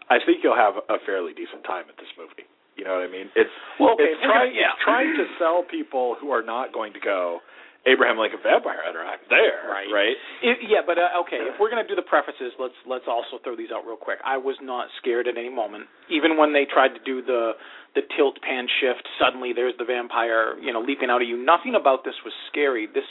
I 0.08 0.18
think 0.24 0.40
you'll 0.42 0.56
have 0.56 0.78
a 0.88 0.98
fairly 1.04 1.34
decent 1.34 1.66
time 1.66 1.90
at 1.90 1.96
this 1.98 2.10
movie. 2.16 2.46
You 2.76 2.84
know 2.88 2.96
what 2.96 3.04
I 3.04 3.12
mean? 3.12 3.28
It's 3.36 3.52
Well, 3.78 3.94
okay, 4.00 4.16
it's 4.16 4.22
trying 4.24 4.54
yeah. 4.56 4.72
it's 4.72 4.82
trying 4.82 5.12
to 5.18 5.26
sell 5.38 5.60
people 5.68 6.16
who 6.20 6.30
are 6.32 6.42
not 6.42 6.72
going 6.72 6.94
to 6.94 7.02
go 7.02 7.44
Abraham 7.84 8.16
Lincoln 8.16 8.38
Vampire 8.40 8.78
Hunter. 8.78 9.02
I'm 9.02 9.20
there, 9.28 9.66
Right. 9.66 9.90
Right? 9.90 10.16
It, 10.40 10.62
yeah, 10.70 10.86
but 10.86 10.96
uh, 10.96 11.20
okay, 11.26 11.42
if 11.42 11.58
we're 11.58 11.68
gonna 11.68 11.86
do 11.86 11.98
the 11.98 12.06
prefaces, 12.06 12.54
let's 12.56 12.78
let's 12.86 13.04
also 13.10 13.42
throw 13.42 13.58
these 13.58 13.74
out 13.74 13.84
real 13.84 13.98
quick. 14.00 14.22
I 14.24 14.38
was 14.38 14.56
not 14.62 14.86
scared 15.02 15.26
at 15.26 15.36
any 15.36 15.50
moment, 15.50 15.90
even 16.08 16.38
when 16.38 16.54
they 16.54 16.64
tried 16.64 16.94
to 16.94 17.02
do 17.04 17.20
the 17.20 17.58
the 17.98 18.06
tilt 18.16 18.40
pan 18.40 18.70
shift. 18.80 19.04
Suddenly, 19.20 19.52
there's 19.52 19.74
the 19.76 19.84
vampire, 19.84 20.56
you 20.62 20.72
know, 20.72 20.80
leaping 20.80 21.10
out 21.10 21.20
at 21.20 21.28
you. 21.28 21.36
Nothing 21.36 21.74
about 21.74 22.06
this 22.06 22.16
was 22.24 22.32
scary. 22.48 22.86
This 22.86 23.08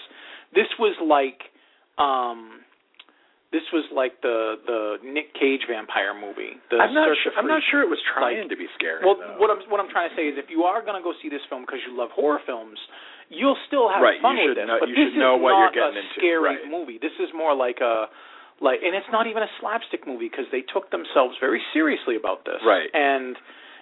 this 0.56 0.72
was 0.80 0.96
like 1.04 1.51
um 2.02 2.40
this 3.52 3.68
was 3.76 3.84
like 3.92 4.22
the 4.24 4.56
the 4.66 4.82
Nick 5.04 5.36
Cage 5.36 5.68
vampire 5.68 6.16
movie. 6.16 6.56
The 6.72 6.80
I'm 6.80 6.96
not 6.96 7.12
sure. 7.20 7.34
I'm 7.36 7.48
not 7.52 7.62
sure 7.70 7.84
it 7.84 7.92
was 7.92 8.00
trying 8.16 8.48
Like- 8.48 8.50
to 8.50 8.58
be 8.58 8.68
scary. 8.80 9.04
Well, 9.04 9.20
though. 9.20 9.36
what 9.38 9.52
I'm 9.52 9.60
what 9.70 9.80
I'm 9.84 9.92
trying 9.92 10.10
to 10.10 10.16
say 10.16 10.32
is, 10.32 10.40
if 10.40 10.48
you 10.50 10.64
are 10.64 10.80
going 10.82 10.96
to 10.96 11.04
go 11.04 11.12
see 11.22 11.28
this 11.30 11.44
film 11.52 11.68
because 11.68 11.84
you 11.86 11.92
love 11.96 12.12
horror 12.16 12.40
films, 12.48 12.80
you'll 13.28 13.60
still 13.68 13.92
have 13.92 14.00
Right, 14.02 14.22
fun 14.24 14.38
you 14.40 14.48
with 14.48 14.56
should 14.56 14.64
this. 14.64 14.68
know- 14.72 14.80
but 14.80 14.88
you 14.90 14.96
this 14.96 15.12
should 15.12 15.20
know 15.20 15.36
is 15.36 15.42
what 15.44 15.52
not 15.52 15.60
you're 15.76 15.84
getting 15.84 16.00
a 16.00 16.06
into, 16.08 16.16
scary 16.16 16.56
right. 16.64 16.68
movie. 16.72 16.96
This 16.98 17.16
is 17.20 17.28
more 17.36 17.52
like 17.54 17.84
a 17.84 18.08
like, 18.64 18.80
and 18.86 18.94
it's 18.96 19.10
not 19.12 19.26
even 19.28 19.44
a 19.44 19.52
slapstick 19.60 20.06
movie 20.08 20.30
because 20.32 20.46
they 20.54 20.62
took 20.62 20.88
themselves 20.96 21.36
very 21.42 21.60
seriously 21.76 22.16
about 22.16 22.46
this. 22.48 22.62
Right. 22.64 22.88
And 22.96 23.36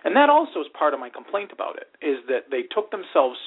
and 0.03 0.15
that 0.17 0.33
also 0.33 0.65
is 0.65 0.69
part 0.73 0.95
of 0.97 0.99
my 0.99 1.13
complaint 1.13 1.51
about 1.53 1.77
it 1.77 1.93
is 2.01 2.25
that 2.25 2.49
they 2.49 2.63
took 2.73 2.89
themselves. 2.89 3.37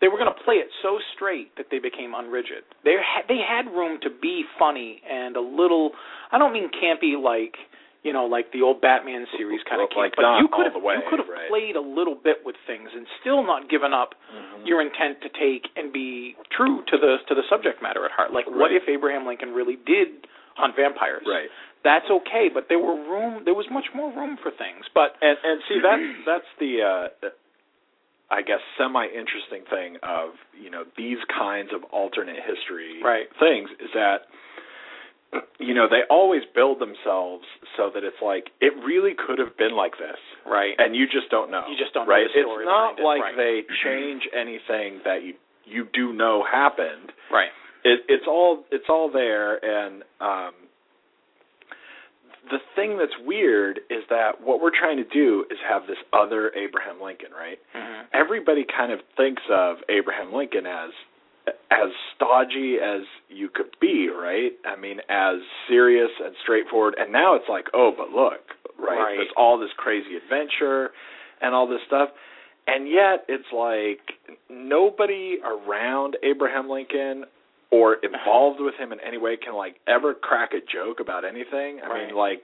They 0.00 0.08
were 0.08 0.18
going 0.18 0.30
to 0.30 0.40
play 0.46 0.62
it 0.62 0.68
so 0.82 0.98
straight 1.14 1.56
that 1.58 1.66
they 1.70 1.78
became 1.82 2.14
unrigid. 2.14 2.62
They 2.84 2.94
had 3.02 3.26
they 3.28 3.42
had 3.42 3.66
room 3.72 3.98
to 4.02 4.10
be 4.10 4.44
funny 4.58 5.02
and 5.08 5.36
a 5.36 5.40
little. 5.42 5.90
I 6.30 6.38
don't 6.38 6.52
mean 6.52 6.70
campy 6.70 7.18
like 7.20 7.56
you 8.06 8.12
know 8.12 8.26
like 8.30 8.52
the 8.54 8.62
old 8.62 8.80
Batman 8.80 9.26
series 9.36 9.58
kind 9.68 9.82
of 9.82 9.90
Well, 9.90 10.06
like 10.06 10.14
camp, 10.14 10.22
but 10.22 10.38
you 10.38 10.46
could 10.54 10.70
have 10.70 10.78
you 10.78 11.02
could 11.10 11.18
have 11.18 11.26
right. 11.28 11.50
played 11.50 11.74
a 11.74 11.82
little 11.82 12.14
bit 12.14 12.46
with 12.46 12.54
things 12.66 12.88
and 12.94 13.06
still 13.20 13.42
not 13.42 13.68
given 13.68 13.92
up 13.92 14.14
Mm-hmm. 14.28 14.66
your 14.68 14.82
intent 14.84 15.18
to 15.24 15.30
take 15.32 15.66
and 15.74 15.90
be 15.90 16.36
true 16.54 16.84
to 16.86 16.96
the 17.00 17.16
to 17.28 17.34
the 17.34 17.42
subject 17.48 17.80
matter 17.82 18.04
at 18.04 18.12
heart. 18.12 18.30
Like, 18.30 18.44
what 18.46 18.70
if 18.70 18.84
Abraham 18.86 19.24
Lincoln 19.26 19.50
really 19.56 19.76
did 19.88 20.28
hunt 20.54 20.76
vampires? 20.76 21.24
Right. 21.26 21.48
That's 21.82 22.04
okay, 22.10 22.50
but 22.52 22.66
there 22.68 22.78
were 22.78 22.92
room. 22.94 23.42
There 23.46 23.54
was 23.54 23.64
much 23.72 23.86
more 23.96 24.12
room 24.12 24.36
for 24.42 24.50
things. 24.52 24.84
But 24.92 25.16
and 25.22 25.38
and 25.42 25.58
see 25.66 25.78
that's 25.80 26.08
that's 26.28 26.50
the 26.60 26.72
uh 26.84 27.28
I 28.30 28.42
guess 28.42 28.60
semi 28.76 29.06
interesting 29.06 29.64
thing 29.70 29.96
of 30.02 30.30
you 30.52 30.70
know 30.70 30.84
these 30.96 31.18
kinds 31.28 31.70
of 31.74 31.84
alternate 31.90 32.36
history 32.44 33.00
Right. 33.02 33.26
things 33.40 33.70
is 33.80 33.90
that 33.94 34.28
you 35.58 35.74
know 35.74 35.86
they 35.88 36.02
always 36.08 36.42
build 36.54 36.80
themselves 36.80 37.44
so 37.76 37.90
that 37.92 38.04
it's 38.04 38.20
like 38.24 38.48
it 38.60 38.72
really 38.84 39.12
could 39.14 39.38
have 39.38 39.56
been 39.56 39.76
like 39.76 39.92
this. 39.98 40.16
Right, 40.46 40.74
and 40.78 40.96
you 40.96 41.04
just 41.06 41.30
don't 41.30 41.50
know. 41.50 41.64
You 41.68 41.76
just 41.76 41.92
don't 41.92 42.06
know 42.08 42.12
right? 42.14 42.26
it's 42.32 42.64
not 42.64 42.98
it, 42.98 43.04
like 43.04 43.20
right. 43.20 43.36
they 43.36 43.62
change 43.84 44.22
anything 44.32 45.00
that 45.04 45.22
you 45.22 45.34
you 45.64 45.86
do 45.92 46.12
know 46.14 46.44
happened. 46.50 47.12
Right, 47.30 47.52
it, 47.84 48.00
it's 48.08 48.24
all 48.26 48.64
it's 48.70 48.88
all 48.88 49.10
there 49.12 49.60
and 49.62 50.02
um 50.20 50.52
the 52.50 52.58
thing 52.74 52.98
that's 52.98 53.16
weird 53.24 53.80
is 53.90 54.04
that 54.10 54.40
what 54.40 54.60
we're 54.60 54.76
trying 54.76 54.96
to 54.96 55.04
do 55.04 55.44
is 55.50 55.58
have 55.68 55.86
this 55.86 55.98
other 56.12 56.52
Abraham 56.54 57.00
Lincoln, 57.00 57.30
right? 57.32 57.58
Mhm. 57.74 58.06
Everybody 58.12 58.64
kind 58.64 58.92
of 58.92 59.00
thinks 59.16 59.42
of 59.50 59.82
Abraham 59.88 60.32
Lincoln 60.32 60.66
as 60.66 60.90
as 61.70 61.88
stodgy 62.14 62.78
as 62.78 63.02
you 63.30 63.48
could 63.48 63.74
be, 63.80 64.08
right? 64.10 64.52
I 64.66 64.76
mean, 64.76 65.00
as 65.08 65.40
serious 65.66 66.10
and 66.22 66.36
straightforward. 66.42 66.94
And 66.98 67.10
now 67.10 67.34
it's 67.36 67.48
like, 67.48 67.68
oh, 67.72 67.90
but 67.90 68.10
look, 68.10 68.54
right? 68.76 68.98
Right. 68.98 69.16
There's 69.16 69.32
all 69.36 69.56
this 69.56 69.72
crazy 69.78 70.16
adventure 70.16 70.92
and 71.40 71.54
all 71.54 71.66
this 71.66 71.80
stuff. 71.86 72.10
And 72.66 72.86
yet 72.86 73.24
it's 73.28 73.50
like 73.50 74.18
nobody 74.50 75.38
around 75.42 76.18
Abraham 76.22 76.68
Lincoln 76.68 77.24
or 77.70 77.96
involved 78.02 78.60
with 78.60 78.74
him 78.76 78.92
in 78.92 78.98
any 79.00 79.18
way 79.18 79.36
can 79.36 79.54
like 79.54 79.76
ever 79.86 80.14
crack 80.14 80.50
a 80.54 80.60
joke 80.72 81.00
about 81.00 81.24
anything. 81.24 81.80
I 81.84 82.06
mean 82.06 82.14
like 82.16 82.42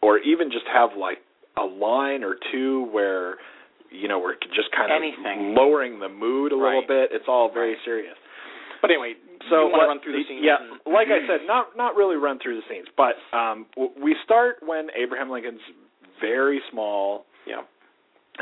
or 0.00 0.18
even 0.18 0.50
just 0.50 0.66
have 0.72 0.90
like 0.96 1.18
a 1.56 1.64
line 1.64 2.24
or 2.24 2.36
two 2.52 2.84
where 2.92 3.36
you 3.90 4.08
know 4.08 4.18
we're 4.18 4.34
just 4.54 4.70
kind 4.74 4.90
of 4.90 4.96
Anything. 4.96 5.54
lowering 5.54 5.98
the 6.00 6.08
mood 6.08 6.52
a 6.52 6.56
little 6.56 6.82
bit. 6.86 7.10
It's 7.12 7.26
all 7.28 7.50
very 7.52 7.74
Right. 7.74 7.84
serious. 7.84 8.16
But 8.80 8.90
anyway, 8.90 9.14
So 9.50 9.56
you 9.56 9.62
want 9.62 9.72
to 9.72 9.78
what- 9.78 9.86
run 9.88 10.00
through 10.00 10.12
the 10.12 10.24
scenes? 10.24 10.42
Yeah, 10.44 10.56
and- 10.60 10.80
like 10.92 11.08
I 11.08 11.26
said, 11.26 11.46
not 11.46 11.76
not 11.76 11.94
really 11.96 12.16
run 12.16 12.38
through 12.38 12.56
the 12.60 12.66
scenes, 12.68 12.88
but 12.96 13.16
um 13.32 13.66
we 13.98 14.14
start 14.24 14.62
when 14.62 14.90
Abraham 14.94 15.28
Lincoln's 15.30 15.62
very 16.20 16.62
small 16.70 17.26
yeah, 17.46 17.62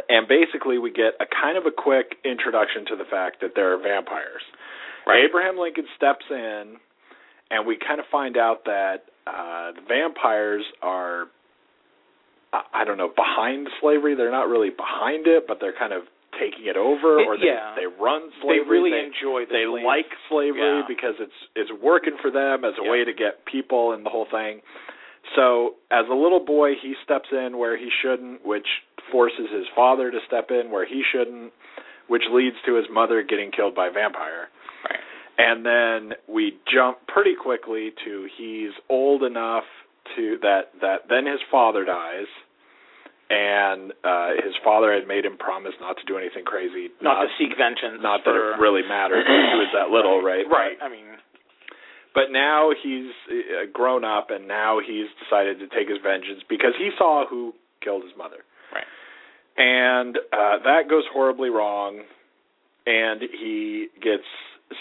and 0.08 0.28
basically 0.28 0.76
we 0.78 0.90
get 0.90 1.14
a 1.20 1.26
kind 1.26 1.56
of 1.56 1.64
a 1.66 1.70
quick 1.72 2.18
introduction 2.24 2.84
to 2.86 2.96
the 2.96 3.04
fact 3.06 3.40
that 3.40 3.54
there 3.54 3.72
are 3.72 3.78
vampires. 3.78 4.42
Right. 5.06 5.24
Abraham 5.28 5.58
Lincoln 5.58 5.86
steps 5.96 6.24
in, 6.30 6.76
and 7.50 7.66
we 7.66 7.76
kind 7.76 8.00
of 8.00 8.06
find 8.10 8.36
out 8.36 8.64
that 8.66 9.06
uh, 9.26 9.72
the 9.72 9.82
vampires 9.88 10.62
are, 10.82 11.26
I 12.52 12.84
don't 12.84 12.98
know, 12.98 13.10
behind 13.14 13.68
slavery. 13.80 14.14
They're 14.14 14.30
not 14.30 14.48
really 14.48 14.70
behind 14.70 15.26
it, 15.26 15.44
but 15.46 15.58
they're 15.60 15.76
kind 15.76 15.92
of 15.92 16.02
taking 16.38 16.66
it 16.66 16.76
over, 16.76 17.18
or 17.20 17.36
they, 17.36 17.46
yeah. 17.46 17.74
they 17.76 17.86
run 17.86 18.30
slavery. 18.40 18.64
they 18.64 18.70
really 18.70 18.90
they, 18.90 19.06
enjoy 19.06 19.44
the 19.46 19.52
they 19.52 19.66
like 19.66 20.06
slavery 20.28 20.78
Yeah. 20.78 20.82
because 20.86 21.14
it's 21.18 21.36
it's 21.56 21.70
working 21.82 22.16
for 22.22 22.30
them 22.30 22.64
as 22.64 22.74
a 22.80 22.84
Yeah. 22.84 22.90
way 22.90 23.04
to 23.04 23.12
get 23.12 23.44
people 23.46 23.92
and 23.92 24.06
the 24.06 24.10
whole 24.10 24.26
thing. 24.30 24.62
So 25.36 25.74
as 25.90 26.06
a 26.10 26.14
little 26.14 26.40
boy, 26.40 26.74
he 26.80 26.94
steps 27.04 27.28
in 27.30 27.58
where 27.58 27.76
he 27.76 27.90
shouldn't, 28.02 28.46
which 28.46 28.66
forces 29.12 29.50
his 29.52 29.66
father 29.74 30.10
to 30.10 30.18
step 30.26 30.50
in 30.50 30.70
where 30.70 30.86
he 30.86 31.02
shouldn't, 31.12 31.52
which 32.08 32.22
leads 32.32 32.56
to 32.66 32.74
his 32.74 32.86
mother 32.90 33.22
getting 33.22 33.50
killed 33.50 33.74
by 33.74 33.88
a 33.88 33.92
vampire. 33.92 34.48
And 35.40 35.64
then 35.64 36.12
we 36.28 36.52
jump 36.68 36.98
pretty 37.08 37.32
quickly 37.40 37.92
to 38.04 38.28
he's 38.36 38.72
old 38.90 39.22
enough 39.22 39.64
to 40.16 40.36
that 40.42 40.72
that 40.82 41.08
then 41.08 41.24
his 41.24 41.40
father 41.50 41.84
dies 41.84 42.28
and 43.30 43.92
uh 44.04 44.30
his 44.44 44.52
father 44.64 44.92
had 44.92 45.06
made 45.06 45.24
him 45.24 45.38
promise 45.38 45.72
not 45.80 45.96
to 45.96 46.04
do 46.04 46.18
anything 46.18 46.44
crazy 46.44 46.88
not, 47.00 47.22
to 47.22 47.28
seek 47.38 47.54
vengeance. 47.56 48.02
not 48.02 48.20
that 48.24 48.34
for, 48.34 48.54
it 48.54 48.58
really 48.60 48.82
mattered 48.86 49.22
he 49.24 49.56
was 49.56 49.70
that 49.72 49.88
little 49.96 50.20
right 50.20 50.44
Right. 50.50 50.76
I 50.82 50.88
mean, 50.90 51.06
but 52.12 52.32
now 52.32 52.70
he's 52.82 53.12
uh, 53.30 53.70
grown 53.72 54.04
up 54.04 54.28
and 54.30 54.48
now 54.48 54.80
he's 54.84 55.06
decided 55.22 55.60
to 55.60 55.68
take 55.68 55.88
his 55.88 55.98
vengeance 56.02 56.42
because 56.50 56.74
he 56.76 56.90
saw 56.98 57.24
who 57.30 57.54
killed 57.84 58.02
his 58.02 58.12
mother 58.18 58.42
Right. 58.74 58.88
and 59.56 60.18
uh 60.32 60.58
that 60.64 60.90
goes 60.90 61.04
horribly 61.12 61.50
wrong 61.50 62.00
and 62.86 63.22
he 63.22 63.88
gets 64.02 64.26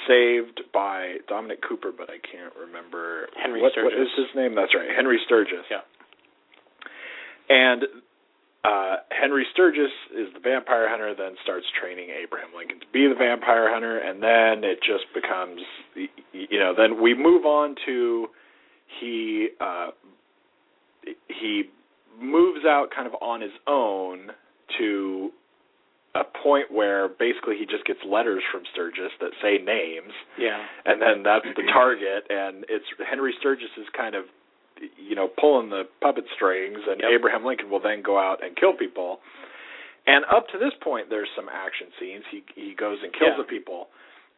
saved 0.08 0.62
by 0.74 1.18
Dominic 1.28 1.60
Cooper 1.68 1.92
but 1.96 2.10
I 2.10 2.18
can't 2.20 2.54
remember 2.60 3.28
Henry 3.42 3.62
what, 3.62 3.74
what 3.78 3.92
Sturgess. 3.94 4.08
is 4.08 4.26
his 4.28 4.36
name 4.36 4.56
that's 4.56 4.74
right 4.76 4.90
Henry 4.96 5.20
Sturgess 5.26 5.66
Yeah. 5.70 5.82
and 7.50 7.84
uh 8.64 8.98
Henry 9.10 9.46
Sturgess 9.54 9.92
is 10.16 10.28
the 10.34 10.40
vampire 10.40 10.88
hunter 10.90 11.14
then 11.18 11.36
starts 11.44 11.66
training 11.82 12.10
Abraham 12.12 12.50
Lincoln 12.56 12.80
to 12.82 12.86
be 12.94 13.08
the 13.08 13.16
vampire 13.16 13.72
hunter 13.72 13.98
and 13.98 14.22
then 14.22 14.64
it 14.70 14.80
just 14.86 15.06
becomes 15.14 15.62
you 16.34 16.60
know 16.60 16.74
then 16.78 17.02
we 17.02 17.14
move 17.16 17.46
on 17.46 17.76
to 17.86 18.28
he 19.00 19.50
uh 19.60 19.88
he 21.28 21.64
moves 22.22 22.66
out 22.66 22.90
kind 22.94 23.08
of 23.08 23.14
on 23.22 23.42
his 23.42 23.52
own 23.66 24.30
to 24.78 25.32
a 26.20 26.28
point 26.44 26.68
where 26.72 27.08
basically 27.08 27.56
he 27.56 27.66
just 27.66 27.86
gets 27.88 28.00
letters 28.04 28.44
from 28.52 28.64
Sturgess 28.74 29.14
that 29.24 29.32
say 29.42 29.58
names 29.64 30.12
yeah. 30.38 30.60
and 30.86 31.00
then 31.02 31.24
that's 31.24 31.48
the 31.56 31.64
target 31.72 32.28
and 32.30 32.66
it's 32.68 32.86
Henry 33.10 33.34
Sturgess 33.40 33.72
is 33.80 33.88
kind 33.96 34.16
of 34.16 34.26
you 35.00 35.16
know 35.16 35.28
pulling 35.40 35.70
the 35.70 35.84
puppet 36.02 36.26
strings 36.36 36.80
and 36.88 37.00
Yep. 37.00 37.10
Abraham 37.16 37.44
Lincoln 37.46 37.70
will 37.70 37.80
then 37.80 38.02
go 38.04 38.20
out 38.20 38.44
and 38.44 38.56
kill 38.56 38.74
people 38.76 39.20
and 40.08 40.26
up 40.28 40.48
to 40.52 40.58
this 40.60 40.74
point 40.84 41.08
there's 41.10 41.30
some 41.36 41.48
action 41.48 41.88
scenes 42.00 42.24
he 42.32 42.44
he 42.56 42.76
goes 42.76 42.98
and 43.04 43.14
kills 43.14 43.36
Yeah. 43.38 43.44
the 43.44 43.48
people 43.48 43.88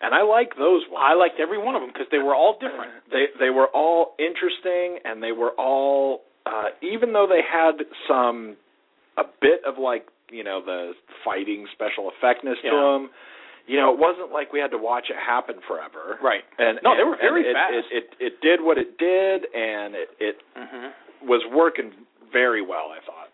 and 0.01 0.13
I 0.13 0.21
like 0.21 0.57
those 0.57 0.81
ones 0.89 1.01
I 1.01 1.13
liked 1.13 1.39
every 1.39 1.57
one 1.57 1.73
of 1.75 1.81
them 1.81 1.89
because 1.93 2.07
they 2.11 2.17
were 2.21 2.35
all 2.35 2.57
different. 2.61 2.91
they 3.11 3.25
they 3.39 3.49
were 3.49 3.67
all 3.73 4.13
interesting 4.19 4.99
and 5.05 5.21
they 5.21 5.31
were 5.31 5.51
all 5.57 6.21
uh 6.45 6.69
even 6.81 7.13
though 7.13 7.27
they 7.29 7.41
had 7.41 7.81
some 8.07 8.57
a 9.17 9.23
bit 9.41 9.61
of 9.67 9.77
like 9.77 10.07
you 10.31 10.43
know 10.43 10.61
the 10.63 10.93
fighting 11.23 11.67
special 11.73 12.09
effectness 12.11 12.57
to 12.63 12.71
them 12.71 13.09
you 13.67 13.77
know 13.77 13.93
it 13.93 13.99
wasn't 13.99 14.31
like 14.31 14.51
we 14.51 14.59
had 14.59 14.71
to 14.71 14.77
watch 14.77 15.05
it 15.09 15.17
happen 15.19 15.55
forever 15.67 16.17
Right. 16.23 16.43
and 16.57 16.79
No, 16.83 16.95
they 16.97 17.03
were 17.03 17.17
very 17.19 17.43
it, 17.43 17.53
fast. 17.53 17.73
It, 17.91 17.93
it 17.93 18.05
it 18.19 18.33
did 18.41 18.59
what 18.61 18.77
it 18.77 18.97
did, 18.97 19.45
and 19.53 19.95
it 19.95 20.09
it 20.19 20.35
Mm-hmm. 20.57 21.27
was 21.27 21.41
working 21.53 21.91
very 22.33 22.61
well. 22.61 22.87
I 22.91 22.99
thought. 23.05 23.29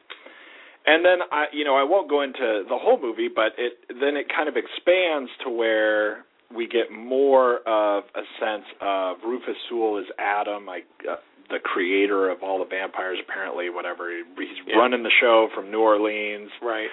And 0.86 1.04
then 1.04 1.20
I, 1.32 1.46
you 1.52 1.66
know, 1.66 1.76
I 1.76 1.84
won't 1.84 2.10
go 2.10 2.22
into 2.22 2.64
the 2.68 2.78
whole 2.78 3.00
movie, 3.02 3.28
but 3.34 3.52
it 3.58 3.74
then 3.90 4.16
it 4.16 4.28
kind 4.30 4.48
of 4.50 4.56
expands 4.56 5.30
to 5.44 5.50
where 5.50 6.24
we 6.56 6.66
get 6.68 6.92
more 6.92 7.58
of 7.68 8.04
a 8.16 8.24
sense 8.40 8.64
of 8.80 9.18
Rufus 9.26 9.56
Sewell 9.68 9.98
is 9.98 10.06
Adam, 10.18 10.66
like 10.66 10.86
uh, 11.10 11.16
the 11.50 11.60
creator 11.60 12.30
of 12.30 12.44
all 12.44 12.60
the 12.60 12.66
vampires. 12.66 13.18
Apparently, 13.22 13.70
whatever 13.70 14.12
he's 14.12 14.58
Yeah. 14.66 14.78
running 14.78 15.04
the 15.04 15.12
show 15.22 15.48
from 15.56 15.72
New 15.72 15.82
Orleans 15.82 16.52
Right. 16.62 16.90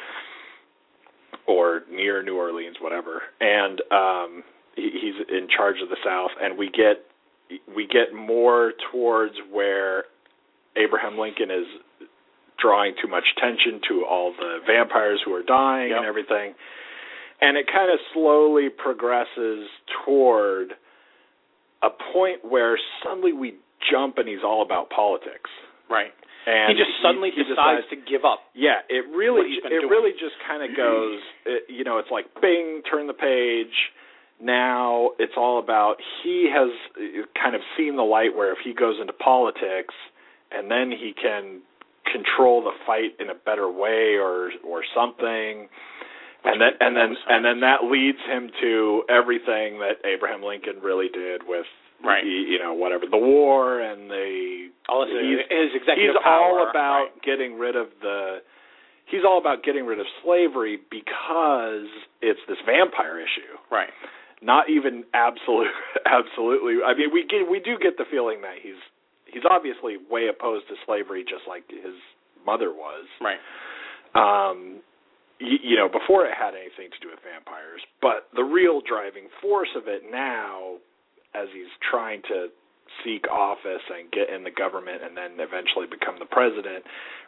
or 1.47 1.83
near 1.91 2.23
New 2.23 2.37
Orleans, 2.37 2.77
whatever. 2.81 3.23
And 3.41 3.81
um 3.91 4.45
he, 4.77 4.91
he's 4.91 5.15
in 5.29 5.49
charge 5.49 5.81
of 5.83 5.89
the 5.89 5.97
South, 6.05 6.31
and 6.41 6.57
we 6.59 6.69
get 6.71 7.05
we 7.75 7.87
get 7.87 8.13
more 8.15 8.73
towards 8.91 9.35
where 9.51 10.05
Abraham 10.77 11.19
Lincoln 11.19 11.51
is 11.51 11.67
drawing 12.59 12.95
too 13.01 13.09
much 13.09 13.25
attention 13.37 13.81
to 13.89 14.05
all 14.05 14.33
the 14.33 14.61
vampires 14.67 15.21
who 15.25 15.35
are 15.35 15.43
dying 15.43 15.91
Yep. 15.91 15.99
and 15.99 16.07
everything. 16.07 16.55
And 17.41 17.57
it 17.59 17.67
kind 17.71 17.91
of 17.91 17.99
slowly 18.15 18.71
progresses 18.71 19.69
toward 20.05 20.75
a 21.83 21.91
point 21.91 22.45
where 22.45 22.79
suddenly 23.03 23.33
we 23.33 23.57
jump 23.91 24.19
and 24.19 24.29
he's 24.29 24.45
all 24.45 24.63
about 24.63 24.91
politics. 24.91 25.51
Right. 25.89 26.13
And 26.47 26.77
he 26.77 26.77
just 26.77 26.93
suddenly 27.03 27.31
he 27.33 27.43
decides 27.43 27.89
decides 27.89 27.89
to 27.91 27.97
give 28.11 28.25
up. 28.25 28.41
yeah, 28.55 28.85
it 28.89 29.09
really 29.09 29.57
it 29.65 29.69
doing. 29.69 29.89
really 29.89 30.13
just 30.13 30.37
kind 30.47 30.63
of 30.63 30.77
goes. 30.77 31.21
It, 31.47 31.65
you 31.69 31.85
know, 31.85 31.99
it's 31.99 32.11
like 32.11 32.27
Bing, 32.41 32.83
turn 32.91 33.07
the 33.07 33.17
page. 33.17 33.73
Now 34.41 35.11
it's 35.19 35.35
all 35.37 35.59
about 35.59 35.97
he 36.23 36.51
has 36.53 36.69
kind 37.41 37.55
of 37.55 37.63
seen 37.79 37.97
the 37.97 38.03
light 38.03 38.37
where 38.37 38.53
if 38.53 38.59
he 38.65 38.75
goes 38.75 38.97
into 39.01 39.13
politics 39.15 39.95
and 40.53 40.71
then 40.71 40.91
he 40.91 41.15
can 41.15 41.63
control 42.13 42.63
the 42.63 42.73
fight 42.87 43.17
in 43.19 43.31
a 43.31 43.35
better 43.35 43.71
way 43.71 44.17
or 44.21 44.51
or 44.67 44.83
something. 44.95 45.69
And 46.45 46.61
then 46.61 46.77
and 46.81 46.95
then 46.95 47.17
and 47.27 47.45
then 47.45 47.61
that 47.61 47.89
leads 47.89 48.19
him 48.29 48.51
to 48.61 49.05
everything 49.09 49.81
that 49.81 50.05
Abraham 50.05 50.43
Lincoln 50.43 50.81
really 50.83 51.09
did 51.09 51.43
with 51.49 51.65
Right. 52.03 52.25
the, 52.25 52.31
you 52.31 52.59
know 52.59 52.73
whatever 52.75 53.05
the 53.11 53.17
war 53.19 53.81
and 53.81 54.11
the 54.11 54.69
All 54.89 55.05
his, 55.07 55.15
He's- 55.21 55.47
his 55.51 55.71
executive 55.81 56.17
he's 56.17 56.23
power. 56.23 56.59
all 56.61 56.71
about 56.71 57.13
right. 57.15 57.23
getting 57.23 57.59
rid 57.59 57.77
of 57.77 57.89
the 58.03 58.39
he's 59.07 59.23
all 59.25 59.39
about 59.39 59.63
getting 59.63 59.85
rid 59.87 60.01
of 60.01 60.07
slavery 60.23 60.79
because 60.91 61.87
it's 62.23 62.41
this 62.49 62.59
vampire 62.67 63.21
issue 63.21 63.57
Right. 63.71 63.91
not 64.43 64.69
even 64.69 65.05
absolute 65.15 65.69
absolutely 66.07 66.83
i 66.85 66.93
mean 66.95 67.09
we 67.13 67.25
get 67.27 67.49
we 67.49 67.61
do 67.61 67.77
get 67.81 67.97
the 67.97 68.05
feeling 68.11 68.41
that 68.43 68.57
he's 68.63 68.81
he's 69.27 69.45
obviously 69.49 69.97
way 70.11 70.29
opposed 70.29 70.69
to 70.69 70.75
slavery 70.87 71.23
just 71.25 71.45
like 71.49 71.65
his 71.71 71.97
mother 72.45 72.73
was 72.73 73.07
Right. 73.21 73.41
um 74.15 74.81
you, 75.41 75.59
you 75.73 75.77
know 75.77 75.89
before 75.89 76.27
it 76.27 76.33
had 76.37 76.55
anything 76.55 76.91
to 76.93 76.99
do 77.01 77.09
with 77.11 77.21
vampires 77.25 77.81
but 78.01 78.29
the 78.37 78.45
real 78.45 78.81
driving 78.87 79.29
force 79.41 79.71
of 79.77 79.89
it 79.89 80.03
now 80.11 80.77
as 81.35 81.49
he's 81.53 81.71
trying 81.91 82.23
to 82.29 82.49
seek 83.03 83.27
office 83.29 83.83
and 83.91 84.11
get 84.13 84.31
in 84.31 84.45
the 84.45 84.51
government 84.55 85.03
and 85.03 85.17
then 85.17 85.35
eventually 85.43 85.87
become 85.91 86.15
the 86.23 86.29
president 86.31 86.85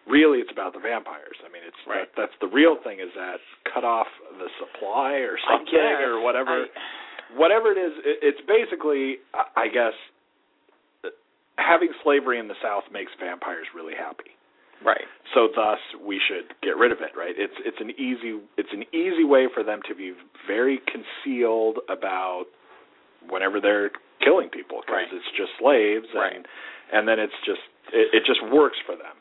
really 0.06 0.38
it's 0.38 0.52
about 0.52 0.72
the 0.72 0.78
vampires 0.78 1.34
i 1.42 1.48
mean 1.50 1.62
it's 1.66 1.76
Right. 1.86 2.06
that, 2.14 2.28
that's 2.30 2.36
the 2.40 2.46
real 2.46 2.76
thing 2.84 3.00
is 3.00 3.10
that 3.16 3.40
cut 3.72 3.82
off 3.82 4.06
the 4.38 4.46
supply 4.62 5.24
or 5.26 5.34
something 5.42 5.74
or 6.06 6.20
whatever 6.22 6.68
I- 6.70 7.34
whatever 7.34 7.72
it 7.72 7.80
is 7.80 7.92
it, 8.04 8.18
it's 8.22 8.42
basically 8.46 9.18
I- 9.34 9.66
i 9.66 9.68
guess 9.68 9.96
having 11.58 11.90
slavery 12.04 12.38
in 12.38 12.48
the 12.48 12.54
South 12.62 12.84
makes 12.92 13.10
vampires 13.18 13.66
really 13.74 13.94
happy. 13.96 14.30
Right. 14.84 15.08
So 15.34 15.48
thus 15.56 15.78
we 16.04 16.20
should 16.20 16.52
get 16.62 16.76
rid 16.76 16.92
of 16.92 16.98
it, 17.00 17.16
right? 17.16 17.32
It's 17.36 17.56
it's 17.64 17.80
an 17.80 17.90
easy 17.96 18.38
it's 18.58 18.68
an 18.72 18.84
easy 18.92 19.24
way 19.24 19.48
for 19.52 19.64
them 19.64 19.80
to 19.88 19.94
be 19.94 20.12
very 20.46 20.80
concealed 20.84 21.78
about 21.88 22.44
whenever 23.30 23.60
they're 23.60 23.90
killing 24.24 24.48
people 24.48 24.80
because 24.80 24.94
Right. 24.94 25.12
it's 25.12 25.30
just 25.36 25.52
slaves 25.58 26.06
and 26.10 26.20
Right. 26.20 26.46
and 26.92 27.06
then 27.08 27.18
it's 27.18 27.36
just 27.44 27.60
it, 27.92 28.14
it 28.14 28.24
just 28.26 28.42
works 28.52 28.78
for 28.86 28.96
them. 28.96 29.14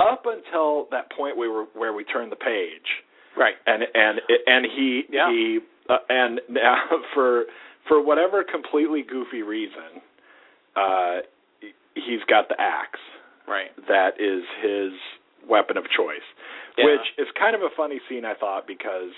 Up 0.00 0.26
until 0.26 0.86
that 0.90 1.10
point 1.12 1.36
we 1.36 1.48
were 1.48 1.64
where 1.74 1.92
we 1.92 2.04
turned 2.04 2.32
the 2.32 2.36
page 2.36 3.02
Right. 3.36 3.56
and 3.66 3.84
and 3.94 4.20
and 4.46 4.66
he 4.66 5.04
Yeah. 5.08 5.30
he 5.30 5.60
uh, 5.88 5.98
and 6.08 6.40
now 6.48 6.76
for 7.14 7.44
for 7.88 8.00
whatever 8.00 8.42
completely 8.44 9.02
goofy 9.02 9.42
reason 9.42 10.00
uh 10.76 11.20
he's 11.94 12.24
got 12.28 12.48
the 12.48 12.60
axe 12.60 13.00
Right. 13.46 13.70
that 13.88 14.20
is 14.20 14.42
his 14.62 14.92
weapon 15.48 15.76
of 15.76 15.84
choice 15.90 16.24
Yeah. 16.76 16.86
which 16.86 17.06
is 17.18 17.28
kind 17.38 17.54
of 17.54 17.62
a 17.62 17.70
funny 17.76 18.00
scene 18.08 18.24
I 18.24 18.34
thought 18.34 18.66
because 18.66 19.12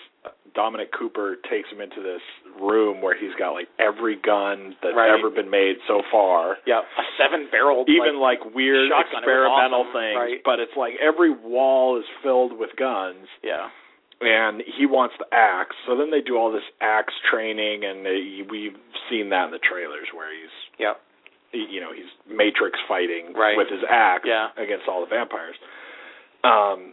Dominic 0.55 0.93
Cooper 0.93 1.37
takes 1.49 1.71
him 1.71 1.81
into 1.81 2.03
this 2.03 2.21
room 2.61 3.01
where 3.01 3.17
he's 3.17 3.33
got 3.39 3.53
like 3.53 3.69
every 3.79 4.17
gun 4.17 4.77
that's 4.83 4.95
Right. 4.95 5.09
ever 5.09 5.31
been 5.31 5.49
made 5.49 5.77
so 5.89 6.03
far 6.13 6.59
Yeah. 6.67 6.81
A 6.81 7.03
seven-barrel, 7.17 7.87
even 7.89 8.21
like, 8.21 8.45
weird 8.55 8.91
shotgun. 8.91 9.23
Experimental 9.25 9.81
awesome, 9.89 9.93
things 9.93 10.17
right. 10.17 10.41
but 10.45 10.61
it's 10.61 10.77
like 10.77 10.95
every 11.01 11.31
wall 11.31 11.97
is 11.99 12.05
filled 12.23 12.53
with 12.59 12.77
guns 12.77 13.27
Yeah. 13.43 13.71
and 14.21 14.61
he 14.77 14.85
wants 14.85 15.15
the 15.19 15.27
axe. 15.33 15.77
So 15.87 15.97
then 15.97 16.11
they 16.11 16.21
do 16.21 16.37
all 16.37 16.51
this 16.53 16.65
axe 16.81 17.15
training, 17.31 17.85
and 17.85 18.05
they, 18.05 18.45
we've 18.49 18.77
seen 19.09 19.29
that 19.31 19.47
in 19.47 19.51
the 19.53 19.59
trailers 19.61 20.09
where 20.13 20.29
he's, 20.33 20.53
Yep. 20.79 21.01
he- 21.53 21.69
you 21.73 21.81
know, 21.81 21.93
he's 21.93 22.09
Matrix 22.29 22.79
fighting 22.89 23.33
Right. 23.33 23.57
with 23.57 23.69
his 23.69 23.85
axe 23.89 24.25
Yeah. 24.27 24.51
against 24.57 24.89
all 24.89 25.01
the 25.01 25.07
vampires. 25.07 25.57
Um, 26.45 26.93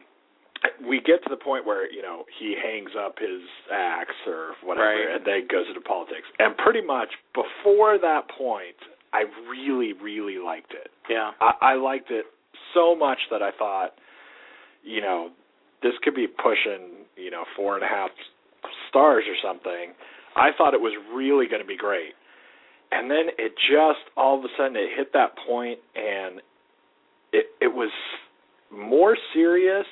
we 0.87 0.99
get 1.01 1.23
to 1.23 1.29
the 1.29 1.37
point 1.37 1.65
where 1.65 1.91
you 1.91 2.01
know 2.01 2.23
he 2.39 2.55
hangs 2.61 2.91
up 2.97 3.17
his 3.19 3.41
axe 3.71 4.15
or 4.27 4.53
whatever, 4.63 4.87
Right. 4.87 5.15
and 5.15 5.25
then 5.25 5.47
goes 5.51 5.65
into 5.67 5.81
politics. 5.81 6.27
And 6.39 6.55
pretty 6.57 6.81
much 6.81 7.09
before 7.33 7.97
that 7.99 8.29
point, 8.37 8.75
I 9.13 9.23
really, 9.49 9.93
really 9.93 10.37
liked 10.43 10.73
it. 10.73 10.89
Yeah. 11.09 11.31
I, 11.41 11.51
I 11.61 11.73
liked 11.75 12.11
it 12.11 12.25
so 12.73 12.95
much 12.95 13.19
that 13.29 13.41
I 13.41 13.51
thought, 13.57 13.91
you 14.83 15.01
know, 15.01 15.29
this 15.81 15.93
could 16.01 16.15
be 16.15 16.27
pushing, 16.27 17.05
you 17.17 17.29
know, 17.29 17.43
four 17.55 17.75
and 17.75 17.83
a 17.83 17.87
half 17.87 18.09
stars 18.89 19.23
or 19.27 19.35
something. 19.43 19.93
I 20.35 20.49
thought 20.57 20.73
it 20.73 20.81
was 20.81 20.93
really 21.13 21.47
going 21.47 21.61
to 21.61 21.67
be 21.67 21.77
great. 21.77 22.13
And 22.91 23.09
then 23.11 23.27
it 23.37 23.53
just 23.69 23.99
all 24.15 24.37
of 24.39 24.45
a 24.45 24.47
sudden 24.57 24.75
it 24.75 24.89
hit 24.95 25.13
that 25.13 25.35
point 25.47 25.79
and 25.95 26.41
it 27.31 27.47
it 27.59 27.73
was 27.73 27.91
more 28.71 29.17
serious 29.33 29.85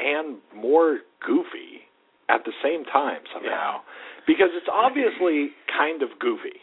and 0.00 0.38
more 0.56 1.00
goofy 1.20 1.84
at 2.28 2.44
the 2.44 2.52
same 2.64 2.84
time 2.88 3.20
somehow 3.34 3.80
because 4.26 4.48
it's 4.56 4.68
obviously 4.72 5.50
kind 5.68 6.02
of 6.02 6.10
goofy. 6.18 6.58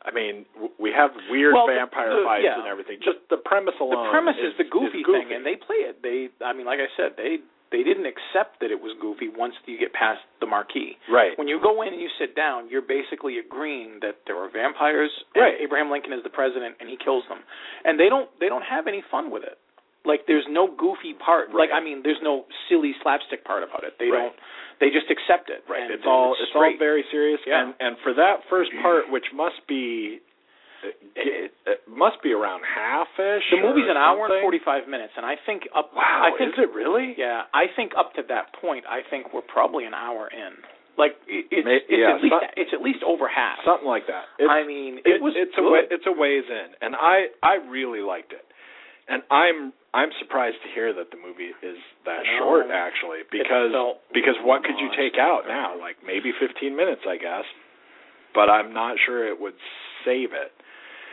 I 0.00 0.10
mean, 0.16 0.46
we 0.80 0.90
have 0.96 1.10
weird 1.28 1.52
Well, 1.52 1.66
vampire 1.68 2.08
the- 2.16 2.24
fights 2.24 2.44
yeah. 2.44 2.56
and 2.58 2.66
everything. 2.66 2.98
Just 3.04 3.20
the 3.28 3.36
premise 3.36 3.74
alone. 3.80 4.08
the 4.08 4.10
premise 4.10 4.36
is, 4.40 4.52
is 4.52 4.56
the 4.56 4.64
goofy, 4.64 5.00
is 5.00 5.04
goofy. 5.04 5.28
thing, 5.28 5.36
and 5.36 5.44
they 5.44 5.56
play 5.60 5.84
it. 5.84 6.00
They, 6.02 6.32
I 6.44 6.54
mean, 6.56 6.64
like 6.64 6.80
I 6.80 6.88
said, 6.96 7.16
they 7.20 7.38
they 7.70 7.84
didn't 7.86 8.06
accept 8.08 8.58
that 8.58 8.72
it 8.74 8.80
was 8.82 8.96
goofy 8.98 9.28
once 9.30 9.54
you 9.66 9.78
get 9.78 9.92
past 9.94 10.18
the 10.40 10.46
marquee. 10.46 10.96
right. 11.06 11.38
When 11.38 11.46
you 11.46 11.60
go 11.62 11.82
in 11.82 11.92
and 11.94 12.00
you 12.02 12.08
sit 12.18 12.34
down, 12.34 12.66
you're 12.68 12.82
basically 12.82 13.38
agreeing 13.38 14.00
that 14.02 14.26
there 14.26 14.34
are 14.42 14.48
vampires. 14.50 15.12
And 15.36 15.44
Right. 15.44 15.54
Abraham 15.60 15.88
Lincoln 15.88 16.12
is 16.12 16.24
the 16.24 16.30
president, 16.34 16.74
and 16.80 16.88
he 16.88 16.96
kills 16.96 17.22
them, 17.28 17.44
and 17.84 18.00
they 18.00 18.08
don't 18.08 18.26
they 18.40 18.48
don't 18.48 18.64
have 18.64 18.88
any 18.88 19.02
fun 19.10 19.30
with 19.30 19.44
it. 19.44 19.58
Like 20.04 20.24
there's 20.26 20.46
no 20.48 20.66
goofy 20.66 21.12
part. 21.14 21.52
Like 21.54 21.70
I 21.74 21.80
mean, 21.84 22.00
there's 22.02 22.20
no 22.22 22.44
silly 22.68 22.92
slapstick 23.02 23.44
part 23.44 23.62
about 23.62 23.84
it. 23.84 23.94
They 23.98 24.08
Right. 24.08 24.32
don't. 24.32 24.36
They 24.80 24.88
just 24.88 25.10
accept 25.12 25.50
it. 25.52 25.60
Right. 25.68 25.82
And 25.84 25.92
it's 25.92 26.04
all 26.08 26.32
it's 26.32 26.48
it's 26.48 26.56
all 26.56 26.72
very 26.78 27.04
serious. 27.12 27.40
Yeah. 27.46 27.60
And 27.60 27.74
and 27.80 27.96
for 28.02 28.14
that 28.14 28.40
first 28.48 28.70
part, 28.82 29.10
which 29.12 29.28
must 29.34 29.60
be 29.68 30.20
it, 31.14 31.52
it 31.66 31.80
must 31.86 32.22
be 32.24 32.32
around 32.32 32.62
half-ish. 32.64 33.44
The 33.52 33.60
movie's 33.60 33.84
an 33.90 34.00
hour 34.00 34.24
and 34.32 34.40
45 34.40 34.88
minutes, 34.88 35.12
and 35.16 35.26
I 35.26 35.36
think 35.44 35.68
up. 35.76 35.92
Wow, 35.94 36.24
I 36.24 36.32
think 36.38 36.54
is 36.56 36.64
it 36.64 36.72
really? 36.72 37.12
Yeah, 37.18 37.42
I 37.52 37.66
think 37.76 37.92
up 37.98 38.14
to 38.16 38.22
that 38.32 38.54
point, 38.60 38.84
I 38.88 39.00
think 39.10 39.34
we're 39.34 39.44
probably 39.44 39.84
an 39.84 39.92
hour 39.92 40.30
in. 40.32 40.56
Like 40.96 41.20
it, 41.28 41.44
it's 41.52 41.64
May- 41.68 41.84
it's 41.84 41.92
yeah, 41.92 42.16
at 42.16 42.22
least 42.24 42.32
some- 42.32 42.56
it's 42.56 42.72
at 42.72 42.80
least 42.80 43.04
over 43.04 43.28
half. 43.28 43.60
Something 43.64 43.88
like 43.88 44.06
that. 44.08 44.24
It's, 44.40 44.48
I 44.48 44.64
mean, 44.64 45.04
it, 45.04 45.20
was 45.20 45.34
it's 45.36 45.52
a 45.52 45.60
good. 45.60 45.70
wa- 45.70 45.88
it's 45.92 46.06
a 46.08 46.12
ways 46.16 46.44
in, 46.48 46.68
and 46.80 46.96
I 46.96 47.28
I 47.44 47.60
really 47.68 48.00
liked 48.00 48.32
it, 48.32 48.44
and 49.08 49.20
I'm 49.30 49.72
I'm 49.92 50.10
surprised 50.22 50.56
to 50.62 50.68
hear 50.72 50.94
that 50.94 51.10
the 51.10 51.18
movie 51.18 51.50
is 51.66 51.78
that 52.06 52.22
short 52.38 52.66
actually 52.70 53.26
because 53.30 53.74
because 54.14 54.38
what 54.42 54.62
could 54.62 54.78
you 54.78 54.88
take 54.94 55.18
out 55.18 55.42
now 55.48 55.74
like 55.78 55.96
maybe 56.06 56.30
15 56.38 56.76
minutes 56.76 57.02
I 57.08 57.16
guess, 57.16 57.44
but 58.34 58.48
I'm 58.50 58.72
not 58.72 58.96
sure 59.04 59.26
it 59.26 59.40
would 59.40 59.58
save 60.04 60.30
it. 60.32 60.52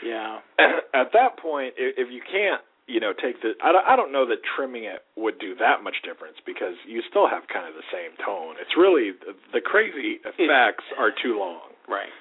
yeah. 0.05 0.39
At 0.93 1.11
that 1.13 1.37
point, 1.41 1.73
if 1.77 2.07
you 2.13 2.21
can't 2.21 2.61
you 2.85 2.99
know 3.01 3.11
take 3.11 3.41
the 3.41 3.53
I 3.63 3.71
don't, 3.73 3.85
I 3.85 3.95
don't 3.97 4.11
know 4.13 4.25
that 4.29 4.39
trimming 4.55 4.85
it 4.85 5.01
would 5.17 5.39
do 5.39 5.55
that 5.59 5.83
much 5.83 5.95
difference 6.05 6.37
because 6.45 6.75
you 6.87 7.01
still 7.09 7.27
have 7.27 7.43
kind 7.51 7.67
of 7.67 7.73
the 7.73 7.83
same 7.91 8.13
tone. 8.23 8.55
It's 8.61 8.77
really 8.77 9.11
the 9.53 9.59
crazy 9.61 10.21
effects 10.25 10.85
are 10.97 11.09
too 11.11 11.37
long 11.39 11.73
Right. 11.89 12.11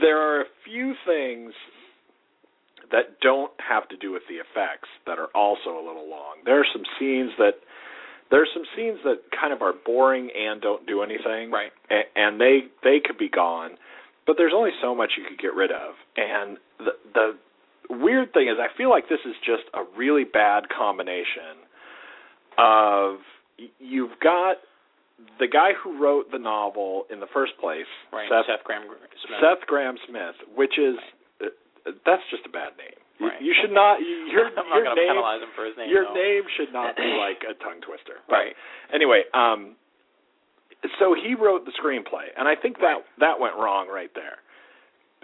there 0.00 0.18
are 0.18 0.40
a 0.42 0.50
few 0.64 0.94
things 1.06 1.52
that 2.92 3.20
don't 3.20 3.52
have 3.58 3.88
to 3.88 3.96
do 3.96 4.12
with 4.12 4.22
the 4.28 4.36
effects 4.36 4.88
that 5.06 5.18
are 5.18 5.28
also 5.34 5.70
a 5.78 5.84
little 5.86 6.08
long. 6.08 6.36
There 6.44 6.58
are 6.60 6.66
some 6.72 6.82
scenes 6.98 7.30
that 7.38 7.54
there 8.30 8.42
are 8.42 8.48
some 8.54 8.64
scenes 8.76 8.98
that 9.04 9.20
kind 9.38 9.52
of 9.52 9.62
are 9.62 9.74
boring 9.84 10.30
and 10.34 10.60
don't 10.60 10.86
do 10.86 11.02
anything. 11.02 11.50
Right. 11.50 11.70
A- 11.90 12.08
and 12.18 12.40
they 12.40 12.60
they 12.82 13.00
could 13.04 13.18
be 13.18 13.28
gone, 13.28 13.72
but 14.26 14.36
there's 14.38 14.52
only 14.54 14.70
so 14.82 14.94
much 14.94 15.12
you 15.16 15.24
could 15.28 15.38
get 15.38 15.54
rid 15.54 15.70
of. 15.70 15.94
And 16.16 16.58
the 16.78 16.92
the 17.14 17.38
weird 17.90 18.32
thing 18.32 18.48
is 18.48 18.56
I 18.58 18.74
feel 18.76 18.90
like 18.90 19.08
this 19.08 19.20
is 19.26 19.34
just 19.44 19.64
a 19.74 19.82
really 19.96 20.24
bad 20.24 20.64
combination 20.68 21.62
of 22.58 23.18
you've 23.78 24.18
got 24.22 24.56
the 25.38 25.46
guy 25.46 25.70
who 25.82 26.00
wrote 26.02 26.30
the 26.32 26.38
novel 26.38 27.04
in 27.10 27.20
the 27.20 27.26
first 27.32 27.52
place, 27.60 27.86
Right. 28.12 28.28
Seth 28.28 28.46
Seth 28.46 28.66
Grahame-Smith. 28.66 29.38
Seth 29.40 29.66
Graham 29.66 29.96
Smith, 30.08 30.34
which 30.56 30.74
is 30.78 30.96
uh, 30.98 31.13
that's 31.84 32.24
just 32.32 32.44
a 32.46 32.52
bad 32.52 32.76
name. 32.80 32.96
You, 33.20 33.28
Right. 33.30 33.40
you 33.40 33.54
should 33.60 33.70
not. 33.70 34.00
You, 34.04 34.26
your 34.32 34.46
I'm 34.50 34.66
not 34.68 34.82
going 34.82 34.96
to 34.96 35.06
penalize 35.06 35.40
him 35.42 35.52
for 35.54 35.64
his 35.68 35.76
name. 35.78 35.88
your 35.88 36.08
name 36.12 36.42
should 36.58 36.72
not 36.72 36.96
be 36.96 37.06
like 37.26 37.44
a 37.46 37.54
tongue 37.62 37.80
twister. 37.84 38.18
But 38.26 38.34
Right. 38.34 38.54
Anyway, 38.92 39.22
um, 39.32 39.76
so 40.98 41.14
he 41.14 41.34
wrote 41.34 41.64
the 41.64 41.72
screenplay, 41.78 42.28
and 42.36 42.48
I 42.48 42.54
think 42.56 42.78
that 42.78 43.04
that 43.20 43.40
went 43.40 43.54
wrong 43.56 43.88
right 43.88 44.10
there. 44.14 44.42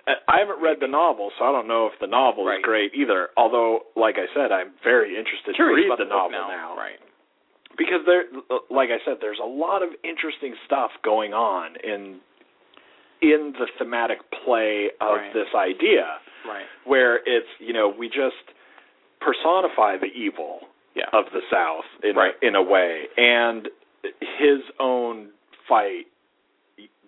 Uh, 0.08 0.16
I 0.28 0.38
haven't 0.40 0.62
read 0.62 0.78
the 0.80 0.88
novel, 0.88 1.30
so 1.38 1.44
I 1.44 1.52
don't 1.52 1.68
know 1.68 1.86
if 1.92 1.98
the 2.00 2.06
novel 2.06 2.46
Right. 2.46 2.58
is 2.60 2.64
great 2.64 2.94
either. 2.94 3.28
Although, 3.36 3.80
like 3.96 4.16
I 4.16 4.26
said, 4.32 4.52
I'm 4.52 4.72
very 4.82 5.18
interested 5.18 5.54
Curious 5.54 5.84
to 5.84 5.90
read 5.90 5.98
the, 6.00 6.04
the 6.04 6.08
novel 6.08 6.40
now. 6.48 6.76
Right. 6.78 6.96
because 7.76 8.00
there, 8.06 8.24
like 8.70 8.88
I 8.88 9.02
said, 9.04 9.18
there's 9.20 9.40
a 9.42 9.46
lot 9.46 9.82
of 9.82 9.90
interesting 10.04 10.54
stuff 10.64 10.90
going 11.04 11.32
on 11.34 11.76
in 11.84 12.20
in 13.22 13.52
the 13.58 13.66
thematic 13.78 14.18
play 14.44 14.90
of 15.00 15.16
Right. 15.18 15.32
this 15.32 15.48
idea, 15.54 16.18
Right. 16.46 16.66
where 16.84 17.16
it's 17.26 17.48
you 17.58 17.72
know 17.72 17.88
we 17.88 18.08
just 18.08 18.36
personify 19.20 19.96
the 19.98 20.12
evil 20.14 20.68
Yeah. 20.94 21.08
of 21.12 21.30
the 21.32 21.42
South 21.50 21.84
in 22.02 22.16
Right. 22.16 22.34
a, 22.42 22.46
in 22.46 22.54
a 22.56 22.62
way, 22.62 23.08
and 23.16 23.68
his 24.20 24.60
own 24.78 25.32
fight 25.68 26.06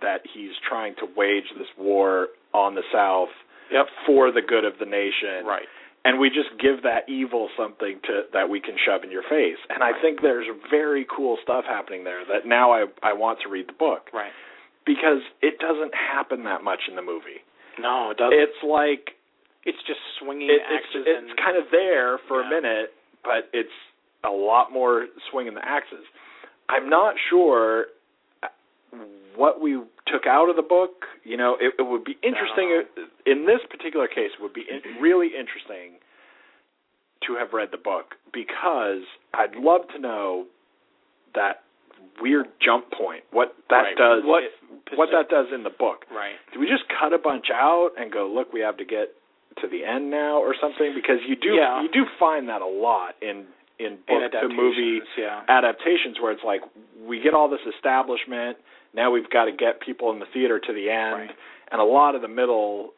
that 0.00 0.26
he's 0.26 0.56
trying 0.58 0.94
to 0.96 1.06
wage 1.16 1.50
this 1.56 1.68
war 1.76 2.28
on 2.52 2.74
the 2.74 2.82
South 2.92 3.30
Yep. 3.70 3.88
for 4.06 4.30
the 4.30 4.42
good 4.42 4.64
of 4.64 4.78
the 4.78 4.84
nation, 4.84 5.46
Right. 5.46 5.68
and 6.04 6.18
we 6.18 6.28
just 6.28 6.56
give 6.58 6.82
that 6.82 7.08
evil 7.08 7.48
something 7.56 8.00
to 8.00 8.26
that 8.32 8.48
we 8.50 8.60
can 8.60 8.76
shove 8.76 9.04
in 9.04 9.10
your 9.10 9.22
face. 9.22 9.58
And 9.70 9.82
I 9.82 9.92
think 10.00 10.20
there's 10.20 10.46
very 10.68 11.04
cool 11.06 11.38
stuff 11.38 11.64
happening 11.64 12.04
there 12.04 12.24
that 12.26 12.44
now 12.44 12.70
I 12.72 12.86
I 13.02 13.12
want 13.14 13.40
to 13.40 13.48
read 13.48 13.68
the 13.68 13.72
book 13.72 14.10
Right. 14.12 14.32
Because 14.86 15.22
it 15.42 15.58
doesn't 15.58 15.92
happen 15.94 16.44
that 16.44 16.62
much 16.64 16.80
in 16.88 16.96
the 16.96 17.02
movie. 17.02 17.40
No, 17.78 18.10
it 18.10 18.18
doesn't. 18.18 18.38
It's 18.38 18.62
like 18.66 19.16
it's 19.64 19.78
just 19.86 20.00
swinging 20.18 20.48
it, 20.50 20.60
it's 20.60 20.86
axes 20.86 21.04
it's 21.06 21.30
and 21.30 21.36
kind 21.38 21.56
of 21.56 21.64
there 21.70 22.18
for 22.28 22.40
Yeah. 22.42 22.46
a 22.46 22.50
minute, 22.50 22.92
but 23.24 23.48
it's 23.52 23.72
a 24.24 24.30
lot 24.30 24.72
more 24.72 25.06
swinging 25.30 25.54
the 25.54 25.64
axes. 25.66 26.04
I'm 26.68 26.88
not 26.88 27.14
sure 27.30 27.86
what 29.36 29.60
we 29.60 29.80
took 30.06 30.26
out 30.26 30.48
of 30.50 30.56
the 30.56 30.62
book. 30.62 31.06
You 31.24 31.36
know, 31.36 31.56
it, 31.60 31.74
it 31.78 31.82
would 31.82 32.04
be 32.04 32.16
interesting 32.22 32.82
No. 32.96 33.04
in 33.26 33.46
this 33.46 33.60
particular 33.70 34.06
case. 34.08 34.30
It 34.38 34.42
would 34.42 34.52
be 34.54 34.66
really 35.00 35.28
interesting 35.28 35.98
to 37.26 37.36
have 37.36 37.52
read 37.52 37.68
the 37.70 37.78
book 37.78 38.16
because 38.32 39.02
I'd 39.34 39.54
love 39.56 39.82
to 39.94 39.98
know 40.00 40.46
that 41.34 41.62
weird 42.20 42.46
jump 42.60 42.90
point. 42.90 43.24
What 43.30 43.54
that 43.70 43.82
Right. 43.82 43.96
does. 43.96 44.22
What 44.24 44.42
what 44.96 45.08
that 45.12 45.28
does 45.30 45.46
in 45.54 45.62
the 45.62 45.70
book. 45.70 46.04
Right. 46.10 46.34
Do 46.52 46.60
we 46.60 46.66
just 46.66 46.84
cut 46.88 47.12
a 47.14 47.18
bunch 47.18 47.46
out 47.50 47.92
and 47.96 48.12
go, 48.12 48.26
look, 48.28 48.52
we 48.52 48.60
have 48.60 48.76
to 48.76 48.84
get 48.84 49.14
to 49.60 49.66
the 49.68 49.84
end 49.84 50.10
now 50.10 50.36
or 50.38 50.54
something 50.60 50.92
because 50.94 51.18
you 51.26 51.36
do 51.36 51.54
Yeah. 51.54 51.82
you 51.82 51.88
do 51.88 52.04
find 52.18 52.48
that 52.48 52.60
a 52.62 52.66
lot 52.66 53.16
in 53.22 53.46
in 53.78 53.96
book 54.06 54.30
to 54.32 54.48
movie 54.48 54.98
adaptations, 55.00 55.08
yeah. 55.16 55.42
adaptations 55.48 56.20
where 56.20 56.30
it's 56.32 56.44
like 56.44 56.60
we 57.04 57.20
get 57.20 57.34
all 57.34 57.48
this 57.48 57.64
establishment 57.74 58.56
now 58.94 59.10
we've 59.10 59.28
got 59.30 59.46
to 59.46 59.52
get 59.52 59.80
people 59.80 60.10
in 60.12 60.18
the 60.20 60.26
theater 60.26 60.58
to 60.60 60.72
the 60.72 60.88
end 60.90 61.14
Right. 61.14 61.30
and 61.72 61.80
a 61.80 61.84
lot 61.84 62.14
of 62.14 62.22
the 62.22 62.28
middle 62.28 62.92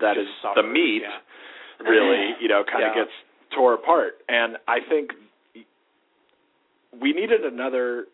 that 0.00 0.16
is 0.16 0.26
Just 0.26 0.42
the 0.42 0.48
suffers, 0.62 0.72
meat 0.72 1.02
yeah. 1.02 1.88
really 1.88 2.34
you 2.40 2.48
know 2.48 2.64
kind 2.64 2.84
of 2.84 2.94
gets 2.94 3.10
tore 3.54 3.74
apart 3.74 4.22
and 4.28 4.56
i 4.68 4.78
think 4.80 5.10
we 7.00 7.12
needed 7.12 7.44
another 7.44 8.06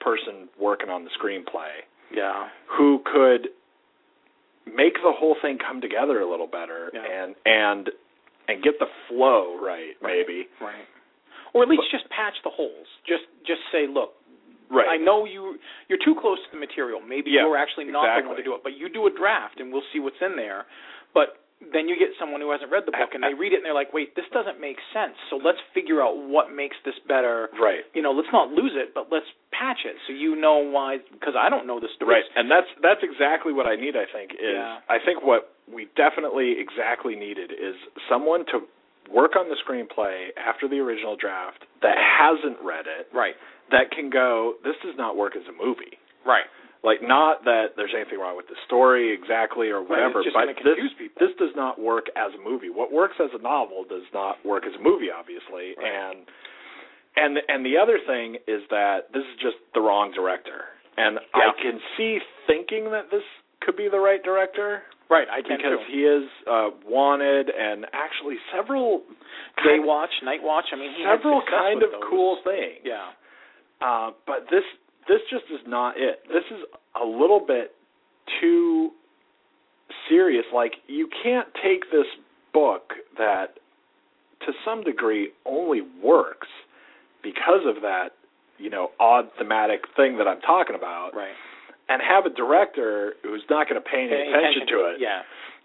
person 0.00 0.48
working 0.58 0.88
on 0.90 1.04
the 1.04 1.10
screenplay 1.18 1.84
Yeah. 2.10 2.48
who 2.66 3.00
could 3.04 3.48
make 4.66 4.94
the 5.02 5.12
whole 5.12 5.36
thing 5.42 5.58
come 5.58 5.80
together 5.80 6.20
a 6.20 6.28
little 6.28 6.46
better 6.46 6.90
Yeah. 6.92 7.04
and 7.04 7.34
and 7.46 7.90
and 8.48 8.62
get 8.62 8.78
the 8.78 8.88
flow 9.08 9.56
right 9.60 9.96
maybe 10.02 10.48
Right. 10.60 10.86
Or 11.52 11.62
at 11.64 11.68
least 11.68 11.90
just 11.90 12.08
patch 12.10 12.34
the 12.44 12.50
holes. 12.50 12.86
Just 13.06 13.24
just 13.44 13.60
say, 13.72 13.86
look, 13.88 14.14
right 14.70 14.86
I 14.88 14.96
know 14.96 15.24
you 15.24 15.58
you're 15.88 15.98
too 16.04 16.14
close 16.20 16.38
to 16.44 16.50
the 16.52 16.58
material. 16.60 17.00
Maybe 17.00 17.30
Yeah, 17.32 17.42
you're 17.42 17.56
actually 17.56 17.86
not 17.86 18.22
the 18.22 18.28
one 18.28 18.36
to 18.36 18.42
do 18.42 18.54
it, 18.54 18.62
but 18.62 18.76
you 18.76 18.88
do 18.88 19.06
a 19.06 19.10
draft 19.10 19.58
and 19.58 19.72
we'll 19.72 19.86
see 19.92 19.98
what's 19.98 20.20
in 20.22 20.36
there. 20.36 20.66
But 21.12 21.39
then 21.72 21.88
you 21.88 21.96
get 22.00 22.08
someone 22.18 22.40
who 22.40 22.50
hasn't 22.50 22.72
read 22.72 22.84
the 22.88 22.92
book 22.92 23.12
and 23.12 23.22
they 23.22 23.34
read 23.36 23.52
it 23.52 23.56
and 23.60 23.64
they're 23.68 23.76
like, 23.76 23.92
"Wait, 23.92 24.16
this 24.16 24.24
doesn't 24.32 24.58
make 24.60 24.78
sense." 24.96 25.12
So 25.28 25.36
let's 25.36 25.60
figure 25.76 26.00
out 26.00 26.16
what 26.16 26.50
makes 26.52 26.76
this 26.84 26.96
better. 27.06 27.50
right 27.60 27.84
You 27.92 28.00
know, 28.02 28.12
let's 28.12 28.32
not 28.32 28.50
lose 28.50 28.72
it, 28.74 28.94
but 28.94 29.12
let's 29.12 29.28
patch 29.52 29.84
it 29.84 29.96
so 30.06 30.12
you 30.16 30.36
know 30.36 30.56
why 30.58 30.98
because 31.12 31.34
I 31.36 31.50
don't 31.50 31.66
know 31.66 31.78
the 31.80 31.88
story. 31.94 32.14
right 32.16 32.24
and 32.34 32.50
that's 32.50 32.68
that's 32.80 33.02
exactly 33.04 33.52
what 33.52 33.66
i 33.66 33.76
need 33.76 33.92
i 33.94 34.06
think 34.08 34.32
is 34.32 34.56
Yeah. 34.56 34.78
i 34.88 34.96
think 35.04 35.20
what 35.22 35.52
we 35.68 35.84
definitely 35.96 36.56
exactly 36.58 37.14
needed 37.14 37.52
is 37.52 37.74
someone 38.08 38.46
to 38.56 38.64
work 39.12 39.36
on 39.36 39.50
the 39.52 39.56
screenplay 39.60 40.28
after 40.40 40.66
the 40.66 40.78
original 40.78 41.14
draft 41.14 41.66
that 41.82 41.98
hasn't 41.98 42.56
read 42.64 42.86
it 42.88 43.08
Right. 43.12 43.34
that 43.70 43.90
can 43.90 44.08
go 44.08 44.54
this 44.64 44.76
does 44.82 44.96
not 44.96 45.16
work 45.18 45.36
as 45.36 45.42
a 45.46 45.52
movie 45.52 45.98
Right. 46.24 46.44
Like 46.82 47.02
not 47.02 47.44
that 47.44 47.76
there's 47.76 47.92
anything 47.94 48.18
wrong 48.18 48.36
with 48.36 48.48
the 48.48 48.56
story 48.66 49.12
exactly 49.12 49.68
or 49.68 49.82
whatever 49.82 50.22
but 50.32 50.46
this 50.64 50.78
people. 50.98 51.18
this 51.20 51.34
does 51.38 51.52
not 51.56 51.78
work 51.80 52.06
as 52.16 52.32
a 52.38 52.42
movie 52.42 52.70
what 52.70 52.92
works 52.92 53.16
as 53.20 53.30
a 53.38 53.42
novel 53.42 53.84
does 53.88 54.06
not 54.14 54.36
work 54.44 54.64
as 54.64 54.72
a 54.78 54.82
movie 54.82 55.08
obviously 55.12 55.74
Right. 55.76 55.84
and 55.86 56.18
and 57.16 57.38
and 57.48 57.66
the 57.66 57.76
other 57.76 57.98
thing 58.06 58.36
is 58.48 58.62
that 58.70 59.12
this 59.12 59.22
is 59.22 59.36
just 59.42 59.56
the 59.74 59.80
wrong 59.80 60.12
director 60.14 60.64
and 60.96 61.18
i 61.34 61.50
can 61.60 61.80
see 61.96 62.18
thinking 62.46 62.90
that 62.92 63.10
this 63.10 63.24
could 63.60 63.76
be 63.76 63.88
the 63.90 64.00
right 64.00 64.22
director 64.22 64.82
Right, 65.10 65.26
I 65.26 65.42
can 65.42 65.58
because 65.58 65.82
too. 65.82 65.90
he 65.90 66.00
is 66.06 66.22
uh 66.46 66.70
wanted 66.86 67.50
and 67.50 67.84
actually 67.92 68.36
several 68.54 69.02
Day 69.66 69.82
watch, 69.82 70.10
night 70.22 70.38
watch. 70.40 70.66
I 70.72 70.76
mean, 70.76 70.94
several 71.02 71.42
kind 71.50 71.82
of 71.82 71.90
those. 71.90 72.00
cool 72.08 72.38
things 72.46 72.78
Yeah. 72.86 73.10
uh, 73.82 74.12
but 74.24 74.46
this 74.54 74.62
this 75.10 75.18
just 75.28 75.50
is 75.50 75.58
not 75.66 75.94
it. 75.98 76.20
This 76.28 76.44
is 76.54 76.62
a 76.94 77.04
little 77.04 77.42
bit 77.44 77.74
too 78.40 78.90
serious. 80.08 80.44
Like 80.54 80.74
you 80.86 81.08
can't 81.24 81.48
take 81.62 81.90
this 81.90 82.06
book 82.54 82.94
that, 83.18 83.58
to 84.46 84.52
some 84.64 84.84
degree, 84.84 85.30
only 85.44 85.82
works 86.02 86.46
because 87.24 87.66
of 87.66 87.82
that, 87.82 88.10
you 88.58 88.70
know, 88.70 88.90
odd 89.00 89.26
thematic 89.36 89.80
thing 89.96 90.16
that 90.18 90.28
I'm 90.28 90.40
talking 90.42 90.76
about, 90.76 91.10
Right. 91.14 91.34
and 91.88 92.00
have 92.00 92.24
a 92.24 92.30
director 92.30 93.14
who's 93.24 93.42
not 93.50 93.68
going 93.68 93.82
to 93.82 93.88
pay 93.88 94.02
any 94.06 94.10
Pay 94.10 94.30
attention 94.30 94.66
to 94.68 94.78
it, 94.94 95.00
Yeah. 95.00 95.22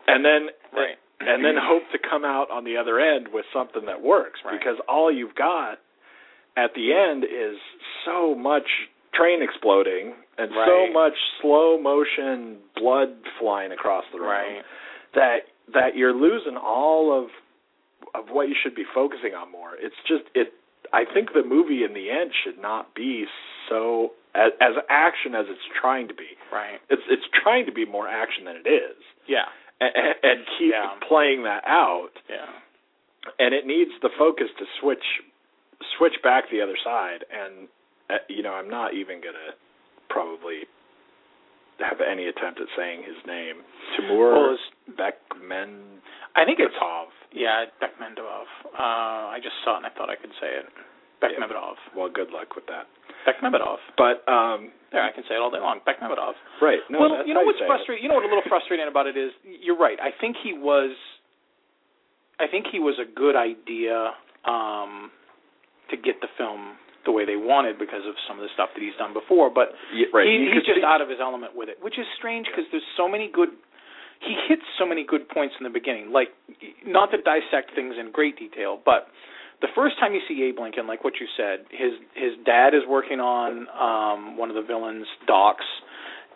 and 0.08 0.26
then 0.26 0.50
Right. 0.74 0.98
and 1.22 1.46
then 1.46 1.56
hope 1.56 1.84
to 1.92 1.98
come 2.00 2.26
out 2.26 2.50
on 2.52 2.64
the 2.66 2.78
other 2.78 3.00
end 3.00 3.30
with 3.30 3.46
something 3.54 3.86
that 3.86 4.02
works 4.02 4.44
Right. 4.44 4.58
because 4.60 4.80
all 4.90 5.12
you've 5.12 5.36
got 5.36 5.80
at 6.58 6.74
the 6.74 6.94
end 6.94 7.24
is 7.24 7.58
so 8.06 8.34
much 8.36 8.90
train 9.18 9.42
exploding 9.42 10.14
and 10.38 10.52
so 10.68 10.92
much 10.92 11.14
slow 11.42 11.80
motion 11.82 12.58
blood 12.76 13.10
flying 13.40 13.72
across 13.72 14.04
the 14.12 14.20
room 14.20 14.30
Right. 14.30 14.64
that 15.16 15.38
that 15.74 15.96
you're 15.96 16.14
losing 16.14 16.58
all 16.58 17.12
of 17.18 17.30
of 18.14 18.30
what 18.30 18.48
you 18.50 18.56
should 18.62 18.76
be 18.76 18.84
focusing 18.94 19.34
on 19.34 19.52
more. 19.52 19.72
It's 19.80 19.96
just 20.08 20.24
it 20.36 20.54
I 20.94 21.04
think 21.12 21.34
the 21.34 21.44
movie 21.44 21.84
in 21.84 21.94
the 21.94 22.10
end 22.12 22.32
should 22.44 22.62
not 22.62 22.94
be 22.94 23.26
so 23.70 24.12
as, 24.36 24.52
as 24.62 24.74
action 24.90 25.34
as 25.34 25.46
it's 25.50 25.64
trying 25.82 26.08
to 26.10 26.14
be. 26.14 26.36
Right. 26.52 26.80
It's 26.90 27.02
it's 27.10 27.26
trying 27.44 27.66
to 27.66 27.72
be 27.72 27.86
more 27.86 28.08
action 28.08 28.46
than 28.46 28.56
it 28.58 28.68
is 28.70 28.98
Yeah. 29.28 29.46
and, 29.82 29.92
and 30.24 30.40
keep 30.60 30.72
Yeah. 30.72 30.92
playing 31.08 31.44
that 31.44 31.64
out. 31.66 32.12
Yeah. 32.30 32.52
And 33.40 33.56
it 33.56 33.66
needs 33.66 33.92
the 34.02 34.10
focus 34.20 34.48
to 34.60 34.66
switch 34.80 35.04
switch 35.98 36.22
back 36.24 36.46
the 36.52 36.62
other 36.62 36.78
side. 36.84 37.26
And 37.32 37.68
you 38.30 38.44
know, 38.44 38.54
I'm 38.54 38.70
not 38.70 38.94
even 38.94 39.20
gonna 39.22 39.54
probably 40.10 40.64
have 41.80 42.00
any 42.00 42.28
attempt 42.28 42.60
at 42.62 42.68
saying 42.78 43.04
his 43.04 43.18
name. 43.28 43.58
Timur 43.98 44.32
Well, 44.32 44.58
Bekmen. 44.96 46.00
I 46.36 46.46
think 46.46 46.60
it's 46.60 46.76
Tov. 46.76 47.08
yeah, 47.34 47.66
Bekmambetov. 47.82 48.48
Uh, 48.72 49.32
I 49.36 49.40
just 49.44 49.56
saw 49.64 49.76
it 49.76 49.78
and 49.84 49.86
I 49.88 49.90
thought 49.92 50.10
I 50.10 50.16
could 50.16 50.32
say 50.40 50.56
it. 50.56 50.66
Bekmambetov. 51.24 51.76
Well, 51.96 52.10
good 52.10 52.30
luck 52.32 52.56
with 52.56 52.66
that. 52.68 52.88
Bekmambetov. 53.28 53.78
But 53.98 54.24
um, 54.32 54.72
There, 54.92 55.02
I 55.04 55.12
can 55.12 55.24
say 55.28 55.36
it 55.36 55.42
all 55.42 55.52
day 55.52 55.60
long. 55.60 55.80
Bekmambetov. 55.88 56.34
right. 56.62 56.80
No, 56.90 57.00
well, 57.00 57.28
you 57.28 57.34
know 57.34 57.42
what's 57.44 57.60
frustrating? 57.66 58.04
You 58.04 58.10
know 58.10 58.16
what 58.16 58.24
a 58.26 58.32
little 58.32 58.44
frustrating 58.48 58.88
about 58.88 59.08
it 59.08 59.18
is? 59.18 59.32
You're 59.44 59.78
right. 59.78 59.98
I 60.00 60.12
think 60.20 60.38
he 60.44 60.54
was. 60.54 60.96
I 62.40 62.48
think 62.48 62.68
he 62.72 62.80
was 62.80 62.96
a 63.00 63.08
good 63.08 63.36
idea 63.36 64.12
um, 64.44 65.10
to 65.90 65.96
get 65.98 66.20
the 66.22 66.28
film 66.38 66.76
the 67.06 67.12
way 67.14 67.26
they 67.26 67.38
wanted 67.38 67.78
because 67.80 68.04
of 68.06 68.16
some 68.28 68.38
of 68.38 68.44
the 68.44 68.52
stuff 68.54 68.70
that 68.76 68.82
he's 68.82 68.98
done 68.98 69.14
before. 69.14 69.50
But 69.54 69.74
Yeah, 69.94 70.10
right. 70.14 70.26
he, 70.28 70.50
he's 70.54 70.66
just 70.66 70.84
out 70.84 71.02
of 71.02 71.10
his 71.10 71.20
element 71.22 71.56
with 71.56 71.70
it, 71.70 71.78
which 71.82 71.98
is 71.98 72.06
strange 72.18 72.48
because 72.50 72.66
there's 72.72 72.86
so 72.98 73.08
many 73.08 73.30
good. 73.32 73.50
He 74.22 74.34
hits 74.48 74.64
so 74.80 74.86
many 74.86 75.04
good 75.06 75.28
points 75.30 75.56
in 75.60 75.64
the 75.64 75.70
beginning, 75.74 76.12
like 76.12 76.30
not 76.86 77.12
to 77.12 77.22
dissect 77.22 77.76
things 77.76 77.96
in 78.00 78.12
great 78.12 78.40
detail, 78.40 78.80
but 78.84 79.08
the 79.62 79.68
first 79.76 80.00
time 80.00 80.14
you 80.14 80.22
see 80.28 80.44
Abe 80.44 80.60
Lincoln, 80.60 80.88
like 80.88 81.04
what 81.04 81.14
you 81.20 81.28
said, 81.38 81.66
his 81.72 81.94
his 82.16 82.34
dad 82.46 82.74
is 82.74 82.82
working 82.88 83.20
on 83.20 83.68
um 83.72 84.38
one 84.38 84.50
of 84.50 84.56
the 84.56 84.62
villains' 84.64 85.08
docks, 85.28 85.66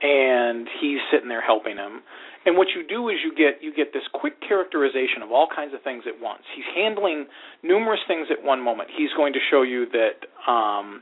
and 0.02 0.68
he's 0.80 1.00
sitting 1.12 1.28
there 1.30 1.42
helping 1.42 1.76
him. 1.78 2.02
And 2.46 2.58
what 2.58 2.68
you 2.76 2.88
do 2.88 3.10
is 3.10 3.18
you 3.24 3.36
get 3.36 3.62
you 3.62 3.74
get 3.74 3.92
this 3.94 4.04
quick 4.14 4.40
characterization 4.42 5.22
of 5.22 5.32
all 5.32 5.48
kinds 5.54 5.74
of 5.74 5.82
things 5.84 6.04
at 6.08 6.20
once. 6.22 6.44
He's 6.56 6.66
handling 6.76 7.28
numerous 7.64 8.00
things 8.08 8.28
at 8.32 8.44
one 8.44 8.62
moment. 8.64 8.90
He's 8.96 9.12
going 9.18 9.34
to 9.34 9.40
show 9.52 9.62
you 9.62 9.86
that 9.92 10.24
um 10.50 11.02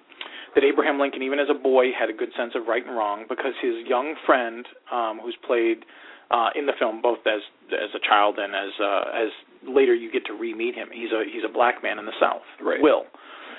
that 0.56 0.64
Abraham 0.64 1.00
Lincoln, 1.00 1.22
even 1.22 1.38
as 1.38 1.48
a 1.52 1.54
boy, 1.54 1.94
had 1.94 2.10
a 2.10 2.14
good 2.14 2.30
sense 2.36 2.54
of 2.56 2.66
right 2.68 2.86
and 2.86 2.96
wrong 2.98 3.26
because 3.30 3.54
his 3.62 3.86
young 3.86 4.16
friend, 4.26 4.66
um, 4.92 5.20
who's 5.22 5.38
played 5.46 5.86
uh, 6.32 6.50
in 6.56 6.66
the 6.66 6.74
film 6.80 7.02
both 7.02 7.20
as 7.28 7.42
as 7.72 7.94
a 7.94 8.00
child 8.02 8.38
and 8.40 8.56
as 8.56 8.74
uh, 8.82 9.04
as 9.14 9.30
later 9.68 9.94
you 9.94 10.12
get 10.12 10.26
to 10.26 10.34
re-meet 10.34 10.76
him. 10.76 10.90
He's 10.92 11.12
a 11.12 11.24
he's 11.32 11.44
a 11.48 11.52
black 11.54 11.84
man 11.84 12.00
in 12.00 12.06
the 12.06 12.18
South, 12.20 12.42
Right. 12.62 12.82
Will. 12.82 13.04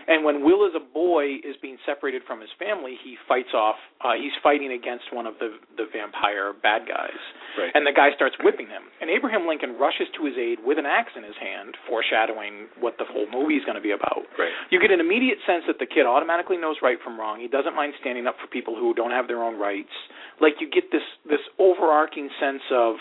And 0.08 0.24
when 0.24 0.40
Will, 0.42 0.64
as 0.64 0.72
a 0.72 0.80
boy, 0.80 1.36
is 1.44 1.52
being 1.60 1.76
separated 1.84 2.22
from 2.26 2.40
his 2.40 2.48
family, 2.58 2.96
he 3.04 3.20
fights 3.28 3.52
off. 3.52 3.76
Uh, 4.00 4.16
he's 4.16 4.32
fighting 4.42 4.72
against 4.72 5.04
one 5.12 5.26
of 5.28 5.36
the 5.38 5.60
the 5.76 5.84
vampire 5.92 6.56
bad 6.56 6.88
guys, 6.88 7.20
Right. 7.60 7.70
and 7.76 7.84
the 7.86 7.92
guy 7.92 8.10
starts 8.16 8.34
whipping 8.40 8.66
him. 8.72 8.88
And 9.04 9.10
Abraham 9.12 9.46
Lincoln 9.46 9.76
rushes 9.76 10.08
to 10.16 10.24
his 10.24 10.34
aid 10.40 10.64
with 10.64 10.78
an 10.80 10.86
axe 10.88 11.12
in 11.14 11.22
his 11.22 11.36
hand, 11.36 11.76
foreshadowing 11.86 12.72
what 12.80 12.96
the 12.96 13.04
whole 13.04 13.28
movie 13.30 13.60
is 13.60 13.64
going 13.68 13.76
to 13.76 13.84
be 13.84 13.92
about. 13.92 14.24
Right. 14.40 14.50
You 14.72 14.80
get 14.80 14.90
an 14.90 15.00
immediate 15.00 15.38
sense 15.46 15.64
that 15.68 15.78
the 15.78 15.86
kid 15.86 16.06
automatically 16.08 16.56
knows 16.56 16.76
right 16.82 16.96
from 17.04 17.20
wrong. 17.20 17.38
He 17.38 17.46
doesn't 17.48 17.76
mind 17.76 17.92
standing 18.00 18.26
up 18.26 18.36
for 18.40 18.48
people 18.48 18.74
who 18.74 18.94
don't 18.94 19.12
have 19.12 19.28
their 19.28 19.44
own 19.44 19.60
rights. 19.60 19.92
Like 20.40 20.54
you 20.58 20.70
get 20.70 20.90
this 20.90 21.04
this 21.28 21.44
overarching 21.60 22.30
sense 22.40 22.62
of 22.72 22.96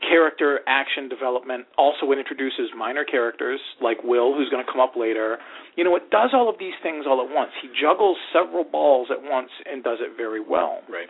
character 0.00 0.60
action 0.66 1.08
development. 1.08 1.66
Also, 1.76 2.10
it 2.12 2.18
introduces 2.18 2.70
minor 2.76 3.04
characters 3.04 3.60
like 3.82 4.02
Will, 4.02 4.34
who's 4.34 4.48
going 4.48 4.64
to 4.64 4.70
come 4.70 4.80
up 4.80 4.96
later. 4.96 5.38
You 5.76 5.84
know, 5.84 5.96
it 5.96 6.10
does 6.10 6.30
all 6.32 6.48
of 6.48 6.56
these 6.58 6.74
things 6.82 7.04
all 7.06 7.24
at 7.26 7.34
once. 7.34 7.50
He 7.62 7.68
juggles 7.80 8.16
several 8.32 8.64
balls 8.64 9.08
at 9.10 9.22
once 9.22 9.50
and 9.70 9.84
does 9.84 9.98
it 10.00 10.16
very 10.16 10.40
well 10.40 10.80
Right. 10.88 11.08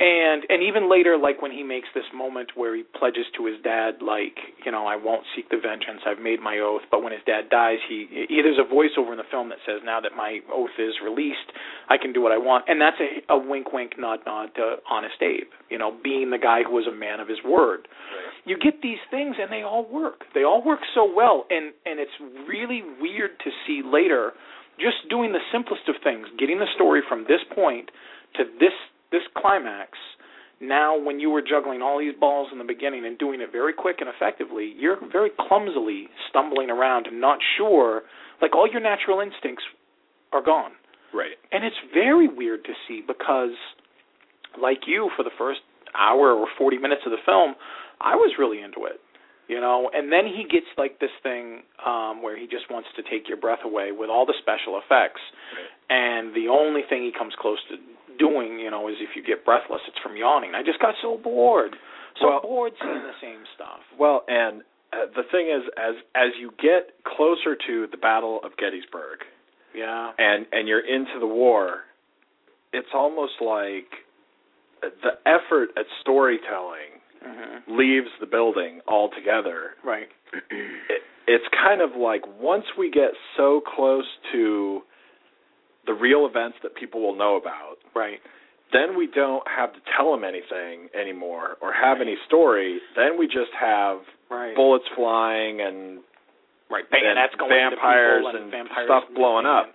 And 0.00 0.44
and 0.48 0.62
even 0.62 0.90
later 0.90 1.18
like 1.18 1.42
when 1.42 1.52
he 1.52 1.62
makes 1.62 1.88
this 1.94 2.08
moment 2.14 2.50
where 2.54 2.74
he 2.74 2.82
pledges 2.82 3.26
to 3.36 3.44
his 3.44 3.60
dad 3.62 4.00
like 4.00 4.40
you 4.64 4.72
know 4.72 4.86
i 4.86 4.96
won't 4.96 5.24
seek 5.36 5.48
the 5.50 5.60
vengeance. 5.60 6.00
I've 6.06 6.22
made 6.22 6.40
my 6.40 6.58
oath. 6.58 6.82
But 6.90 7.02
when 7.02 7.12
his 7.12 7.20
dad 7.26 7.50
dies 7.50 7.78
he, 7.88 8.08
he 8.28 8.40
there's 8.42 8.58
a 8.58 8.66
voiceover 8.66 9.12
in 9.12 9.18
the 9.18 9.28
film 9.30 9.50
that 9.50 9.58
says 9.66 9.80
now 9.84 10.00
that 10.00 10.12
my 10.16 10.40
oath 10.52 10.74
is 10.78 10.94
released 11.04 11.52
i 11.88 11.96
can 11.98 12.12
do 12.12 12.22
what 12.22 12.32
i 12.32 12.38
want. 12.38 12.64
And 12.68 12.80
that's 12.80 12.96
a 13.00 13.34
a 13.34 13.38
wink 13.38 13.72
wink 13.72 13.98
nod 13.98 14.20
nod 14.26 14.54
to 14.56 14.76
honest 14.90 15.20
abe 15.20 15.52
you 15.70 15.78
know 15.78 15.92
being 16.02 16.30
the 16.30 16.38
guy 16.38 16.62
who 16.64 16.72
was 16.72 16.86
a 16.88 16.94
man 16.94 17.20
of 17.20 17.28
his 17.28 17.38
word. 17.44 17.86
You 18.44 18.58
get 18.58 18.82
these 18.82 18.98
things 19.10 19.36
and 19.38 19.52
they 19.52 19.62
all 19.62 19.86
work. 19.86 20.24
They 20.34 20.42
all 20.42 20.64
work 20.64 20.80
so 20.94 21.04
well. 21.04 21.44
And 21.50 21.72
and 21.84 22.00
it's 22.00 22.16
really 22.48 22.82
weird 23.00 23.38
to 23.44 23.50
see 23.66 23.82
later 23.84 24.32
just 24.80 25.08
doing 25.10 25.32
the 25.32 25.44
simplest 25.52 25.86
of 25.88 25.96
things 26.02 26.26
getting 26.38 26.58
the 26.58 26.70
story 26.74 27.02
from 27.06 27.24
this 27.28 27.44
point 27.54 27.90
to 28.34 28.44
this 28.58 28.72
this 29.12 29.22
climax 29.36 29.90
Now, 30.60 30.96
when 30.98 31.18
you 31.20 31.30
were 31.30 31.42
juggling 31.42 31.82
all 31.82 31.98
these 31.98 32.14
balls 32.18 32.48
in 32.52 32.58
the 32.58 32.64
beginning 32.64 33.04
and 33.04 33.18
doing 33.18 33.40
it 33.40 33.50
very 33.50 33.72
quick 33.72 33.96
and 34.00 34.08
effectively, 34.08 34.72
you're 34.78 34.96
very 35.10 35.30
clumsily 35.48 36.06
stumbling 36.30 36.70
around 36.70 37.06
and 37.08 37.20
not 37.20 37.38
sure. 37.58 38.02
Like 38.40 38.54
all 38.54 38.68
your 38.70 38.80
natural 38.80 39.20
instincts 39.20 39.64
are 40.32 40.42
gone. 40.42 40.72
Right. 41.12 41.36
And 41.50 41.64
it's 41.64 41.76
very 41.92 42.28
weird 42.28 42.64
to 42.64 42.72
see 42.86 43.02
because, 43.06 43.58
like 44.60 44.86
you, 44.86 45.10
for 45.16 45.22
the 45.24 45.34
first 45.36 45.60
hour 45.98 46.32
or 46.32 46.46
40 46.56 46.78
minutes 46.78 47.02
of 47.04 47.12
the 47.12 47.22
film, 47.26 47.54
I 48.00 48.14
was 48.14 48.34
really 48.38 48.62
into 48.62 48.86
it. 48.86 49.00
You 49.48 49.60
know, 49.60 49.90
and 49.92 50.10
then 50.10 50.24
he 50.24 50.44
gets 50.48 50.70
like 50.78 51.00
this 51.00 51.12
thing 51.22 51.66
um 51.84 52.22
where 52.22 52.38
he 52.38 52.46
just 52.46 52.70
wants 52.70 52.88
to 52.96 53.02
take 53.02 53.28
your 53.28 53.36
breath 53.36 53.66
away 53.66 53.90
with 53.92 54.08
all 54.08 54.24
the 54.24 54.38
special 54.40 54.80
effects. 54.80 55.20
And 55.92 56.32
the 56.32 56.48
only 56.48 56.80
thing 56.88 57.02
he 57.04 57.12
comes 57.12 57.34
close 57.36 57.58
to 57.68 57.76
doing, 58.18 58.58
you 58.58 58.70
know, 58.70 58.88
is 58.88 58.96
if 59.00 59.12
you 59.14 59.22
get 59.22 59.44
breathless, 59.44 59.82
it's 59.88 59.98
from 60.02 60.16
yawning. 60.16 60.54
I 60.54 60.62
just 60.62 60.80
got 60.80 60.94
so 61.02 61.18
bored. 61.18 61.76
So 62.20 62.28
Well- 62.28 62.40
bored 62.40 62.72
seeing 62.80 63.02
the 63.02 63.18
same 63.20 63.44
stuff. 63.54 63.80
Well, 63.98 64.24
and 64.28 64.62
uh, 64.92 65.06
the 65.16 65.24
thing 65.32 65.48
is, 65.50 65.62
as 65.76 65.94
as 66.14 66.30
you 66.40 66.52
get 66.60 66.92
closer 67.04 67.56
to 67.56 67.86
the 67.90 67.96
Battle 67.96 68.40
of 68.44 68.56
Gettysburg, 68.56 69.20
Yeah. 69.74 70.12
and 70.18 70.46
and 70.52 70.68
you're 70.68 70.80
into 70.96 71.18
the 71.18 71.26
war, 71.26 71.84
it's 72.72 72.92
almost 72.94 73.40
like 73.40 73.90
the 74.80 75.16
effort 75.26 75.70
at 75.76 75.86
storytelling 76.00 77.00
Mhm. 77.24 77.62
leaves 77.68 78.10
the 78.20 78.26
building 78.26 78.80
altogether. 78.88 79.76
Right. 79.82 80.10
It, 80.50 81.02
it's 81.26 81.48
kind 81.48 81.80
of 81.80 81.94
like 81.96 82.22
once 82.40 82.66
we 82.76 82.90
get 82.90 83.12
so 83.36 83.60
close 83.60 84.08
to 84.32 84.82
the 85.86 85.94
real 85.94 86.26
events 86.26 86.58
that 86.62 86.74
people 86.74 87.00
will 87.00 87.14
know 87.14 87.36
about, 87.36 87.78
Right. 87.94 88.20
then 88.72 88.94
we 88.96 89.06
don't 89.06 89.46
have 89.48 89.72
to 89.74 89.80
tell 89.96 90.10
them 90.12 90.24
anything 90.24 90.88
anymore 90.94 91.56
or 91.60 91.72
have 91.72 92.00
any 92.00 92.16
story. 92.26 92.80
Then 92.96 93.16
we 93.18 93.26
just 93.26 93.52
have 93.52 94.00
Right. 94.30 94.54
bullets 94.54 94.86
flying 94.94 95.60
and 95.60 96.02
right. 96.70 96.84
and 96.84 96.90
Bayonets 96.90 97.34
going 97.34 97.50
vampires 97.50 98.24
people 98.24 98.40
and 98.40 98.50
vampires 98.50 98.86
stuff 98.86 99.04
blowing 99.14 99.46
up. 99.46 99.74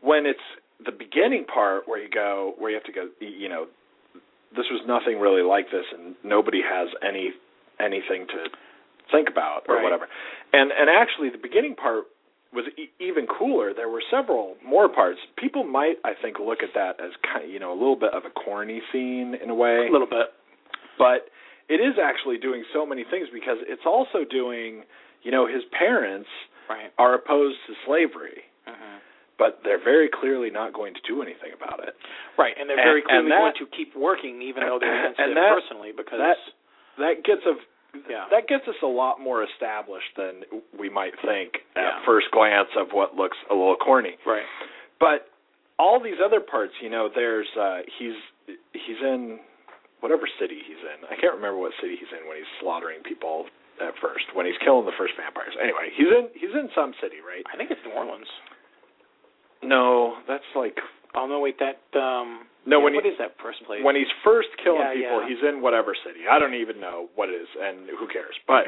When 0.00 0.26
it's 0.26 0.40
the 0.80 0.92
beginning 0.92 1.44
part 1.44 1.86
where 1.88 1.98
you 1.98 2.08
go, 2.08 2.54
where 2.58 2.70
you 2.70 2.76
have 2.76 2.84
to 2.84 2.92
go, 2.92 3.08
you 3.20 3.48
know, 3.48 3.66
this 4.56 4.66
was 4.70 4.80
nothing 4.86 5.20
really 5.20 5.42
like 5.42 5.70
this, 5.70 5.84
and 5.92 6.16
nobody 6.24 6.62
has 6.62 6.88
any 7.02 7.32
anything 7.78 8.26
to 8.26 8.50
think 9.12 9.28
about 9.28 9.64
or 9.68 9.76
Right. 9.76 9.84
whatever. 9.84 10.08
And 10.52 10.72
and 10.72 10.88
actually, 10.90 11.28
the 11.30 11.38
beginning 11.38 11.74
part 11.76 12.06
was 12.52 12.64
e- 12.78 12.90
even 12.98 13.26
cooler. 13.26 13.72
There 13.74 13.88
were 13.88 14.02
several 14.10 14.56
more 14.64 14.88
parts. 14.88 15.18
People 15.36 15.64
might, 15.64 15.96
I 16.04 16.12
think, 16.20 16.38
look 16.38 16.62
at 16.62 16.70
that 16.74 16.98
as 16.98 17.12
kind, 17.22 17.44
of, 17.44 17.50
you 17.50 17.58
know, 17.60 17.72
a 17.72 17.78
little 17.78 17.96
bit 17.96 18.14
of 18.14 18.24
a 18.24 18.30
corny 18.30 18.80
scene 18.92 19.34
in 19.42 19.50
a 19.50 19.54
way 19.54 19.86
A 19.88 19.92
little 19.92 20.08
bit. 20.08 20.32
but 20.98 21.28
it 21.68 21.80
is 21.84 21.94
actually 22.02 22.38
doing 22.38 22.64
so 22.72 22.86
many 22.86 23.04
things 23.10 23.28
because 23.32 23.58
it's 23.68 23.84
also 23.84 24.24
doing 24.24 24.84
you 25.22 25.30
know 25.30 25.46
his 25.46 25.62
parents 25.76 26.28
Right. 26.70 26.92
are 26.98 27.14
opposed 27.14 27.58
to 27.66 27.74
slavery 27.84 28.44
Mhm. 28.66 29.00
but 29.36 29.60
they're 29.64 29.82
very 29.82 30.08
clearly 30.08 30.48
not 30.50 30.72
going 30.72 30.94
to 30.94 31.00
do 31.02 31.20
anything 31.22 31.52
about 31.52 31.80
it 31.86 31.94
Right, 32.38 32.56
and 32.58 32.68
they're 32.70 32.76
very 32.76 33.00
and 33.00 33.08
clearly 33.08 33.28
that- 33.30 33.38
going 33.40 33.54
to 33.54 33.66
keep 33.76 33.94
working, 33.96 34.40
even 34.42 34.64
though 34.64 34.78
they're 34.78 35.00
against 35.00 35.20
it 35.20 35.34
that- 35.34 35.54
personally, 35.54 35.92
because 35.92 36.18
that 36.18 36.38
that 36.98 37.22
gets 37.24 37.44
a 37.46 37.54
yeah, 38.08 38.26
that 38.30 38.48
gets 38.48 38.68
us 38.68 38.76
a 38.82 38.86
lot 38.86 39.20
more 39.20 39.44
established 39.44 40.12
than 40.16 40.42
we 40.78 40.88
might 40.88 41.12
think 41.24 41.64
at 41.76 42.04
first 42.04 42.26
glance 42.32 42.68
of 42.76 42.88
what 42.92 43.16
looks 43.16 43.36
a 43.50 43.54
little 43.54 43.76
corny. 43.76 44.16
Right, 44.26 44.44
but 45.00 45.28
all 45.78 46.02
these 46.02 46.20
other 46.24 46.40
parts 46.40 46.72
you 46.82 46.90
know 46.90 47.08
there's 47.12 47.48
uh 47.58 47.78
he's 47.98 48.18
he's 48.72 49.00
in 49.00 49.38
whatever 50.00 50.28
city 50.38 50.60
he's 50.66 50.82
in. 50.82 51.06
I 51.10 51.20
can't 51.20 51.34
remember 51.34 51.58
what 51.58 51.72
city 51.80 51.96
he's 51.98 52.12
in 52.12 52.28
when 52.28 52.36
he's 52.36 52.52
slaughtering 52.60 53.02
people 53.02 53.46
at 53.80 53.94
first 54.02 54.26
when 54.34 54.46
he's 54.46 54.58
killing 54.64 54.86
the 54.86 54.96
first 54.98 55.14
vampires. 55.16 55.54
Anyway 55.60 55.88
he's 55.96 56.10
in 56.10 56.28
he's 56.34 56.54
in 56.54 56.68
some 56.74 56.92
city 57.00 57.22
right? 57.24 57.44
I 57.52 57.56
think 57.56 57.70
it's 57.70 57.80
New 57.86 57.94
Orleans. 57.94 58.28
no 59.62 60.18
that's 60.26 60.46
like 60.54 60.76
Oh 61.14 61.26
no, 61.26 61.40
wait, 61.40 61.56
that 61.58 61.80
um, 61.98 62.46
No, 62.66 62.78
yeah, 62.78 62.84
when 62.84 62.94
what 62.94 63.04
he- 63.04 63.10
is 63.10 63.18
that 63.18 63.34
first 63.42 63.64
place? 63.64 63.80
when 63.82 63.96
he's 63.96 64.10
first 64.24 64.48
killing 64.62 64.80
Yeah, 64.80 64.94
people 64.94 65.20
yeah. 65.22 65.28
he's 65.28 65.42
in 65.48 65.60
whatever 65.62 65.94
city 66.04 66.28
i 66.30 66.38
don't 66.38 66.54
even 66.54 66.80
know 66.80 67.08
what 67.14 67.28
it 67.30 67.40
is 67.40 67.48
and 67.60 67.88
who 67.98 68.06
cares 68.08 68.34
but 68.46 68.64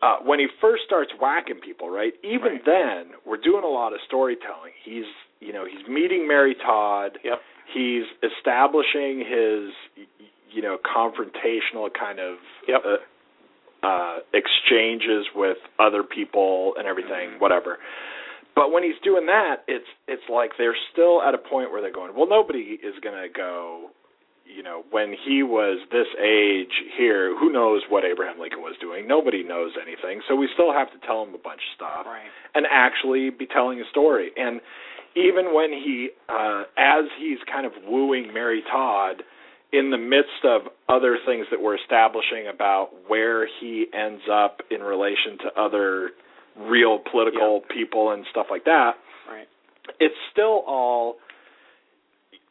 uh 0.00 0.16
when 0.24 0.38
he 0.38 0.46
first 0.60 0.82
starts 0.86 1.10
whacking 1.20 1.60
people 1.60 1.90
right 1.90 2.14
even 2.22 2.52
Right. 2.58 2.64
then 2.64 3.00
we're 3.26 3.36
doing 3.42 3.64
a 3.64 3.68
lot 3.68 3.92
of 3.92 4.00
storytelling 4.06 4.72
he's 4.84 5.04
you 5.40 5.52
know 5.52 5.64
he's 5.66 5.86
meeting 5.88 6.26
mary 6.26 6.54
todd 6.54 7.18
Yep. 7.24 7.38
he's 7.74 8.04
establishing 8.22 9.18
his 9.20 10.06
you 10.50 10.62
know 10.62 10.78
confrontational 10.78 11.92
kind 11.92 12.18
of 12.20 12.36
Yep. 12.66 12.82
uh, 12.86 13.86
uh 13.86 14.16
exchanges 14.32 15.26
with 15.34 15.58
other 15.78 16.02
people 16.02 16.74
and 16.78 16.86
everything 16.88 17.30
Mhm. 17.36 17.40
whatever 17.40 17.78
but 18.58 18.72
when 18.72 18.82
he's 18.82 18.98
doing 19.04 19.26
that 19.26 19.62
it's 19.68 19.86
it's 20.08 20.26
like 20.28 20.50
they're 20.58 20.76
still 20.92 21.22
at 21.22 21.32
a 21.34 21.38
point 21.38 21.70
where 21.70 21.80
they're 21.80 21.92
going 21.94 22.10
well 22.16 22.28
nobody 22.28 22.78
is 22.82 22.94
going 23.02 23.14
to 23.14 23.28
go 23.32 23.90
you 24.44 24.62
know 24.62 24.82
when 24.90 25.14
he 25.26 25.42
was 25.42 25.78
this 25.92 26.08
age 26.18 26.74
here 26.96 27.38
who 27.38 27.52
knows 27.52 27.82
what 27.88 28.04
Abraham 28.04 28.38
Lincoln 28.40 28.60
was 28.60 28.76
doing 28.80 29.06
nobody 29.06 29.42
knows 29.42 29.72
anything 29.80 30.20
so 30.26 30.34
we 30.34 30.48
still 30.54 30.72
have 30.72 30.90
to 30.90 30.98
tell 31.06 31.22
him 31.22 31.34
a 31.34 31.38
bunch 31.38 31.62
of 31.62 31.72
stuff 31.76 32.06
Right. 32.06 32.30
and 32.54 32.66
actually 32.70 33.30
be 33.30 33.46
telling 33.46 33.78
a 33.80 33.84
story. 33.90 34.30
And 34.36 34.60
even 35.16 35.52
when 35.54 35.72
he, 35.72 36.10
uh, 36.28 36.62
as 36.76 37.04
he's 37.18 37.38
kind 37.50 37.66
of 37.66 37.72
wooing 37.86 38.32
Mary 38.32 38.62
Todd, 38.70 39.22
in 39.72 39.90
the 39.90 39.98
midst 39.98 40.44
of 40.44 40.62
other 40.88 41.18
things 41.26 41.46
that 41.50 41.60
we're 41.60 41.76
establishing 41.76 42.46
about 42.52 42.90
where 43.08 43.46
he 43.60 43.86
ends 43.92 44.22
up 44.30 44.60
in 44.70 44.80
relation 44.80 45.36
to 45.42 45.60
other 45.60 46.10
real 46.58 46.98
political 47.10 47.62
people 47.72 48.10
and 48.10 48.24
stuff 48.30 48.46
like 48.50 48.64
that, 48.64 48.96
Right. 49.30 49.48
it's 50.00 50.14
still 50.32 50.64
all 50.66 51.16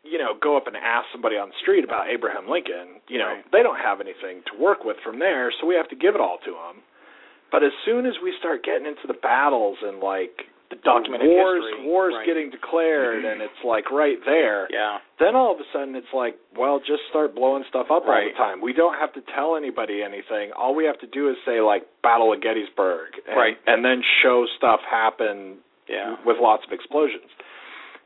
you 0.03 0.18
know 0.18 0.34
go 0.39 0.55
up 0.55 0.68
and 0.68 0.78
ask 0.78 1.08
somebody 1.12 1.36
on 1.36 1.49
the 1.49 1.55
street 1.62 1.84
about 1.84 2.08
Abraham 2.10 2.47
Lincoln 2.49 3.01
you 3.10 3.18
know 3.20 3.28
Right. 3.28 3.51
they 3.51 3.62
don't 3.64 3.80
have 3.80 3.99
anything 3.99 4.41
to 4.47 4.58
work 4.58 4.86
with 4.86 4.95
from 5.03 5.20
there 5.20 5.51
so 5.60 5.68
we 5.68 5.76
have 5.76 5.89
to 5.89 5.95
give 5.95 6.16
it 6.16 6.22
all 6.22 6.38
to 6.45 6.51
them 6.51 6.82
but 7.51 7.64
as 7.64 7.74
soon 7.84 8.05
as 8.05 8.14
we 8.24 8.34
start 8.39 8.64
getting 8.64 8.86
into 8.88 9.05
the 9.08 9.14
battles 9.20 9.78
and 9.84 9.99
like 9.99 10.47
The 10.70 10.76
documented 10.84 11.30
wars 11.32 11.63
history. 11.63 11.88
wars 11.88 12.13
right. 12.18 12.26
getting 12.28 12.49
declared 12.51 13.24
and 13.24 13.41
it's 13.41 13.61
like 13.63 13.89
right 13.91 14.18
there 14.26 14.68
Yeah. 14.74 14.97
then 15.20 15.36
all 15.36 15.53
of 15.55 15.59
a 15.59 15.68
sudden 15.72 15.95
it's 15.95 16.11
like 16.13 16.36
well 16.59 16.80
just 16.80 17.07
start 17.09 17.34
blowing 17.36 17.63
stuff 17.70 17.88
up 17.88 18.03
all 18.03 18.20
the 18.20 18.36
time 18.36 18.59
we 18.59 18.74
don't 18.74 18.95
have 18.99 19.13
to 19.13 19.22
tell 19.34 19.55
anybody 19.55 20.03
anything 20.03 20.51
all 20.59 20.76
we 20.76 20.84
have 20.84 20.99
to 20.99 21.07
do 21.07 21.30
is 21.30 21.38
say 21.45 21.61
like 21.61 21.84
battle 22.03 22.34
of 22.34 22.41
gettysburg 22.41 23.15
and, 23.28 23.38
Right. 23.38 23.55
and 23.65 23.84
then 23.86 24.03
show 24.22 24.45
stuff 24.57 24.82
happen 24.84 25.63
Yeah. 25.88 26.15
with 26.28 26.36
lots 26.43 26.63
of 26.68 26.74
explosions. 26.76 27.32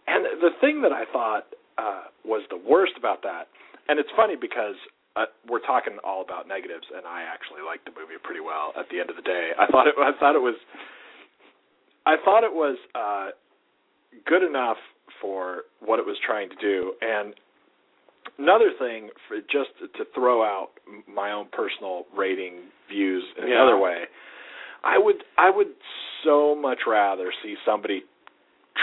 And 0.05 0.25
the 0.41 0.53
thing 0.61 0.81
that 0.85 0.91
I 0.93 1.05
thought 1.11 1.45
uh, 1.81 2.09
was 2.25 2.43
the 2.49 2.57
worst 2.61 2.93
about 2.97 3.21
that, 3.23 3.47
and 3.89 3.97
it's 3.97 4.09
funny 4.15 4.35
because 4.35 4.75
uh, 5.15 5.25
we're 5.49 5.61
talking 5.65 5.97
all 6.03 6.21
about 6.21 6.47
negatives, 6.47 6.85
and 6.93 7.05
I 7.05 7.21
actually 7.25 7.61
liked 7.65 7.85
the 7.85 7.93
movie 7.97 8.17
pretty 8.21 8.39
well. 8.41 8.73
At 8.77 8.89
the 8.89 8.99
end 8.99 9.09
of 9.09 9.15
the 9.17 9.21
day, 9.25 9.51
I 9.57 9.65
thought 9.67 9.87
it. 9.87 9.95
I 9.97 10.11
thought 10.19 10.35
it 10.35 10.41
was. 10.45 10.55
I 12.05 12.15
thought 12.23 12.43
it 12.43 12.53
was 12.53 12.77
uh, 12.95 13.29
good 14.25 14.43
enough 14.43 14.77
for 15.21 15.63
what 15.79 15.99
it 15.99 16.05
was 16.05 16.17
trying 16.25 16.49
to 16.49 16.55
do, 16.55 16.93
and 17.01 17.33
another 18.39 18.71
thing, 18.79 19.09
for 19.27 19.37
just 19.41 19.69
to 19.97 20.03
throw 20.15 20.43
out 20.43 20.69
my 21.07 21.31
own 21.31 21.47
personal 21.51 22.05
rating 22.15 22.53
views 22.89 23.23
in 23.37 23.47
Yeah. 23.47 23.55
another 23.61 23.77
way, 23.77 24.03
I 24.83 24.97
would 24.97 25.23
I 25.37 25.49
would 25.49 25.73
so 26.23 26.55
much 26.55 26.79
rather 26.87 27.31
see 27.43 27.55
somebody 27.65 28.03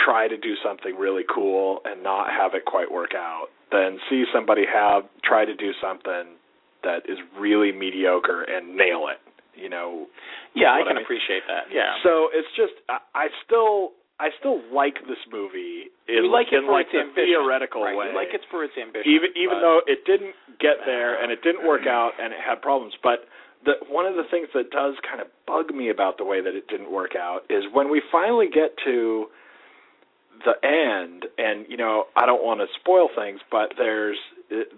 try 0.05 0.29
to 0.29 0.37
do 0.37 0.55
something 0.62 0.97
really 0.97 1.25
cool 1.33 1.81
and 1.85 2.03
not 2.03 2.31
have 2.31 2.55
it 2.55 2.64
quite 2.66 2.91
work 2.93 3.14
out 3.16 3.47
than 3.73 3.99
see 4.09 4.25
somebody 4.33 4.64
have 4.73 5.05
try 5.25 5.45
to 5.45 5.55
do 5.55 5.73
something 5.81 6.37
that 6.85 7.03
is 7.09 7.19
really 7.39 7.73
mediocre 7.73 8.43
and 8.43 8.77
nail 8.77 9.09
it. 9.11 9.19
You 9.59 9.68
know. 9.68 10.06
Yeah, 10.54 10.72
I 10.72 10.86
can 10.86 10.96
mean? 10.96 11.04
appreciate 11.04 11.42
that. 11.50 11.68
Yeah. 11.74 11.98
So 12.02 12.30
it's 12.32 12.48
just 12.56 12.74
I, 12.88 12.98
I 13.14 13.26
still 13.44 13.92
I 14.20 14.30
still 14.38 14.59
like 14.74 14.98
this 15.06 15.22
movie 15.30 15.94
in, 16.11 16.26
you 16.26 16.30
like 16.30 16.50
it 16.50 16.59
in 16.59 16.66
for 16.66 16.72
like 16.72 16.90
its 16.90 16.98
the 16.98 17.06
ambition. 17.06 17.38
theoretical 17.38 17.82
right. 17.86 17.94
way. 17.94 18.11
You 18.11 18.18
like 18.18 18.34
it 18.34 18.42
for 18.50 18.64
its 18.64 18.74
ambition. 18.74 19.06
even 19.06 19.30
even 19.38 19.62
though 19.62 19.80
it 19.86 20.02
didn't 20.06 20.34
get 20.59 20.82
there 20.86 21.14
and 21.22 21.30
it 21.30 21.42
didn't 21.42 21.66
work 21.66 21.86
mm-hmm. 21.86 21.94
out 21.94 22.18
and 22.18 22.34
it 22.34 22.40
had 22.42 22.61
problems 22.61 22.94
but 23.02 23.30
the 23.64 23.78
one 23.88 24.06
of 24.06 24.14
the 24.14 24.26
things 24.30 24.48
that 24.54 24.70
does 24.70 24.94
kind 25.06 25.22
of 25.22 25.28
bug 25.46 25.70
me 25.74 25.90
about 25.90 26.18
the 26.18 26.24
way 26.24 26.42
that 26.42 26.54
it 26.54 26.66
didn't 26.66 26.90
work 26.90 27.14
out 27.14 27.46
is 27.48 27.62
when 27.72 27.90
we 27.90 28.02
finally 28.11 28.46
get 28.50 28.74
to 28.84 29.26
the 30.44 30.54
end 30.66 31.26
and 31.38 31.66
you 31.68 31.76
know 31.76 32.04
I 32.16 32.26
don't 32.26 32.42
want 32.42 32.59
to 32.59 32.66
spoil 32.74 33.09
things 33.14 33.38
but 33.50 33.74
there's 33.78 34.18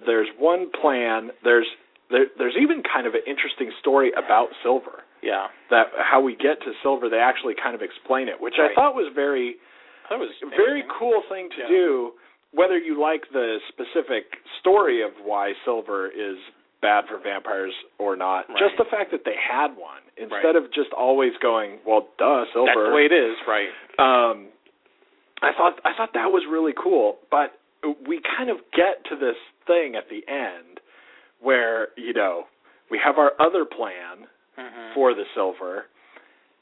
there's 0.04 0.28
one 0.38 0.70
plan 0.70 1.30
there's 1.44 1.68
there, 2.10 2.26
there's 2.38 2.56
even 2.60 2.82
kind 2.82 3.06
of 3.06 3.14
an 3.14 3.22
interesting 3.26 3.70
story 3.80 4.10
about 4.16 4.48
silver 4.62 5.02
yeah, 5.22 5.48
that 5.68 5.92
how 6.00 6.20
we 6.20 6.32
get 6.34 6.60
to 6.64 6.72
silver 6.82 7.08
they 7.08 7.18
actually 7.20 7.54
kind 7.54 7.74
of 7.74 7.82
explain 7.82 8.28
it 8.28 8.40
which 8.40 8.54
Right. 8.58 8.70
I 8.70 8.74
thought 8.74 8.94
was 8.94 9.12
very 9.14 9.56
that 10.08 10.18
was 10.18 10.30
very 10.56 10.82
cool 10.98 11.22
thing 11.28 11.48
to 11.56 11.60
Yeah. 11.62 11.68
do 11.68 12.12
whether 12.52 12.76
you 12.76 12.98
like 12.98 13.30
the 13.30 13.60
specific 13.68 14.24
story 14.58 15.02
of 15.02 15.12
why 15.22 15.54
silver 15.64 16.08
is 16.08 16.36
bad 16.82 17.04
for 17.06 17.18
vampires 17.18 17.74
or 17.98 18.16
not, 18.16 18.48
Right. 18.48 18.58
just 18.58 18.76
the 18.76 18.86
fact 18.90 19.12
that 19.12 19.22
they 19.24 19.36
had 19.36 19.76
one 19.76 20.00
instead 20.16 20.44
Right. 20.46 20.56
of 20.56 20.70
just 20.72 20.92
always 20.92 21.36
going, 21.38 21.78
well, 21.84 22.08
duh, 22.18 22.46
silver. 22.52 22.72
That's 22.74 22.88
the 22.88 22.94
way 22.96 23.04
it 23.06 23.12
is, 23.12 23.36
right? 23.46 23.70
um 24.00 24.48
I 25.42 25.52
thought 25.52 25.78
I 25.84 25.92
thought 25.94 26.12
that 26.14 26.32
was 26.32 26.44
really 26.46 26.72
cool, 26.76 27.18
but 27.30 27.54
we 28.06 28.20
kind 28.36 28.50
of 28.50 28.58
get 28.72 29.04
to 29.08 29.16
this 29.16 29.36
thing 29.66 29.94
at 29.94 30.08
the 30.08 30.26
end 30.28 30.79
where, 31.40 31.88
you 31.96 32.12
know, 32.12 32.44
we 32.90 32.98
have 32.98 33.18
our 33.18 33.32
other 33.40 33.64
plan 33.64 34.26
Mhm. 34.58 34.94
for 34.94 35.14
the 35.14 35.24
silver. 35.34 35.86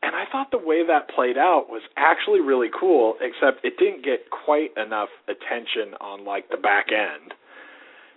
And 0.03 0.15
I 0.15 0.27
thought 0.27 0.51
the 0.53 0.59
way 0.59 0.85
that 0.85 1.09
played 1.09 1.37
out 1.37 1.69
was 1.69 1.83
actually 1.97 2.41
really 2.41 2.69
cool, 2.71 3.17
except 3.21 3.65
it 3.65 3.77
didn't 3.79 4.03
get 4.03 4.31
quite 4.31 4.77
enough 4.77 5.11
attention 5.27 5.95
on 6.01 6.25
like 6.25 6.49
the 6.51 6.57
back 6.57 6.93
end. 6.93 7.35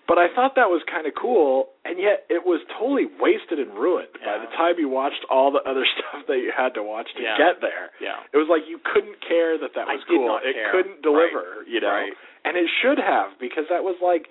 But 0.07 0.17
I 0.19 0.27
thought 0.27 0.55
that 0.55 0.69
was 0.69 0.83
kind 0.91 1.07
of 1.07 1.15
cool, 1.15 1.69
and 1.85 1.97
yet 1.97 2.25
it 2.29 2.45
was 2.45 2.59
totally 2.77 3.05
wasted 3.19 3.59
and 3.59 3.73
ruined 3.73 4.11
by 4.25 4.37
the 4.39 4.47
time 4.57 4.77
you 4.77 4.89
watched 4.89 5.23
all 5.29 5.51
the 5.51 5.63
other 5.63 5.85
stuff 5.97 6.25
that 6.27 6.37
you 6.39 6.51
had 6.51 6.73
to 6.75 6.83
watch 6.83 7.11
to 7.15 7.21
Yeah. 7.23 7.37
get 7.37 7.61
there. 7.61 7.91
Yeah. 7.99 8.19
It 8.33 8.37
was 8.37 8.49
like 8.49 8.67
you 8.67 8.77
couldn't 8.79 9.21
care 9.21 9.57
that 9.57 9.73
that 9.73 9.87
I 9.87 9.95
was 9.95 10.03
did 10.03 10.17
cool. 10.17 10.37
it 10.43 10.53
care. 10.53 10.69
couldn't 10.71 11.01
deliver, 11.01 11.63
you 11.65 11.79
know. 11.79 11.89
Right. 11.89 12.13
And 12.43 12.57
it 12.57 12.69
should 12.81 12.99
have 12.99 13.37
because 13.39 13.67
that 13.69 13.83
was 13.83 13.95
like 14.01 14.27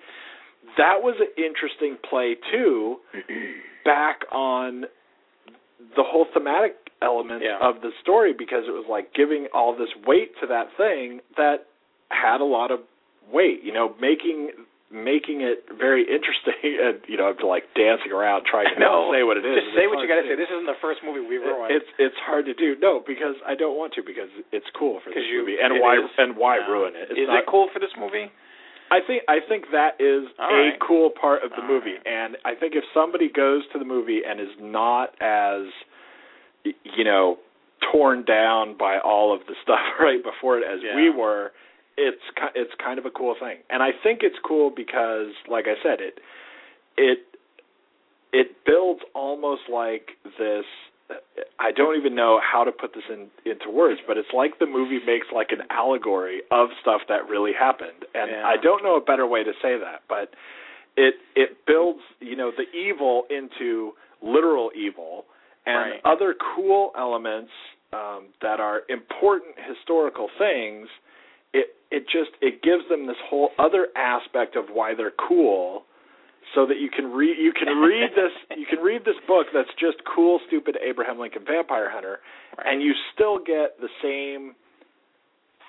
that 0.77 1.01
was 1.03 1.15
an 1.19 1.27
interesting 1.37 1.97
play 2.09 2.35
too 2.51 2.97
back 3.85 4.21
on 4.31 4.85
the 5.95 6.03
whole 6.05 6.25
thematic 6.33 6.75
element 7.01 7.41
Yeah. 7.43 7.57
of 7.61 7.81
the 7.81 7.89
story 8.01 8.33
because 8.37 8.63
it 8.67 8.71
was 8.71 8.85
like 8.89 9.13
giving 9.13 9.47
all 9.53 9.75
this 9.75 9.89
weight 10.05 10.31
to 10.41 10.47
that 10.47 10.67
thing 10.77 11.19
that 11.37 11.65
had 12.09 12.41
a 12.41 12.45
lot 12.45 12.69
of 12.71 12.79
weight, 13.31 13.63
you 13.63 13.73
know, 13.73 13.95
making 13.99 14.51
making 14.91 15.39
it 15.39 15.63
very 15.79 16.03
interesting 16.03 16.59
and 16.83 16.99
you 17.07 17.15
know, 17.15 17.31
like 17.47 17.63
dancing 17.79 18.11
around 18.11 18.43
trying 18.45 18.67
to 18.67 18.75
No, 18.83 19.07
say 19.15 19.23
what 19.23 19.39
it 19.39 19.45
is. 19.47 19.55
Just 19.63 19.71
say 19.73 19.87
what 19.87 20.03
you 20.03 20.07
got 20.07 20.19
to 20.19 20.27
say. 20.27 20.35
This 20.35 20.51
isn't 20.51 20.67
the 20.67 20.77
first 20.83 20.99
movie 21.01 21.23
we've 21.23 21.41
ruined. 21.41 21.71
It's 21.73 21.87
it's 21.97 22.19
hard 22.21 22.45
to 22.45 22.53
do. 22.53 22.75
No, 22.79 22.99
because 23.01 23.39
I 23.47 23.55
don't 23.55 23.79
want 23.79 23.95
to 23.97 24.03
because 24.03 24.29
it's 24.51 24.67
cool 24.77 24.99
for 25.03 25.09
this 25.09 25.23
you- 25.25 25.41
movie. 25.47 25.57
And 25.63 25.79
why 25.81 25.95
is. 25.97 26.11
and 26.19 26.35
why 26.37 26.59
ruin 26.61 26.93
it? 26.93 27.07
It's 27.09 27.19
is 27.23 27.27
not, 27.31 27.39
it 27.39 27.45
cool 27.49 27.71
for 27.73 27.79
this 27.79 27.95
movie? 27.97 28.29
I 28.91 28.99
think 29.05 29.23
I 29.29 29.39
think 29.47 29.65
that 29.71 29.95
is 29.99 30.27
All 30.37 30.49
a 30.49 30.53
right. 30.69 30.79
cool 30.85 31.09
part 31.09 31.43
of 31.43 31.51
the 31.51 31.61
All 31.61 31.67
movie, 31.67 31.93
right. 31.93 32.05
and 32.07 32.37
I 32.45 32.53
think 32.55 32.73
if 32.75 32.83
somebody 32.93 33.29
goes 33.31 33.63
to 33.73 33.79
the 33.79 33.85
movie 33.85 34.21
and 34.27 34.39
is 34.39 34.53
not 34.59 35.15
as 35.21 35.67
you 36.65 37.03
know 37.03 37.37
torn 37.91 38.23
down 38.25 38.77
by 38.77 38.99
all 38.99 39.33
of 39.33 39.41
the 39.47 39.55
stuff 39.63 39.79
right 39.99 40.21
before 40.23 40.57
it 40.59 40.63
as 40.67 40.79
Yeah. 40.83 40.95
we 40.95 41.09
were, 41.09 41.51
it's 41.97 42.21
it's 42.53 42.71
kind 42.83 42.99
of 42.99 43.05
a 43.05 43.11
cool 43.11 43.35
thing, 43.39 43.57
and 43.69 43.81
I 43.81 43.89
think 44.03 44.19
it's 44.23 44.37
cool 44.45 44.69
because, 44.75 45.33
like 45.49 45.65
I 45.67 45.75
said, 45.81 45.99
it 46.01 46.19
it 46.97 47.19
it 48.33 48.47
builds 48.65 49.01
almost 49.15 49.63
like 49.71 50.11
this. 50.37 50.65
I 51.59 51.71
don't 51.71 51.97
even 51.97 52.15
know 52.15 52.39
how 52.41 52.63
to 52.63 52.71
put 52.71 52.93
this 52.93 53.03
in 53.09 53.27
into 53.45 53.69
words, 53.69 53.99
but 54.07 54.17
it's 54.17 54.33
like 54.33 54.59
the 54.59 54.65
movie 54.65 54.99
makes 55.05 55.27
like 55.33 55.51
an 55.51 55.61
allegory 55.69 56.41
of 56.51 56.69
stuff 56.81 57.01
that 57.09 57.29
really 57.29 57.53
happened, 57.57 58.05
and 58.13 58.31
Yeah. 58.31 58.45
I 58.47 58.57
don't 58.57 58.83
know 58.83 58.95
a 58.97 59.01
better 59.01 59.27
way 59.27 59.43
to 59.43 59.53
say 59.61 59.77
that, 59.77 60.01
but 60.09 60.33
it 60.97 61.15
it 61.35 61.65
builds 61.65 62.01
you 62.19 62.35
know 62.35 62.51
the 62.51 62.69
evil 62.77 63.25
into 63.29 63.93
literal 64.21 64.71
evil 64.75 65.25
and 65.65 65.91
Right. 65.91 66.01
other 66.05 66.35
cool 66.55 66.91
elements 66.97 67.51
um, 67.93 68.25
that 68.41 68.59
are 68.59 68.81
important 68.89 69.55
historical 69.67 70.29
things. 70.37 70.87
It 71.53 71.75
it 71.91 72.03
just 72.07 72.31
it 72.41 72.61
gives 72.63 72.87
them 72.89 73.05
this 73.07 73.17
whole 73.29 73.51
other 73.59 73.87
aspect 73.95 74.55
of 74.55 74.65
why 74.73 74.95
they're 74.95 75.11
cool 75.27 75.83
so 76.55 76.65
that 76.65 76.79
you 76.79 76.89
can 76.89 77.11
read 77.11 77.37
you 77.39 77.53
can 77.53 77.77
read 77.79 78.09
this 78.15 78.31
you 78.57 78.65
can 78.65 78.79
read 78.79 79.05
this 79.05 79.15
book 79.27 79.47
that's 79.53 79.69
just 79.79 79.97
cool 80.13 80.39
stupid 80.47 80.77
Abraham 80.83 81.19
Lincoln 81.19 81.43
Vampire 81.47 81.89
Hunter 81.89 82.19
Right. 82.57 82.67
and 82.73 82.81
you 82.81 82.93
still 83.13 83.37
get 83.39 83.79
the 83.79 83.87
same 84.03 84.53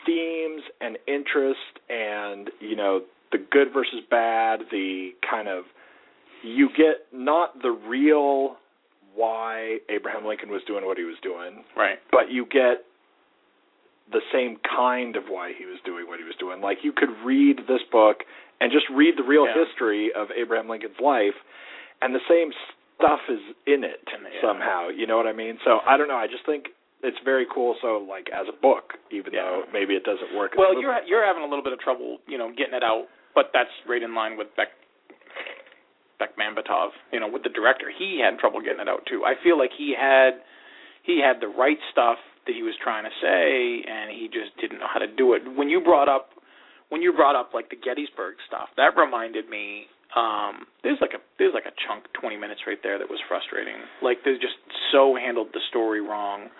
themes 0.07 0.62
and 0.80 0.99
interest 1.07 1.78
and 1.89 2.51
you 2.61 2.74
know 2.76 3.03
the 3.30 3.39
good 3.39 3.68
versus 3.72 4.01
bad 4.11 4.61
the 4.70 5.11
kind 5.28 5.49
of 5.49 5.64
you 6.43 6.68
get 6.76 7.07
not 7.12 7.62
the 7.62 7.70
real 7.70 8.57
why 9.14 9.78
Abraham 9.89 10.24
Lincoln 10.26 10.49
was 10.51 10.62
doing 10.66 10.85
what 10.87 10.99
he 10.99 11.05
was 11.05 11.16
doing 11.22 11.62
Right. 11.76 11.99
but 12.11 12.30
you 12.30 12.45
get 12.45 12.85
the 14.11 14.20
same 14.33 14.57
kind 14.76 15.14
of 15.16 15.24
why 15.28 15.53
he 15.57 15.64
was 15.64 15.78
doing 15.87 16.07
what 16.07 16.18
he 16.18 16.24
was 16.24 16.35
doing. 16.39 16.61
Like 16.61 16.78
you 16.83 16.93
could 16.93 17.09
read 17.24 17.61
this 17.68 17.80
book 17.91 18.18
and 18.63 18.71
just 18.71 18.87
read 18.95 19.19
the 19.19 19.27
real 19.27 19.45
Yeah. 19.47 19.59
history 19.67 20.13
of 20.15 20.31
Abraham 20.31 20.69
Lincoln's 20.71 21.01
life, 21.03 21.35
and 22.01 22.15
the 22.15 22.23
same 22.31 22.55
stuff 22.95 23.19
is 23.29 23.41
in 23.67 23.83
it 23.83 24.07
yeah. 24.07 24.41
somehow. 24.41 24.89
You 24.89 25.07
know 25.11 25.17
what 25.19 25.27
I 25.27 25.33
mean? 25.35 25.59
So 25.67 25.81
I 25.85 25.97
don't 25.99 26.07
know. 26.07 26.15
I 26.17 26.29
just 26.31 26.47
think 26.47 26.71
it's 27.03 27.19
very 27.27 27.47
cool. 27.51 27.75
So 27.83 27.99
like 27.99 28.31
as 28.31 28.47
a 28.47 28.53
book, 28.55 28.95
even 29.11 29.35
Yeah. 29.35 29.43
though 29.43 29.65
maybe 29.73 29.97
it 29.99 30.05
doesn't 30.05 30.33
work. 30.39 30.55
Well, 30.57 30.79
you're 30.81 30.95
you're 31.11 31.25
having 31.27 31.43
a 31.43 31.47
little 31.51 31.65
bit 31.65 31.73
of 31.73 31.81
trouble, 31.81 32.19
you 32.31 32.39
know, 32.39 32.51
getting 32.55 32.75
it 32.75 32.85
out, 32.85 33.09
but 33.35 33.51
that's 33.53 33.75
right 33.87 34.03
in 34.03 34.15
line 34.15 34.37
with 34.37 34.55
Beck 34.55 34.71
Beckman-Batov, 36.19 36.91
you 37.13 37.19
know, 37.19 37.27
with 37.29 37.43
the 37.43 37.49
director. 37.51 37.91
He 37.91 38.21
had 38.23 38.39
trouble 38.39 38.61
getting 38.61 38.81
it 38.81 38.89
out 38.89 39.07
too. 39.07 39.25
I 39.25 39.35
feel 39.43 39.59
like 39.59 39.71
he 39.77 39.95
had 39.99 40.39
he 41.03 41.19
had 41.19 41.41
the 41.41 41.49
right 41.49 41.79
stuff 41.91 42.19
that 42.47 42.55
he 42.55 42.63
was 42.63 42.75
trying 42.83 43.03
to 43.05 43.11
say, 43.21 43.83
and 43.91 44.11
he 44.11 44.29
just 44.31 44.55
didn't 44.61 44.79
know 44.79 44.87
how 44.93 45.01
to 45.01 45.09
do 45.09 45.35
it. 45.35 45.43
When 45.57 45.69
you 45.69 45.81
brought 45.81 46.09
up 46.09 46.31
when 46.93 47.01
you 47.01 47.16
brought 47.16 47.34
up 47.34 47.57
like 47.57 47.72
the 47.72 47.80
Gettysburg 47.80 48.36
stuff, 48.47 48.68
that 48.76 48.93
reminded 49.01 49.49
me. 49.49 49.88
Um, 50.12 50.68
there's 50.84 51.01
like 51.01 51.16
a 51.16 51.24
there's 51.40 51.57
like 51.57 51.64
a 51.64 51.72
chunk, 51.88 52.05
20 52.20 52.36
minutes 52.36 52.61
right 52.68 52.76
there 52.84 53.01
that 53.01 53.09
was 53.09 53.16
frustrating. 53.32 53.80
Like 54.05 54.20
they 54.28 54.36
just 54.36 54.61
so 54.93 55.16
handled 55.16 55.57
the 55.57 55.64
story 55.72 56.05
wrong. 56.05 56.53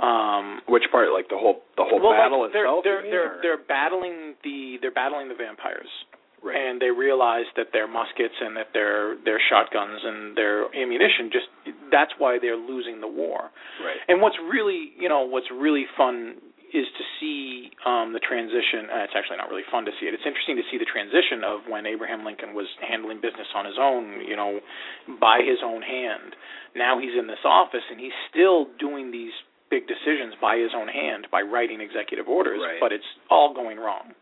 Um, 0.00 0.64
Which 0.66 0.88
part? 0.90 1.12
Like 1.12 1.28
the 1.28 1.36
whole 1.36 1.60
the 1.76 1.84
whole 1.84 2.00
well, 2.00 2.16
battle 2.16 2.48
like, 2.48 2.56
they're, 2.56 2.64
itself? 2.64 2.80
They're 2.82 3.02
mean, 3.04 3.12
they're 3.12 3.28
or- 3.28 3.42
they're 3.44 3.60
battling 3.60 4.40
the 4.40 4.80
they're 4.80 4.96
battling 4.96 5.28
the 5.28 5.36
vampires, 5.36 5.92
right. 6.40 6.56
and 6.56 6.80
they 6.80 6.88
realize 6.88 7.44
that 7.60 7.76
their 7.76 7.86
muskets 7.86 8.34
and 8.40 8.56
that 8.56 8.72
their 8.72 9.20
their 9.22 9.38
shotguns 9.38 10.00
and 10.00 10.32
their 10.32 10.72
ammunition 10.74 11.28
just 11.28 11.46
that's 11.92 12.16
why 12.16 12.40
they're 12.40 12.56
losing 12.56 13.04
the 13.04 13.12
war. 13.22 13.52
right. 13.84 14.00
And 14.08 14.24
what's 14.24 14.40
really 14.50 14.96
you 14.98 15.12
know 15.12 15.28
what's 15.28 15.52
really 15.52 15.84
fun 15.92 16.40
is 16.74 16.90
to 16.98 17.04
see 17.22 17.70
um, 17.86 18.10
the 18.12 18.18
transition. 18.18 18.90
Uh, 18.90 19.06
it's 19.06 19.14
actually 19.14 19.38
not 19.38 19.46
really 19.48 19.62
fun 19.70 19.86
to 19.86 19.94
see 20.02 20.10
it. 20.10 20.14
It's 20.14 20.26
interesting 20.26 20.58
to 20.58 20.66
see 20.68 20.76
the 20.76 20.90
transition 20.90 21.46
of 21.46 21.62
when 21.70 21.86
Abraham 21.86 22.26
Lincoln 22.26 22.50
was 22.52 22.66
handling 22.82 23.22
business 23.22 23.46
on 23.54 23.62
his 23.64 23.78
own, 23.78 24.26
you 24.26 24.34
know, 24.34 24.58
by 25.22 25.38
his 25.46 25.62
own 25.62 25.82
hand. 25.86 26.34
Now 26.74 26.98
he's 26.98 27.14
in 27.14 27.30
this 27.30 27.40
office 27.46 27.86
and 27.86 28.02
he's 28.02 28.16
still 28.26 28.66
doing 28.82 29.14
these 29.14 29.30
big 29.70 29.86
decisions 29.86 30.34
by 30.42 30.58
his 30.58 30.74
own 30.74 30.90
hand 30.90 31.30
by 31.30 31.40
writing 31.46 31.78
executive 31.80 32.26
orders, 32.26 32.58
Right. 32.60 32.82
but 32.82 32.90
it's 32.92 33.06
all 33.30 33.54
going 33.54 33.78
wrong. 33.78 34.12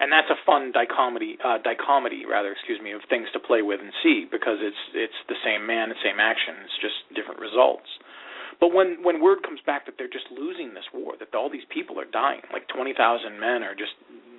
And 0.00 0.10
that's 0.10 0.30
a 0.30 0.38
fun 0.46 0.72
dichotomy, 0.74 1.38
uh, 1.42 1.58
dichotomy 1.62 2.26
rather, 2.26 2.50
excuse 2.50 2.80
me, 2.82 2.90
of 2.92 3.02
things 3.10 3.28
to 3.32 3.38
play 3.38 3.62
with 3.62 3.78
and 3.80 3.92
see 4.02 4.26
because 4.30 4.58
it's 4.62 4.82
it's 4.94 5.14
the 5.28 5.38
same 5.46 5.66
man, 5.66 5.88
the 5.90 5.98
same 6.02 6.18
action, 6.18 6.54
it's 6.66 6.78
just 6.82 6.98
different 7.14 7.38
results. 7.38 7.86
But 8.60 8.72
when 8.72 9.02
when 9.02 9.20
word 9.20 9.42
comes 9.42 9.60
back 9.64 9.86
that 9.86 9.94
they're 9.98 10.10
just 10.12 10.26
losing 10.30 10.74
this 10.74 10.84
war, 10.92 11.14
that 11.18 11.34
all 11.34 11.50
these 11.50 11.66
people 11.70 11.98
are 12.00 12.08
dying, 12.08 12.42
like 12.52 12.68
twenty 12.68 12.94
thousand 12.94 13.40
men 13.40 13.62
are 13.62 13.74
just 13.74 13.92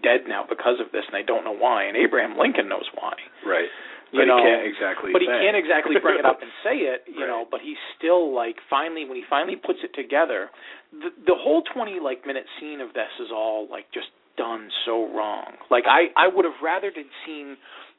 dead 0.04 0.28
now 0.28 0.46
because 0.48 0.80
of 0.80 0.92
this, 0.92 1.04
and 1.08 1.14
they 1.16 1.26
don't 1.26 1.44
know 1.44 1.56
why, 1.56 1.84
and 1.86 1.98
Abraham 1.98 2.38
Lincoln 2.38 2.70
knows 2.70 2.86
why. 2.94 3.14
Right. 3.46 3.70
You 4.14 4.24
know, 4.26 4.38
he 4.38 4.44
can't 4.44 4.64
exactly. 4.64 5.10
But 5.12 5.22
he 5.22 5.28
can't 5.28 5.58
exactly 5.58 5.96
bring 6.00 6.20
it 6.20 6.26
up 6.26 6.40
and 6.42 6.52
say 6.64 6.88
it, 6.88 7.04
you 7.10 7.22
Right. 7.26 7.28
know. 7.28 7.46
But 7.50 7.60
he's 7.62 7.80
still 7.98 8.32
like 8.34 8.56
finally 8.70 9.04
when 9.04 9.18
he 9.18 9.24
finally 9.30 9.58
puts 9.58 9.80
it 9.84 9.92
together, 9.94 10.50
the 10.94 11.10
the 11.26 11.36
whole 11.36 11.64
twenty 11.74 12.00
like 12.00 12.26
minute 12.26 12.46
scene 12.60 12.80
of 12.80 12.94
this 12.94 13.12
is 13.20 13.28
all 13.34 13.68
like 13.70 13.92
just 13.92 14.08
done 14.38 14.70
so 14.86 15.10
wrong. 15.12 15.58
Like 15.70 15.84
I 15.90 16.14
I 16.16 16.28
would 16.32 16.46
have 16.46 16.62
rather 16.64 16.92
had 16.96 17.10
seen 17.26 17.58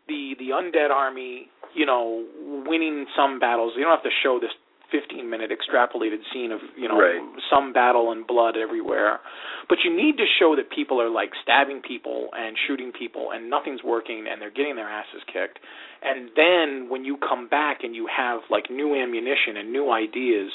the 0.08 0.36
the 0.38 0.54
undead 0.54 0.90
army, 0.90 1.50
you 1.74 1.84
know, 1.84 2.24
winning 2.64 3.06
some 3.16 3.38
battles. 3.38 3.74
You 3.76 3.82
don't 3.82 3.92
have 3.92 4.04
to 4.06 4.16
show 4.22 4.38
this 4.40 4.54
15 4.92 5.28
minute 5.28 5.50
extrapolated 5.50 6.22
scene 6.32 6.52
of 6.52 6.60
you 6.76 6.88
know 6.88 6.98
Right. 6.98 7.20
some 7.50 7.72
battle 7.72 8.12
and 8.12 8.26
blood 8.26 8.56
everywhere 8.56 9.20
but 9.68 9.78
you 9.84 9.94
need 9.94 10.16
to 10.18 10.24
show 10.38 10.54
that 10.56 10.70
people 10.70 11.00
are 11.00 11.10
like 11.10 11.30
stabbing 11.42 11.82
people 11.82 12.28
and 12.36 12.56
shooting 12.66 12.92
people 12.92 13.30
and 13.32 13.50
nothing's 13.50 13.82
working 13.82 14.26
and 14.30 14.40
they're 14.40 14.50
getting 14.54 14.76
their 14.76 14.88
asses 14.88 15.22
kicked 15.26 15.58
and 16.02 16.30
then 16.36 16.88
when 16.88 17.04
you 17.04 17.16
come 17.16 17.48
back 17.48 17.78
and 17.82 17.94
you 17.94 18.06
have 18.06 18.40
like 18.50 18.70
new 18.70 18.94
ammunition 18.94 19.56
and 19.56 19.72
new 19.72 19.90
ideas 19.90 20.50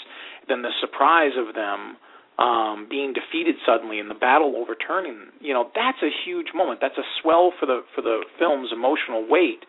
then 0.47 0.61
the 0.61 0.71
surprise 0.79 1.33
of 1.37 1.53
them 1.55 1.97
um, 2.41 2.87
being 2.89 3.13
defeated 3.13 3.55
suddenly 3.65 3.99
and 3.99 4.09
the 4.09 4.17
battle 4.17 4.57
overturning, 4.57 5.29
you 5.39 5.53
know, 5.53 5.69
that's 5.75 6.01
a 6.01 6.09
huge 6.25 6.47
moment. 6.55 6.79
That's 6.81 6.97
a 6.97 7.05
swell 7.21 7.53
for 7.59 7.67
the 7.67 7.85
for 7.93 8.01
the 8.01 8.25
film's 8.39 8.73
emotional 8.73 9.21
weight. 9.29 9.61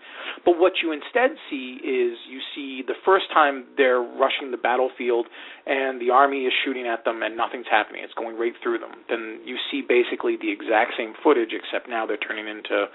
But 0.44 0.58
what 0.58 0.80
you 0.82 0.92
instead 0.92 1.36
see 1.50 1.76
is 1.84 2.16
you 2.24 2.40
see 2.56 2.82
the 2.86 2.96
first 3.04 3.26
time 3.32 3.64
they're 3.76 4.00
rushing 4.00 4.50
the 4.50 4.56
battlefield 4.56 5.26
and 5.66 6.00
the 6.00 6.10
army 6.10 6.48
is 6.48 6.52
shooting 6.64 6.86
at 6.86 7.04
them 7.04 7.22
and 7.22 7.36
nothing's 7.36 7.68
happening. 7.70 8.02
It's 8.04 8.14
going 8.14 8.38
right 8.38 8.54
through 8.62 8.78
them. 8.78 9.04
Then 9.08 9.40
you 9.44 9.56
see 9.70 9.82
basically 9.86 10.36
the 10.40 10.50
exact 10.50 10.92
same 10.96 11.12
footage 11.22 11.52
except 11.52 11.88
now 11.88 12.06
they're 12.06 12.16
turning 12.16 12.48
into 12.48 12.86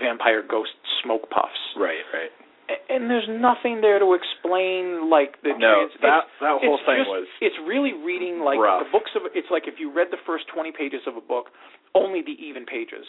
vampire 0.00 0.42
ghost 0.42 0.72
smoke 1.04 1.28
puffs. 1.28 1.60
Right, 1.76 2.04
right. 2.12 2.32
And 2.88 3.10
there's 3.10 3.28
nothing 3.28 3.80
there 3.80 3.98
to 3.98 4.14
explain 4.14 5.10
like 5.10 5.38
the 5.42 5.54
no 5.58 5.86
trans- 5.86 6.00
that 6.02 6.24
that 6.40 6.56
whole 6.62 6.78
thing 6.86 6.98
just, 7.06 7.10
was 7.10 7.26
it's 7.40 7.54
really 7.66 7.92
reading 7.92 8.40
like 8.42 8.58
rough. 8.58 8.82
the 8.86 8.90
books 8.90 9.10
of 9.14 9.22
it's 9.34 9.46
like 9.50 9.68
if 9.68 9.78
you 9.78 9.92
read 9.92 10.08
the 10.10 10.18
first 10.26 10.46
20 10.50 10.72
pages 10.72 11.02
of 11.06 11.14
a 11.16 11.20
book 11.20 11.50
only 11.94 12.22
the 12.22 12.34
even 12.42 12.66
pages 12.66 13.06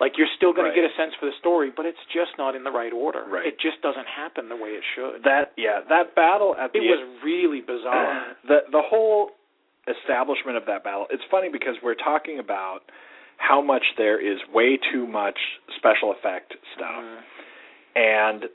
like 0.00 0.14
you're 0.18 0.30
still 0.36 0.52
going 0.52 0.66
Right. 0.70 0.74
to 0.74 0.80
get 0.82 0.86
a 0.90 0.94
sense 0.94 1.14
for 1.18 1.26
the 1.26 1.34
story 1.38 1.70
but 1.74 1.86
it's 1.86 1.98
just 2.14 2.38
not 2.38 2.54
in 2.54 2.62
the 2.62 2.70
right 2.70 2.92
order 2.92 3.24
Right. 3.26 3.46
it 3.46 3.58
just 3.58 3.82
doesn't 3.82 4.06
happen 4.06 4.48
the 4.48 4.56
way 4.56 4.78
it 4.78 4.84
should 4.94 5.22
that 5.24 5.50
yeah 5.56 5.80
that 5.88 6.14
battle 6.14 6.54
at 6.54 6.70
it 6.74 6.78
the 6.78 6.86
was 6.86 7.02
really 7.24 7.60
bizarre 7.60 8.36
the 8.46 8.62
the 8.70 8.82
whole 8.86 9.30
establishment 9.90 10.56
of 10.56 10.66
that 10.66 10.84
battle 10.84 11.06
it's 11.10 11.24
funny 11.30 11.48
because 11.50 11.74
we're 11.82 11.98
talking 11.98 12.38
about 12.38 12.80
how 13.38 13.60
much 13.60 13.82
there 13.98 14.20
is 14.22 14.38
way 14.54 14.78
too 14.92 15.06
much 15.06 15.38
special 15.76 16.12
effect 16.12 16.54
stuff 16.76 17.02
Mhm. 17.02 17.18
and 17.96 18.48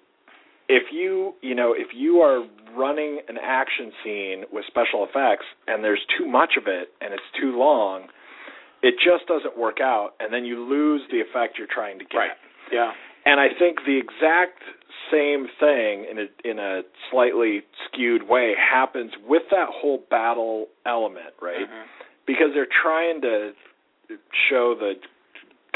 if 0.69 0.91
you 0.91 1.33
you 1.41 1.55
know 1.55 1.73
if 1.73 1.87
you 1.95 2.17
are 2.21 2.45
running 2.75 3.19
an 3.27 3.37
action 3.41 3.91
scene 4.03 4.43
with 4.51 4.65
special 4.67 5.03
effects 5.09 5.45
and 5.67 5.83
there's 5.83 6.05
too 6.17 6.27
much 6.27 6.51
of 6.57 6.67
it 6.67 6.89
and 7.01 7.13
it's 7.13 7.29
too 7.39 7.57
long 7.57 8.07
it 8.83 8.95
just 9.03 9.25
doesn't 9.27 9.57
work 9.57 9.77
out 9.81 10.11
and 10.19 10.31
then 10.33 10.45
you 10.45 10.59
lose 10.63 11.01
the 11.11 11.19
effect 11.19 11.57
you're 11.57 11.67
trying 11.71 11.97
to 11.99 12.05
get 12.05 12.17
Right. 12.17 12.31
yeah 12.71 12.91
and 13.25 13.39
I 13.39 13.47
think 13.57 13.79
the 13.85 13.97
exact 13.97 14.59
same 15.11 15.47
thing 15.59 16.05
in 16.09 16.17
a 16.19 16.49
in 16.49 16.59
a 16.59 16.81
slightly 17.11 17.61
skewed 17.85 18.23
way 18.29 18.53
happens 18.55 19.11
with 19.27 19.43
that 19.51 19.67
whole 19.69 20.03
battle 20.09 20.67
element, 20.85 21.33
right? 21.41 21.67
Mhm. 21.69 21.83
Because 22.25 22.53
they're 22.53 22.67
trying 22.81 23.21
to 23.21 23.53
show 24.49 24.75
the 24.75 24.95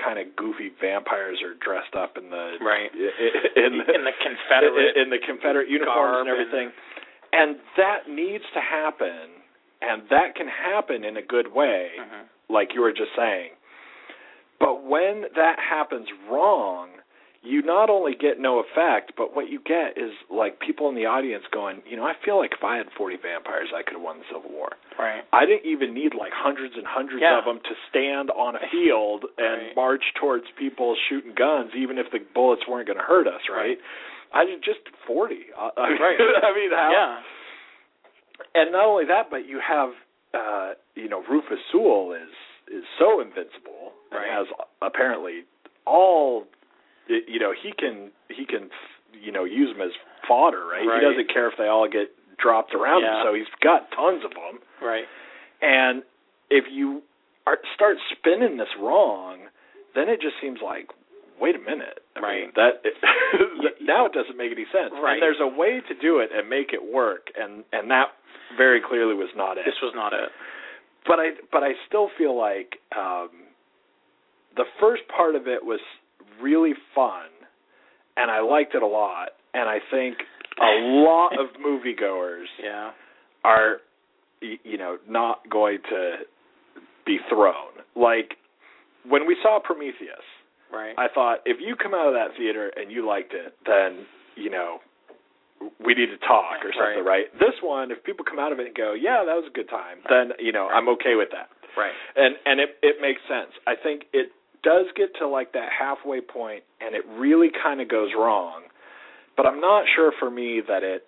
kind 0.04 0.20
of 0.20 0.36
goofy 0.36 0.72
vampires 0.82 1.40
are 1.44 1.54
dressed 1.64 1.96
up 1.96 2.18
in 2.18 2.30
the 2.30 2.58
Right. 2.62 2.92
in 3.56 3.78
the, 3.80 3.86
in 3.94 4.04
the 4.04 4.16
Confederate 4.22 4.98
in 4.98 5.10
the 5.10 5.20
Confederate 5.26 5.70
uniforms 5.70 6.28
and 6.28 6.30
everything. 6.30 6.72
And 7.34 7.58
that 7.78 8.10
needs 8.10 8.44
to 8.54 8.60
happen 8.62 9.30
and 9.82 10.04
that 10.10 10.36
can 10.36 10.48
happen 10.48 11.04
in 11.04 11.18
a 11.18 11.22
good 11.22 11.54
way 11.54 11.92
Mhm. 12.00 12.26
like 12.50 12.74
you 12.74 12.82
were 12.82 12.92
just 12.92 13.16
saying. 13.16 13.52
But 14.60 14.84
when 14.84 15.26
that 15.36 15.58
happens 15.60 16.08
wrong, 16.30 16.90
you 17.44 17.62
not 17.64 17.90
only 17.90 18.14
get 18.14 18.38
no 18.40 18.60
effect, 18.62 19.14
but 19.18 19.36
what 19.36 19.50
you 19.50 19.60
get 19.66 19.98
is 19.98 20.14
like 20.30 20.60
people 20.60 20.90
in 20.90 20.96
the 20.96 21.06
audience 21.10 21.44
going, 21.52 21.82
you 21.90 21.98
know, 21.98 22.06
I 22.06 22.14
feel 22.24 22.38
like 22.38 22.52
if 22.54 22.64
I 22.64 22.78
had 22.78 22.86
40 22.96 23.18
vampires, 23.18 23.70
I 23.74 23.82
could 23.82 23.94
have 23.98 24.02
won 24.06 24.20
the 24.22 24.26
Civil 24.30 24.52
War. 24.54 24.70
right 25.00 25.24
I 25.34 25.46
didn't 25.50 25.66
even 25.66 25.94
need 25.94 26.14
like 26.14 26.30
hundreds 26.38 26.76
and 26.78 26.86
hundreds 26.86 27.22
Yeah. 27.26 27.40
of 27.42 27.46
them 27.46 27.58
to 27.66 27.74
stand 27.90 28.30
on 28.30 28.56
a 28.56 28.64
field 28.70 29.26
and 29.42 29.74
Right. 29.74 29.76
march 29.76 30.04
towards 30.22 30.46
people 30.58 30.96
shooting 31.10 31.34
guns, 31.34 31.72
even 31.76 31.98
if 31.98 32.12
the 32.14 32.20
bullets 32.34 32.62
weren't 32.70 32.86
going 32.86 33.00
to 33.02 33.06
hurt 33.10 33.26
us, 33.26 33.42
right? 33.50 33.78
I 34.34 34.46
did 34.46 34.62
just 34.64 34.86
40. 35.08 35.50
I, 35.58 35.70
I 35.82 35.90
mean, 35.90 35.98
Right. 36.02 36.20
I 36.46 36.52
mean, 36.54 36.72
how, 36.72 36.90
yeah 36.94 37.14
and 38.56 38.72
not 38.72 38.86
only 38.86 39.06
that, 39.06 39.30
but 39.30 39.48
you 39.48 39.60
have 39.66 39.90
uh 40.34 40.74
you 40.96 41.10
know 41.10 41.24
Rufus 41.30 41.60
Sewell 41.72 42.14
is 42.14 42.30
is 42.74 42.84
so 43.00 43.20
invincible 43.22 43.94
Right. 44.12 44.28
and 44.28 44.32
has 44.32 44.48
apparently 44.82 45.44
all 45.86 46.46
you 47.08 47.40
know 47.40 47.54
he 47.54 47.72
can 47.78 48.12
he 48.30 48.46
can 48.46 48.70
you 49.14 49.32
know 49.32 49.44
use 49.44 49.74
them 49.76 49.82
as 49.86 49.94
fodder, 50.28 50.66
right? 50.66 50.86
Right. 50.86 51.02
He 51.02 51.08
doesn't 51.08 51.34
care 51.34 51.48
if 51.48 51.56
they 51.58 51.68
all 51.68 51.88
get 51.90 52.10
dropped 52.38 52.74
around 52.74 53.02
Yeah. 53.02 53.22
him, 53.22 53.26
so 53.28 53.34
he's 53.34 53.50
got 53.62 53.92
tons 53.92 54.24
of 54.26 54.32
them. 54.32 54.60
right 54.82 55.06
And 55.62 56.04
if 56.50 56.66
you 56.72 57.02
are, 57.48 57.58
start 57.76 57.98
spinning 58.12 58.58
this 58.58 58.70
wrong, 58.80 59.48
then 59.96 60.10
it 60.10 60.22
just 60.22 60.36
seems 60.42 60.60
like 60.62 60.88
wait 61.40 61.56
a 61.56 61.60
minute. 61.60 62.04
I 62.16 62.20
Right. 62.20 62.42
mean, 62.42 62.52
that 62.56 62.84
now 63.82 64.06
it 64.06 64.14
doesn't 64.14 64.38
make 64.38 64.52
any 64.52 64.66
sense. 64.72 64.94
Right. 64.94 65.14
And 65.14 65.22
there's 65.22 65.42
a 65.42 65.48
way 65.48 65.82
to 65.88 65.94
do 65.96 66.20
it 66.20 66.30
and 66.34 66.48
make 66.50 66.74
it 66.74 66.84
work, 66.84 67.28
and 67.38 67.64
and 67.74 67.90
that 67.92 68.14
very 68.58 68.82
clearly 68.82 69.16
was 69.16 69.30
not 69.36 69.58
it. 69.58 69.66
this 69.66 69.80
was 69.82 69.94
not 69.96 70.14
it 70.14 70.30
but 71.08 71.20
I 71.20 71.32
but 71.52 71.64
I 71.64 71.72
still 71.88 72.10
feel 72.18 72.38
like 72.38 72.78
um, 72.96 73.30
the 74.56 74.66
first 74.80 75.04
part 75.08 75.36
of 75.36 75.48
it 75.48 75.64
was 75.66 75.80
really 76.42 76.74
fun, 76.96 77.30
and 78.18 78.32
I 78.32 78.42
liked 78.42 78.76
it 78.76 78.84
a 78.84 78.88
lot. 78.88 79.30
And 79.54 79.70
I 79.70 79.80
think 79.92 80.18
a 80.60 80.80
lot 80.82 81.34
of 81.34 81.48
moviegoers 81.66 82.46
yeah 82.62 82.92
are, 83.44 83.78
you 84.42 84.78
know, 84.78 84.98
not 85.10 85.50
going 85.50 85.80
to 85.90 86.18
be 87.06 87.18
thrown. 87.30 87.74
Like 87.96 88.36
when 89.08 89.26
we 89.28 89.36
saw 89.42 89.60
Prometheus, 89.64 90.26
right 90.72 90.94
I 90.98 91.08
thought 91.14 91.40
if 91.46 91.58
you 91.60 91.76
come 91.76 91.94
out 91.94 92.08
of 92.08 92.14
that 92.14 92.38
theater 92.38 92.72
and 92.76 92.92
you 92.92 93.06
liked 93.06 93.34
it, 93.34 93.56
then 93.66 94.06
you 94.36 94.50
know 94.50 94.80
we 95.84 95.94
need 95.94 96.10
to 96.10 96.18
talk 96.26 96.58
or 96.66 96.74
something, 96.74 97.06
right. 97.06 97.30
This 97.38 97.54
one, 97.62 97.92
if 97.92 98.04
people 98.04 98.26
come 98.26 98.40
out 98.40 98.52
of 98.52 98.60
it 98.60 98.68
and 98.68 98.76
go, 98.76 98.94
"Yeah, 98.94 99.22
that 99.26 99.36
was 99.36 99.46
a 99.46 99.54
good 99.54 99.70
time," 99.70 100.02
then 100.10 100.34
you 100.40 100.52
know 100.52 100.68
I'm 100.68 100.90
okay 100.98 101.14
with 101.14 101.30
that, 101.32 101.50
right 101.78 101.94
and 102.16 102.36
and 102.46 102.60
it 102.60 102.78
it 102.82 102.96
makes 103.02 103.22
sense. 103.30 103.52
I 103.68 103.76
think 103.76 104.06
it 104.14 104.32
does 104.64 104.86
get 104.96 105.16
to 105.20 105.28
like 105.28 105.54
that 105.54 105.70
halfway 105.78 106.22
point, 106.22 106.64
and 106.80 106.96
it 106.96 107.04
really 107.18 107.50
kind 107.64 107.82
of 107.82 107.90
goes 107.90 108.10
wrong, 108.18 108.62
but 109.38 109.46
I'm 109.46 109.60
not 109.60 109.86
sure 109.96 110.12
for 110.20 110.30
me 110.30 110.62
that 110.68 110.84
it 110.84 111.06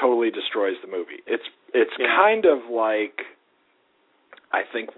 totally 0.00 0.30
destroys 0.30 0.74
the 0.82 0.88
movie. 0.90 1.22
It's 1.26 1.44
it's 1.74 1.90
Yeah. 1.98 2.14
kind 2.16 2.44
of 2.46 2.70
like 2.70 3.22
I 4.52 4.62
think 4.72 4.90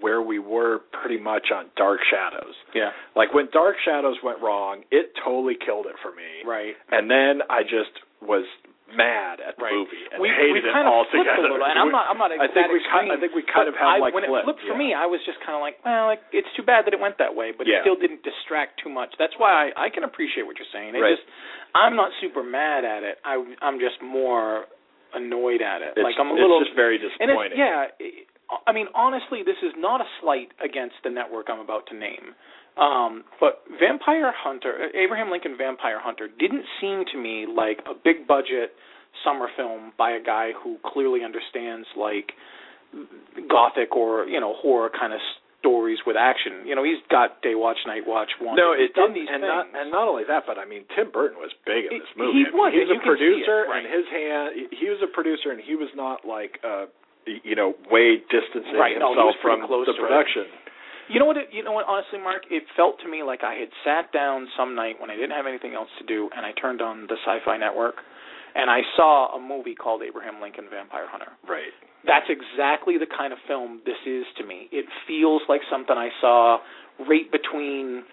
where 0.00 0.20
we 0.20 0.38
were 0.38 0.80
pretty 0.92 1.18
much 1.18 1.50
on 1.54 1.66
Dark 1.76 2.00
Shadows. 2.10 2.54
yeah 2.74 2.90
Like 3.16 3.32
when 3.32 3.48
Dark 3.52 3.76
Shadows 3.84 4.16
went 4.22 4.40
wrong, 4.42 4.82
it 4.90 5.12
totally 5.24 5.54
killed 5.56 5.86
it 5.86 5.96
for 6.02 6.10
me. 6.14 6.44
right 6.44 6.74
And 6.90 7.10
then 7.10 7.40
I 7.48 7.62
just 7.62 7.92
was 8.20 8.44
mad 8.94 9.40
at 9.44 9.56
the 9.56 9.64
Right. 9.68 9.74
movie 9.76 10.00
and 10.12 10.18
we, 10.22 10.28
hated 10.32 10.64
it 10.64 10.72
kind 10.72 10.88
of 10.88 11.04
flipped 11.12 11.28
altogether. 11.28 11.44
a 11.44 11.56
little, 11.58 11.66
and 11.66 11.76
I'm 11.76 11.92
not. 11.92 12.08
I'm 12.08 12.16
not. 12.16 12.32
I 12.40 12.48
think 12.48 12.72
we 12.72 12.80
kind, 12.88 13.12
I 13.12 13.18
think 13.20 13.36
we 13.36 13.44
kind 13.44 13.68
of 13.68 13.76
have 13.76 13.84
I, 13.86 13.98
like 14.00 14.14
when 14.16 14.24
flipped. 14.24 14.42
it 14.42 14.46
flipped 14.48 14.64
for 14.64 14.76
yeah. 14.76 14.82
me, 14.82 14.88
I 14.96 15.04
was 15.04 15.20
just 15.28 15.36
kind 15.44 15.52
of 15.52 15.60
like, 15.60 15.76
well, 15.84 16.08
like 16.08 16.24
it's 16.32 16.48
too 16.56 16.64
bad 16.64 16.88
that 16.88 16.96
it 16.96 17.00
went 17.00 17.20
that 17.20 17.36
way, 17.36 17.52
but 17.52 17.68
Yeah. 17.68 17.80
it 17.80 17.88
still 17.88 18.00
didn't 18.00 18.24
distract 18.24 18.80
too 18.80 18.88
much. 18.88 19.12
That's 19.20 19.36
why 19.36 19.72
I, 19.74 19.86
I 19.86 19.88
can 19.92 20.04
appreciate 20.08 20.48
what 20.48 20.56
you're 20.56 20.70
saying. 20.72 20.96
It 20.96 21.04
Right. 21.04 21.16
just, 21.20 21.26
I'm 21.76 21.94
not 21.96 22.10
super 22.20 22.40
mad 22.42 22.84
at 22.88 23.04
it. 23.04 23.20
I, 23.24 23.36
I'm 23.60 23.76
just 23.78 24.00
more 24.00 24.64
annoyed 25.14 25.60
at 25.60 25.80
it. 25.84 25.96
It's, 25.96 26.04
like 26.04 26.16
I'm 26.20 26.32
a 26.32 26.36
it's 26.36 26.40
little. 26.44 26.60
just 26.64 26.76
very 26.76 26.96
disappointing. 26.96 27.56
yeah. 27.60 27.92
it- 28.00 28.26
I 28.66 28.72
mean, 28.72 28.88
honestly, 28.96 29.44
this 29.44 29.60
is 29.60 29.76
not 29.76 30.00
a 30.00 30.08
slight 30.24 30.48
against 30.64 30.96
the 31.04 31.10
network 31.12 31.52
I'm 31.52 31.60
about 31.60 31.84
to 31.92 31.94
name. 31.94 32.32
Um, 32.78 33.24
but 33.40 33.62
Vampire 33.80 34.32
Hunter, 34.36 34.88
Abraham 34.94 35.30
Lincoln 35.30 35.56
Vampire 35.58 35.98
Hunter, 36.00 36.28
didn't 36.38 36.64
seem 36.80 37.04
to 37.12 37.18
me 37.18 37.46
like 37.46 37.78
a 37.90 37.94
big 37.94 38.26
budget 38.28 38.72
summer 39.24 39.48
film 39.56 39.92
by 39.98 40.12
a 40.12 40.22
guy 40.22 40.52
who 40.62 40.76
clearly 40.86 41.24
understands 41.24 41.86
like 41.96 42.32
gothic 43.50 43.94
or 43.96 44.24
you 44.26 44.40
know 44.40 44.54
horror 44.62 44.90
kind 44.90 45.12
of 45.12 45.20
stories 45.60 45.98
with 46.06 46.14
action. 46.16 46.62
You 46.66 46.74
know, 46.78 46.84
he's 46.86 47.02
got 47.10 47.42
Day 47.42 47.54
Watch, 47.58 47.78
Night 47.86 48.06
Watch, 48.06 48.30
one. 48.40 48.54
No, 48.54 48.74
he's 48.78 48.90
it 48.90 48.94
done 48.94 49.10
didn't, 49.10 49.26
these 49.26 49.30
and 49.32 49.42
things. 49.42 49.50
not 49.50 49.64
and 49.74 49.90
not 49.90 50.06
only 50.06 50.22
that, 50.28 50.44
but 50.46 50.56
I 50.58 50.64
mean 50.64 50.84
Tim 50.94 51.10
Burton 51.10 51.38
was 51.38 51.50
big 51.66 51.90
in 51.90 51.98
this 51.98 52.12
movie. 52.16 52.46
he 52.46 52.54
was, 52.54 52.70
He 52.72 52.78
and 52.80 52.88
was 52.88 52.94
a 52.94 53.00
see 53.02 53.02
it, 53.02 53.10
producer, 53.10 53.58
right. 53.66 53.82
and 53.82 53.86
his 53.90 54.06
hand. 54.06 54.46
He 54.70 54.86
was 54.86 55.00
a 55.02 55.10
producer, 55.10 55.50
and 55.50 55.58
he 55.60 55.74
was 55.74 55.90
not 55.98 56.22
like 56.22 56.62
uh, 56.62 56.86
you 57.26 57.58
know 57.58 57.74
way 57.90 58.22
distancing 58.30 58.78
Right, 58.78 58.94
himself 58.94 59.34
pretty 59.42 59.66
from 59.66 59.66
the 59.66 59.94
production. 59.98 60.46
it. 60.46 60.67
You 61.08 61.18
know 61.18 61.24
what? 61.24 61.36
It, 61.36 61.48
you 61.52 61.62
know 61.64 61.72
what? 61.72 61.86
Honestly, 61.88 62.18
Mark, 62.18 62.42
it 62.50 62.64
felt 62.76 63.00
to 63.02 63.08
me 63.08 63.22
like 63.22 63.40
I 63.42 63.54
had 63.54 63.68
sat 63.84 64.12
down 64.12 64.46
some 64.56 64.74
night 64.74 64.96
when 65.00 65.10
I 65.10 65.16
didn't 65.16 65.32
have 65.32 65.46
anything 65.46 65.74
else 65.74 65.88
to 65.98 66.04
do, 66.04 66.28
and 66.36 66.44
I 66.44 66.52
turned 66.60 66.82
on 66.82 67.06
the 67.08 67.16
Sci-Fi 67.24 67.56
Network, 67.56 67.96
and 68.54 68.68
I 68.70 68.80
saw 68.96 69.34
a 69.34 69.40
movie 69.40 69.74
called 69.74 70.02
Abraham 70.02 70.40
Lincoln 70.40 70.66
Vampire 70.70 71.06
Hunter. 71.08 71.32
Right. 71.48 71.72
That's 72.06 72.26
exactly 72.28 72.96
the 72.98 73.06
kind 73.08 73.32
of 73.32 73.38
film 73.48 73.80
this 73.84 73.98
is 74.06 74.24
to 74.38 74.44
me. 74.44 74.68
It 74.70 74.84
feels 75.06 75.42
like 75.48 75.60
something 75.70 75.96
I 75.96 76.10
saw 76.20 76.58
right 77.08 77.26
between, 77.32 78.04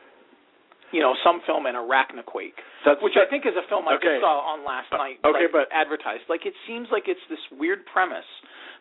you 0.91 1.01
know, 1.01 1.13
some 1.23 1.41
film 1.45 1.65
and 1.67 1.75
Arachnoquake, 1.75 2.57
That's 2.85 3.01
which 3.03 3.13
I 3.19 3.29
think 3.29 3.45
is 3.45 3.53
a 3.59 3.67
film 3.67 3.87
I 3.87 3.95
Okay. 3.95 4.17
just 4.17 4.21
saw 4.23 4.39
on 4.55 4.63
last 4.63 4.87
Uh, 4.93 4.97
night. 4.97 5.19
okay, 5.25 5.47
but- 5.51 5.67
advertised. 5.71 6.23
Like 6.29 6.45
it 6.45 6.53
seems 6.65 6.87
like 6.91 7.07
it's 7.07 7.23
this 7.29 7.41
weird 7.51 7.85
premise 7.85 8.25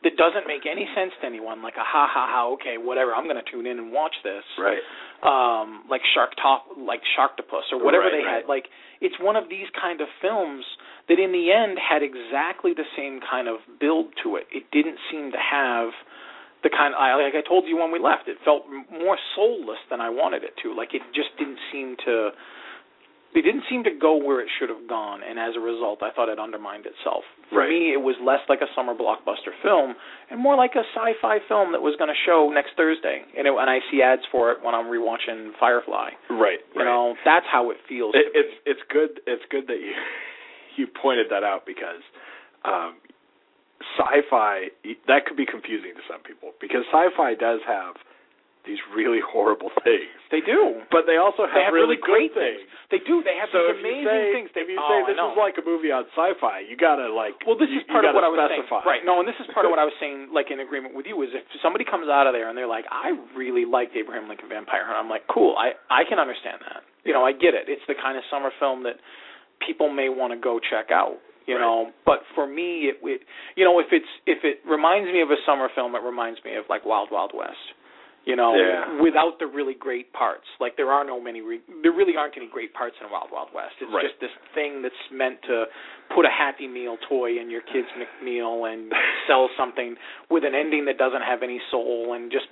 that 0.04 0.16
doesn't 0.20 0.46
make 0.46 0.68
any 0.68 0.86
sense 0.94 1.12
to 1.20 1.26
anyone. 1.26 1.62
Like 1.64 1.74
a 1.80 1.84
ha 1.84 2.06
ha 2.06 2.28
ha. 2.28 2.52
Okay, 2.60 2.76
whatever. 2.76 3.14
I'm 3.16 3.24
going 3.24 3.40
to 3.40 3.48
tune 3.50 3.66
in 3.66 3.78
and 3.80 3.90
watch 3.90 4.14
this 4.22 4.44
right. 4.60 4.84
um 5.24 5.84
like 5.88 6.02
Shark 6.14 6.36
Top 6.36 6.66
like 6.76 7.00
Sharktopus 7.16 7.72
or 7.72 7.82
whatever 7.82 8.12
Right, 8.12 8.20
they 8.20 8.24
right. 8.24 8.44
had 8.44 8.48
like 8.48 8.68
it's 9.00 9.16
one 9.18 9.36
of 9.36 9.48
these 9.48 9.66
kind 9.74 10.00
of 10.00 10.08
films 10.20 10.64
that 11.08 11.18
in 11.18 11.32
the 11.32 11.52
end 11.52 11.76
had 11.80 12.04
exactly 12.04 12.72
the 12.76 12.86
same 12.96 13.20
kind 13.24 13.48
of 13.48 13.64
build 13.80 14.12
to 14.22 14.36
it 14.36 14.44
it 14.52 14.64
didn't 14.72 15.00
seem 15.10 15.32
to 15.32 15.40
have 15.40 15.90
the 16.64 16.70
kind 16.72 16.94
I 16.96 17.12
like 17.20 17.36
I 17.36 17.44
told 17.46 17.64
you 17.68 17.76
when 17.76 17.92
we 17.92 18.00
left, 18.00 18.24
it 18.26 18.38
felt 18.44 18.64
more 18.90 19.18
soulless 19.36 19.78
than 19.92 20.00
I 20.00 20.08
wanted 20.08 20.42
it 20.44 20.56
to. 20.64 20.72
Like 20.74 20.94
it 20.96 21.02
just 21.14 21.28
didn't 21.38 21.60
seem 21.70 21.96
to 22.08 22.30
it 23.36 23.42
didn't 23.42 23.64
seem 23.68 23.84
to 23.84 23.90
go 23.92 24.16
where 24.16 24.40
it 24.40 24.48
should 24.58 24.70
have 24.70 24.88
gone, 24.88 25.20
and 25.26 25.38
as 25.38 25.56
a 25.56 25.60
result, 25.60 26.00
I 26.02 26.10
thought 26.14 26.28
it 26.30 26.38
undermined 26.38 26.86
itself. 26.86 27.24
For 27.50 27.60
Right. 27.60 27.68
me, 27.68 27.92
it 27.92 28.00
was 28.00 28.16
less 28.24 28.40
like 28.48 28.60
a 28.60 28.70
summer 28.74 28.94
blockbuster 28.94 29.52
film 29.62 29.94
and 30.30 30.40
more 30.40 30.56
like 30.56 30.74
a 30.74 30.84
sci-fi 30.94 31.38
film 31.46 31.72
that 31.72 31.82
was 31.82 31.94
going 31.96 32.08
to 32.08 32.20
show 32.24 32.48
next 32.52 32.72
Thursday. 32.76 33.22
And, 33.36 33.46
it, 33.46 33.52
and 33.52 33.68
I 33.70 33.80
see 33.90 34.02
ads 34.02 34.22
for 34.32 34.50
it 34.52 34.62
when 34.62 34.74
I'm 34.74 34.86
rewatching 34.86 35.52
Firefly. 35.60 36.10
Right. 36.30 36.60
You 36.74 36.80
right. 36.80 36.84
know, 36.84 37.14
that's 37.24 37.46
how 37.50 37.70
it 37.70 37.76
feels. 37.88 38.14
It, 38.14 38.32
it's 38.34 38.54
it's 38.66 38.80
good 38.90 39.20
it's 39.26 39.44
good 39.50 39.66
that 39.68 39.78
you 39.80 39.92
you 40.76 40.86
pointed 40.86 41.26
that 41.30 41.44
out 41.44 41.66
because 41.66 42.02
um 42.64 42.96
sci-fi 43.98 44.68
that 45.06 45.26
could 45.26 45.36
be 45.36 45.44
confusing 45.46 45.92
to 45.94 46.02
some 46.08 46.22
people 46.22 46.52
because 46.60 46.82
sci-fi 46.90 47.34
does 47.34 47.60
have 47.66 47.94
these 48.64 48.80
really 48.96 49.20
horrible 49.20 49.68
things. 49.86 50.08
they 50.32 50.40
do. 50.40 50.80
But 50.88 51.04
they 51.04 51.20
also 51.20 51.44
have, 51.44 51.52
They 51.52 51.64
have 51.68 51.76
really, 51.76 52.00
good 52.00 52.08
great 52.08 52.32
things. 52.32 52.64
They 52.88 53.00
do. 53.04 53.20
They 53.20 53.36
have 53.36 53.52
So 53.52 53.60
these 53.60 53.80
amazing 53.84 54.08
say, 54.08 54.32
things. 54.32 54.48
They, 54.56 54.64
if 54.64 54.72
you 54.72 54.80
oh, 54.80 54.88
say 54.88 54.98
this 55.12 55.20
is 55.20 55.34
like 55.36 55.56
a 55.60 55.64
movie 55.64 55.92
on 55.92 56.08
sci-fi, 56.16 56.64
you 56.64 56.74
gotta 56.76 57.12
like. 57.12 57.36
Well, 57.44 57.56
this 57.60 57.68
you, 57.72 57.80
is 57.80 57.86
part 57.88 58.04
of 58.08 58.16
what 58.16 58.24
I 58.24 58.30
was 58.32 58.40
specify. 58.40 58.80
saying. 58.80 58.88
Right. 58.88 59.02
No, 59.04 59.20
and 59.20 59.26
this 59.28 59.36
is 59.40 59.46
part 59.52 59.64
of 59.66 59.70
what 59.72 59.78
I 59.78 59.86
was 59.88 59.96
saying, 60.00 60.32
like 60.32 60.48
in 60.48 60.60
agreement 60.64 60.96
with 60.96 61.04
you, 61.04 61.16
is 61.22 61.30
if 61.36 61.44
somebody 61.60 61.84
comes 61.84 62.08
out 62.08 62.24
of 62.26 62.32
there 62.32 62.48
and 62.48 62.56
they're 62.56 62.70
like, 62.70 62.84
I 62.88 63.12
really 63.36 63.64
liked 63.68 63.92
Abraham 63.96 64.28
Lincoln 64.28 64.48
Vampire 64.48 64.84
Hunter, 64.84 64.96
I'm 65.00 65.12
like, 65.12 65.28
cool, 65.28 65.54
I 65.60 65.76
I 65.92 66.04
can 66.08 66.16
understand 66.18 66.64
that. 66.64 66.82
You 67.04 67.12
know, 67.12 67.20
I 67.24 67.32
get 67.36 67.52
it. 67.52 67.68
It's 67.68 67.84
the 67.84 67.94
kind 67.98 68.16
of 68.16 68.24
summer 68.32 68.48
film 68.56 68.82
that 68.88 68.96
people 69.60 69.92
may 69.92 70.08
want 70.08 70.32
to 70.32 70.38
go 70.40 70.56
check 70.58 70.88
out. 70.90 71.20
You 71.44 71.56
Right. 71.56 71.60
know, 71.60 71.92
but 72.08 72.24
for 72.34 72.46
me, 72.48 72.88
it, 72.88 72.96
it 73.04 73.20
you 73.54 73.64
know, 73.68 73.76
if 73.78 73.92
it's 73.92 74.08
if 74.24 74.40
it 74.48 74.64
reminds 74.64 75.12
me 75.12 75.20
of 75.20 75.28
a 75.28 75.36
summer 75.44 75.68
film, 75.74 75.92
it 75.94 76.00
reminds 76.00 76.40
me 76.40 76.56
of 76.56 76.64
like 76.72 76.86
Wild 76.88 77.10
Wild 77.12 77.32
West. 77.36 77.60
You 78.24 78.36
know, 78.36 78.56
Yeah. 78.56 79.00
without 79.02 79.38
the 79.38 79.46
really 79.46 79.74
great 79.74 80.12
parts. 80.14 80.46
Like 80.58 80.76
there 80.76 80.90
are 80.90 81.04
no 81.04 81.20
many, 81.20 81.42
re- 81.42 81.60
there 81.82 81.92
really 81.92 82.16
aren't 82.16 82.36
any 82.38 82.46
great 82.46 82.72
parts 82.72 82.96
in 83.00 83.10
Wild 83.10 83.28
Wild 83.30 83.52
West. 83.52 83.74
It's 83.80 83.92
Right. 83.92 84.06
just 84.08 84.18
this 84.20 84.30
thing 84.54 84.80
that's 84.80 84.96
meant 85.12 85.42
to 85.42 85.66
put 86.08 86.24
a 86.24 86.30
Happy 86.30 86.66
Meal 86.66 86.96
toy 87.06 87.36
in 87.38 87.50
your 87.50 87.60
kid's 87.60 87.88
McMeal 88.00 88.64
and 88.72 88.90
sell 89.26 89.50
something 89.58 89.96
with 90.30 90.42
an 90.44 90.54
ending 90.54 90.86
that 90.86 90.96
doesn't 90.96 91.20
have 91.20 91.42
any 91.42 91.60
soul 91.70 92.14
and 92.14 92.32
just 92.32 92.46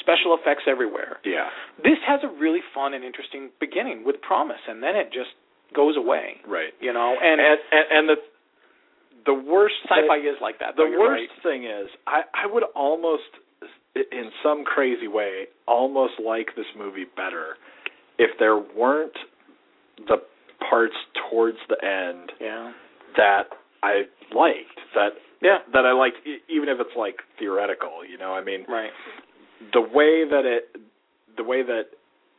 special 0.00 0.32
effects 0.34 0.64
everywhere. 0.66 1.18
Yeah. 1.24 1.50
This 1.84 1.98
has 2.06 2.20
a 2.24 2.28
really 2.28 2.62
fun 2.72 2.94
and 2.94 3.04
interesting 3.04 3.50
beginning 3.60 4.04
with 4.04 4.22
promise, 4.22 4.60
and 4.66 4.82
then 4.82 4.96
it 4.96 5.12
just 5.12 5.30
goes 5.74 5.96
away. 5.98 6.40
Right. 6.46 6.72
You 6.80 6.94
know, 6.94 7.14
and, 7.20 7.38
And 7.38 7.58
and, 7.70 7.86
and 7.92 8.08
the 8.08 8.16
the 9.26 9.34
worst 9.34 9.74
sci-fi 9.84 10.20
thing, 10.20 10.26
is 10.26 10.40
like 10.40 10.58
that. 10.60 10.74
the 10.76 10.84
though, 10.88 10.98
worst 11.00 11.28
right. 11.28 11.42
thing 11.42 11.64
is 11.64 11.90
I 12.06 12.22
I 12.32 12.46
would 12.46 12.62
almost 12.74 13.28
in 13.94 14.30
some 14.42 14.64
crazy 14.64 15.08
way 15.08 15.44
almost 15.66 16.14
like 16.24 16.48
this 16.56 16.66
movie 16.76 17.04
better 17.16 17.56
if 18.18 18.30
there 18.38 18.56
weren't 18.58 19.16
the 20.06 20.16
parts 20.70 20.94
towards 21.30 21.58
the 21.68 21.76
end 21.84 22.32
Yeah. 22.40 22.72
that 23.16 23.44
I 23.82 24.02
liked 24.34 24.78
that 24.94 25.12
Yeah. 25.40 25.58
that 25.72 25.86
I 25.86 25.92
liked 25.92 26.18
even 26.48 26.68
if 26.68 26.78
it's 26.80 26.96
like 26.96 27.16
theoretical 27.38 28.04
you 28.08 28.18
know 28.18 28.32
I 28.34 28.42
mean 28.42 28.64
Right. 28.68 28.90
the 29.72 29.80
way 29.80 30.24
that 30.28 30.44
it 30.44 30.76
the 31.36 31.44
way 31.44 31.62
that 31.62 31.86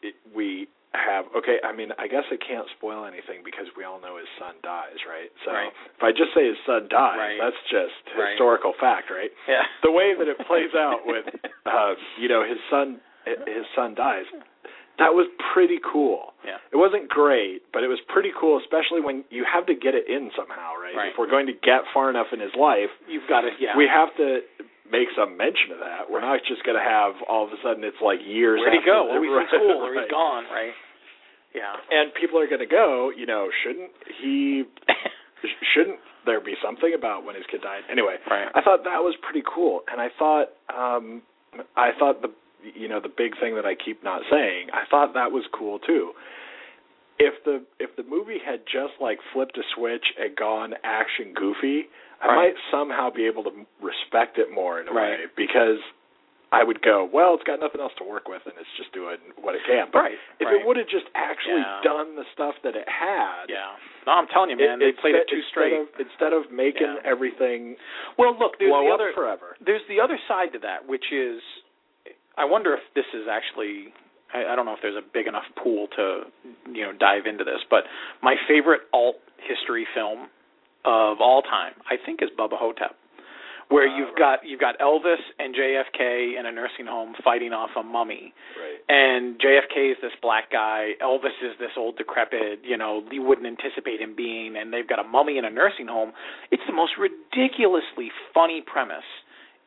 it, 0.02 0.16
we 0.34 0.68
have 0.94 1.26
okay 1.38 1.58
i 1.64 1.70
mean 1.76 1.90
i 2.02 2.08
guess 2.10 2.26
i 2.34 2.38
can't 2.42 2.66
spoil 2.78 3.06
anything 3.06 3.46
because 3.46 3.70
we 3.78 3.84
all 3.86 4.02
know 4.02 4.18
his 4.18 4.28
son 4.42 4.56
dies 4.66 4.98
right 5.06 5.30
so 5.46 5.54
Right. 5.54 5.70
if 5.70 6.02
i 6.02 6.10
just 6.10 6.34
say 6.34 6.48
his 6.50 6.58
son 6.66 6.90
dies 6.90 7.18
Right. 7.18 7.38
that's 7.38 7.62
just 7.70 7.94
Right. 8.18 8.34
historical 8.34 8.74
fact 8.82 9.12
right 9.14 9.30
Yeah. 9.48 9.64
the 9.86 9.92
way 9.94 10.18
that 10.18 10.26
it 10.28 10.38
plays 10.50 10.74
out 10.78 11.06
with 11.06 11.30
uh 11.70 11.94
you 12.18 12.28
know 12.28 12.42
his 12.42 12.58
son 12.74 12.98
his 13.26 13.66
son 13.78 13.94
dies 13.94 14.26
that 14.98 15.14
was 15.14 15.30
pretty 15.54 15.78
cool 15.80 16.34
Yeah. 16.44 16.58
it 16.74 16.78
wasn't 16.82 17.06
great 17.08 17.62
but 17.72 17.84
it 17.86 17.88
was 17.88 18.00
pretty 18.10 18.34
cool 18.34 18.58
especially 18.58 19.00
when 19.06 19.24
you 19.30 19.46
have 19.46 19.68
to 19.70 19.76
get 19.78 19.94
it 19.94 20.10
in 20.10 20.32
somehow 20.36 20.74
right, 20.74 20.96
Right. 20.98 21.12
if 21.14 21.22
we're 21.22 21.30
going 21.30 21.46
to 21.46 21.54
get 21.54 21.86
far 21.94 22.10
enough 22.10 22.34
in 22.34 22.40
his 22.42 22.56
life 22.58 22.90
You've 23.08 23.30
got 23.30 23.46
it. 23.46 23.54
Yeah. 23.62 23.78
we 23.78 23.86
have 23.86 24.10
to 24.18 24.42
make 24.92 25.10
some 25.16 25.38
mention 25.38 25.72
of 25.74 25.80
that. 25.80 26.10
We're 26.10 26.22
not 26.22 26.42
just 26.48 26.66
going 26.66 26.78
to 26.78 26.84
have 26.84 27.14
all 27.30 27.46
of 27.46 27.52
a 27.54 27.60
sudden 27.64 27.84
it's 27.86 28.02
like 28.02 28.20
years. 28.26 28.60
Where'd 28.60 28.74
he 28.74 28.86
go? 28.86 29.10
Oh, 29.10 29.22
he's 29.22 29.30
in 29.30 29.38
right, 29.38 29.48
school, 29.50 29.78
or 29.86 29.94
right. 29.94 30.06
he's 30.06 30.12
gone. 30.12 30.44
Right. 30.50 30.76
Yeah. 31.54 31.74
And 31.90 32.14
people 32.14 32.38
are 32.42 32.50
going 32.50 32.62
to 32.66 32.70
go. 32.70 33.12
You 33.16 33.26
know, 33.26 33.50
shouldn't 33.64 33.92
he? 34.22 34.64
shouldn't 35.74 36.00
there 36.26 36.42
be 36.42 36.54
something 36.64 36.94
about 36.94 37.26
when 37.26 37.36
his 37.36 37.46
kid 37.50 37.62
died? 37.62 37.84
Anyway, 37.92 38.16
Right. 38.30 38.50
I 38.54 38.62
thought 38.62 38.84
that 38.84 39.02
was 39.02 39.16
pretty 39.22 39.46
cool, 39.48 39.82
and 39.92 40.02
I 40.02 40.10
thought, 40.18 40.52
um 40.68 41.22
I 41.76 41.92
thought 41.98 42.22
the 42.22 42.30
you 42.76 42.88
know 42.88 43.00
the 43.00 43.10
big 43.10 43.40
thing 43.40 43.56
that 43.56 43.66
I 43.66 43.74
keep 43.74 44.04
not 44.04 44.22
saying, 44.30 44.68
I 44.74 44.84
thought 44.90 45.14
that 45.14 45.32
was 45.32 45.46
cool 45.58 45.80
too. 45.80 46.12
If 47.18 47.44
the 47.46 47.64
if 47.80 47.96
the 47.96 48.04
movie 48.04 48.38
had 48.46 48.62
just 48.66 49.00
like 49.02 49.20
flipped 49.34 49.58
a 49.58 49.64
switch 49.76 50.06
and 50.20 50.36
gone 50.36 50.74
action 50.84 51.34
goofy, 51.36 51.88
I 52.22 52.28
Right. 52.28 52.36
might 52.36 52.56
somehow 52.72 53.10
be 53.10 53.26
able 53.26 53.44
to 53.46 53.54
respect 53.82 54.38
it 54.38 54.52
more 54.52 54.80
in 54.82 54.88
a 54.88 54.94
way 54.94 55.26
because 55.36 55.80
I 56.52 56.64
would 56.64 56.82
go, 56.82 57.06
well, 57.06 57.36
it's 57.36 57.44
got 57.46 57.60
nothing 57.62 57.80
else 57.80 57.94
to 58.02 58.04
work 58.04 58.28
with 58.28 58.42
and 58.46 58.56
it's 58.58 58.74
just 58.76 58.92
doing 58.92 59.18
what 59.40 59.54
it 59.54 59.62
can. 59.70 59.88
But 59.94 60.00
Right, 60.00 60.18
if 60.40 60.48
right. 60.48 60.56
it 60.60 60.66
would 60.66 60.78
have 60.78 60.88
just 60.88 61.06
actually 61.14 61.62
Yeah. 61.62 61.82
done 61.84 62.16
the 62.16 62.26
stuff 62.34 62.56
that 62.64 62.76
it 62.76 62.90
had, 62.90 63.50
Yeah. 63.50 63.76
No, 64.08 64.14
I'm 64.14 64.28
telling 64.28 64.50
you, 64.50 64.56
man, 64.58 64.80
they 64.80 64.92
played 64.92 65.14
it 65.16 65.28
too 65.28 65.44
straight. 65.44 65.74
Of, 65.74 65.88
instead 66.00 66.34
of 66.34 66.50
making 66.52 66.88
Yeah. 66.88 67.02
everything 67.06 67.78
Well, 68.18 68.34
look, 68.34 68.58
there's 68.58 68.72
the 68.72 68.90
other 68.90 69.14
forever. 69.14 69.56
there's 69.62 69.86
the 69.88 70.02
other 70.02 70.18
side 70.28 70.52
to 70.54 70.60
that, 70.60 70.86
which 70.88 71.12
is 71.12 71.42
I 72.38 72.46
wonder 72.46 72.74
if 72.74 72.94
this 72.96 73.06
is 73.14 73.28
actually 73.28 73.94
I, 74.34 74.46
I 74.46 74.56
don't 74.56 74.66
know 74.66 74.74
if 74.74 74.82
there's 74.82 74.96
a 74.96 75.02
big 75.02 75.28
enough 75.28 75.46
pool 75.56 75.88
to 75.96 76.32
you 76.72 76.82
know 76.84 76.94
dive 76.94 77.26
into 77.28 77.44
this, 77.44 77.62
but 77.70 77.86
my 78.22 78.36
favorite 78.48 78.82
alt 78.92 79.18
history 79.38 79.86
film 79.94 80.30
of 80.86 81.22
all 81.22 81.42
time, 81.42 81.74
I 81.90 81.96
think, 82.04 82.22
is 82.22 82.30
Bubba 82.38 82.58
Ho-Tep. 82.58 82.96
Where 83.70 83.88
Uh, 83.88 83.98
you've 83.98 84.08
right. 84.10 84.40
got 84.42 84.46
you've 84.46 84.60
got 84.60 84.80
Elvis 84.80 85.22
and 85.38 85.54
JFK 85.54 86.36
in 86.40 86.48
a 86.48 86.52
nursing 86.52 86.88
home 86.88 87.14
fighting 87.24 87.54
off 87.54 87.70
a 87.76 87.84
mummy, 87.84 88.34
Right. 88.60 88.80
and 88.90 89.38
JFK 89.40 89.92
is 89.92 89.98
this 90.02 90.14
black 90.24 90.50
guy, 90.50 90.96
Elvis 91.00 91.40
is 91.44 91.56
this 91.60 91.78
old 91.78 91.96
decrepit, 91.96 92.62
you 92.66 92.78
know, 92.78 93.04
you 93.12 93.22
wouldn't 93.22 93.46
anticipate 93.46 94.02
him 94.02 94.16
being, 94.16 94.56
and 94.56 94.74
they've 94.74 94.88
got 94.88 94.98
a 94.98 95.04
mummy 95.04 95.38
in 95.38 95.46
a 95.46 95.52
nursing 95.52 95.86
home. 95.86 96.14
It's 96.50 96.66
the 96.66 96.74
most 96.74 96.98
ridiculously 96.98 98.12
funny 98.34 98.62
premise, 98.62 99.06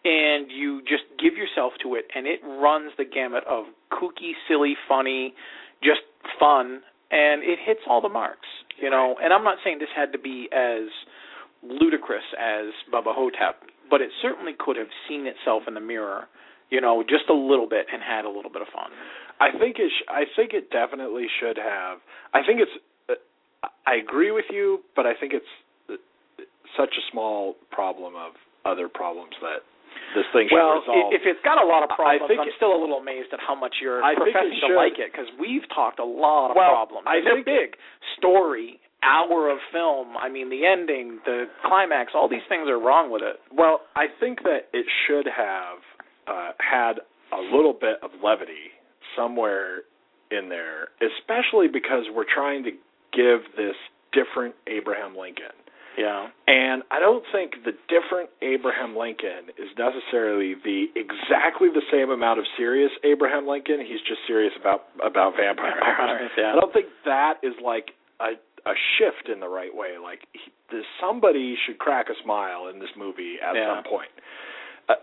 and 0.04 0.50
you 0.50 0.82
just 0.82 1.04
give 1.18 1.36
yourself 1.36 1.74
to 1.82 1.94
it, 1.94 2.10
and 2.12 2.26
it 2.26 2.40
runs 2.42 2.90
the 2.96 3.04
gamut 3.04 3.44
of 3.44 3.66
kooky, 3.92 4.32
silly, 4.48 4.76
funny, 4.88 5.32
just 5.80 6.00
fun, 6.40 6.82
and 7.12 7.44
it 7.44 7.58
hits 7.64 7.80
all 7.86 8.00
the 8.00 8.08
marks, 8.08 8.48
you 8.80 8.90
know. 8.90 9.16
And 9.22 9.32
I'm 9.32 9.44
not 9.44 9.58
saying 9.62 9.78
this 9.78 9.92
had 9.94 10.12
to 10.12 10.18
be 10.18 10.48
as 10.50 10.88
ludicrous 11.62 12.24
as 12.40 12.72
Bubba 12.92 13.14
Ho-Tep, 13.14 13.62
but 13.90 14.00
it 14.00 14.10
certainly 14.20 14.52
could 14.58 14.76
have 14.76 14.88
seen 15.06 15.26
itself 15.26 15.64
in 15.68 15.74
the 15.74 15.80
mirror, 15.80 16.26
you 16.70 16.80
know, 16.80 17.04
just 17.04 17.28
a 17.28 17.34
little 17.34 17.68
bit 17.68 17.86
and 17.92 18.02
had 18.02 18.24
a 18.24 18.32
little 18.32 18.50
bit 18.50 18.62
of 18.62 18.68
fun. 18.74 18.90
I 19.38 19.52
think 19.58 19.76
it. 19.78 19.90
Sh- 19.90 20.08
I 20.08 20.24
think 20.34 20.52
it 20.54 20.70
definitely 20.70 21.26
should 21.38 21.58
have. 21.58 21.98
I 22.32 22.40
think 22.46 22.60
it's. 22.60 22.72
Uh, 23.08 23.68
I 23.86 23.96
agree 23.96 24.30
with 24.30 24.46
you, 24.50 24.80
but 24.96 25.04
I 25.04 25.12
think 25.18 25.34
it's 25.34 25.52
uh, 25.90 25.94
such 26.76 26.94
a 26.96 27.02
small 27.10 27.56
problem 27.70 28.14
of 28.16 28.32
other 28.64 28.88
problems 28.88 29.34
that 29.42 29.66
this 30.14 30.26
thing 30.32 30.48
should 30.48 30.56
Well, 30.56 30.82
if 31.12 31.22
it's 31.24 31.40
got 31.44 31.56
a 31.62 31.66
lot 31.66 31.82
of 31.82 31.90
I 31.92 31.96
problems, 31.96 32.28
think 32.28 32.40
I'm 32.40 32.48
it- 32.48 32.54
still 32.56 32.74
a 32.74 32.80
little 32.80 32.98
amazed 32.98 33.32
at 33.32 33.40
how 33.40 33.54
much 33.54 33.76
you're 33.80 34.02
I 34.02 34.14
professing 34.14 34.60
to 34.60 34.66
should. 34.68 34.76
like 34.76 34.98
it 34.98 35.12
because 35.12 35.28
we've 35.38 35.64
talked 35.74 35.98
a 35.98 36.04
lot 36.04 36.50
of 36.50 36.56
Well, 36.56 36.70
problems. 36.70 37.06
I 37.06 37.20
they're 37.20 37.34
think- 37.42 37.46
big 37.46 37.76
story, 38.16 38.78
hour 39.02 39.48
of 39.48 39.58
film. 39.72 40.16
I 40.16 40.28
mean, 40.28 40.48
the 40.48 40.64
ending, 40.66 41.18
the 41.24 41.48
climax, 41.64 42.12
all 42.14 42.28
these 42.28 42.44
things 42.48 42.68
are 42.68 42.78
wrong 42.78 43.10
with 43.10 43.22
it. 43.22 43.40
Well, 43.52 43.82
I 43.96 44.06
think 44.20 44.42
that 44.44 44.68
it 44.72 44.86
should 45.06 45.26
have 45.26 45.78
uh, 46.28 46.52
had 46.60 47.00
a 47.32 47.40
little 47.40 47.72
bit 47.72 47.98
of 48.02 48.10
levity 48.22 48.70
somewhere 49.16 49.82
in 50.30 50.48
there, 50.48 50.88
especially 51.00 51.68
because 51.68 52.04
we're 52.14 52.24
trying 52.32 52.62
to 52.64 52.70
give 53.12 53.40
this 53.56 53.74
different 54.12 54.54
Abraham 54.66 55.16
Lincoln. 55.16 55.52
Yeah. 55.98 56.28
And 56.48 56.82
I 56.90 56.98
don't 57.00 57.24
think 57.32 57.52
the 57.64 57.72
different 57.92 58.30
Abraham 58.40 58.96
Lincoln 58.96 59.52
is 59.60 59.68
necessarily 59.76 60.54
the 60.64 60.86
exactly 60.96 61.68
the 61.68 61.82
same 61.92 62.10
amount 62.10 62.38
of 62.40 62.46
serious 62.56 62.90
Abraham 63.04 63.46
Lincoln. 63.46 63.80
He's 63.84 64.00
just 64.08 64.20
serious 64.26 64.52
about 64.58 64.88
about 65.04 65.36
vampire 65.36 65.76
Vampire 65.76 65.94
hunters. 65.96 66.30
hunters, 66.30 66.32
yeah. 66.38 66.52
I 66.52 66.60
don't 66.60 66.72
think 66.72 66.86
that 67.04 67.34
is 67.42 67.54
like 67.62 67.92
a 68.20 68.40
a 68.64 68.74
shift 68.96 69.28
in 69.28 69.40
the 69.40 69.48
right 69.48 69.74
way. 69.74 69.98
Like 70.00 70.20
he, 70.32 70.48
there's 70.70 70.88
somebody 71.00 71.56
should 71.66 71.78
crack 71.78 72.06
a 72.08 72.16
smile 72.22 72.68
in 72.72 72.78
this 72.80 72.94
movie 72.96 73.36
at 73.42 73.54
Yeah. 73.54 73.74
some 73.76 73.84
point. 73.84 74.08
Uh, 74.88 74.94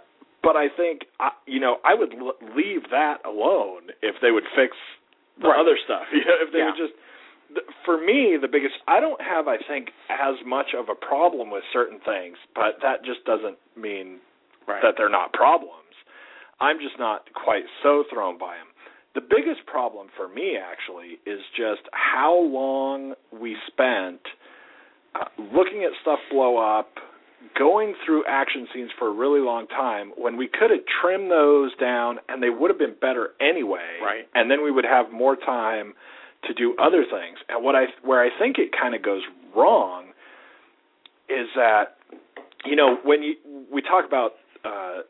but 0.42 0.56
I 0.56 0.70
think 0.76 1.06
I, 1.20 1.30
you 1.46 1.60
know 1.60 1.78
I 1.86 1.94
would 1.94 2.14
l- 2.18 2.40
leave 2.56 2.90
that 2.90 3.22
alone 3.26 3.94
if 4.02 4.16
they 4.22 4.32
would 4.32 4.48
fix 4.56 4.74
the 5.42 5.50
Right. 5.50 5.60
other 5.60 5.78
stuff. 5.86 6.08
You 6.12 6.26
know, 6.26 6.38
if 6.42 6.52
they 6.52 6.60
Yeah. 6.60 6.72
would 6.74 6.82
just 6.82 6.94
for 7.86 7.98
me 8.00 8.38
the 8.40 8.48
biggest 8.48 8.76
I 8.88 9.00
don't 9.00 9.20
have 9.22 9.48
I 9.48 9.58
think 9.68 9.90
as 10.10 10.36
much 10.46 10.68
of 10.78 10.90
a 10.90 10.96
problem 10.96 11.50
with 11.52 11.64
certain 11.74 12.00
things, 12.06 12.38
but 12.56 12.78
that 12.82 13.04
just 13.04 13.26
doesn't 13.26 13.58
mean 13.76 14.20
Right. 14.68 14.84
that 14.84 14.94
they're 14.98 15.10
not 15.10 15.34
problems. 15.34 15.74
I'm 16.62 16.78
just 16.78 17.00
not 17.00 17.24
quite 17.34 17.64
so 17.82 18.04
thrown 18.14 18.38
by 18.38 18.56
them. 18.58 18.68
The 19.16 19.22
biggest 19.22 19.66
problem 19.66 20.08
for 20.16 20.28
me 20.28 20.58
actually 20.62 21.18
is 21.26 21.40
just 21.58 21.82
how 21.92 22.38
long 22.38 23.16
we 23.32 23.58
spent 23.66 24.20
uh, 25.16 25.26
looking 25.40 25.84
at 25.84 25.92
stuff 26.04 26.20
blow 26.30 26.58
up, 26.58 26.90
going 27.58 27.96
through 28.06 28.26
action 28.28 28.68
scenes 28.74 28.92
for 29.00 29.08
a 29.08 29.12
really 29.14 29.40
long 29.40 29.66
time 29.68 30.12
when 30.18 30.38
we 30.38 30.48
could 30.48 30.70
have 30.70 30.82
trimmed 31.02 31.32
those 31.32 31.76
down 31.78 32.20
and 32.30 32.44
they 32.44 32.52
would 32.52 32.70
have 32.70 32.78
been 32.78 32.96
better 33.02 33.30
anyway. 33.42 33.98
Right. 34.04 34.28
And 34.36 34.52
then 34.52 34.64
we 34.64 34.70
would 34.70 34.86
have 34.86 35.12
more 35.12 35.36
time 35.36 35.94
to 36.48 36.54
do 36.54 36.76
other 36.82 37.04
things. 37.04 37.38
And 37.50 37.64
what 37.64 37.76
I 37.76 37.86
where 38.04 38.22
I 38.22 38.30
think 38.38 38.58
it 38.58 38.70
kind 38.80 38.96
of 38.96 39.02
goes 39.04 39.24
wrong 39.56 40.06
is 41.30 41.48
that 41.56 41.98
you 42.66 42.76
know 42.76 42.98
when 43.04 43.24
you 43.24 43.36
we 43.72 43.82
talk 43.82 44.06
about 44.06 44.34
uh 44.66 45.02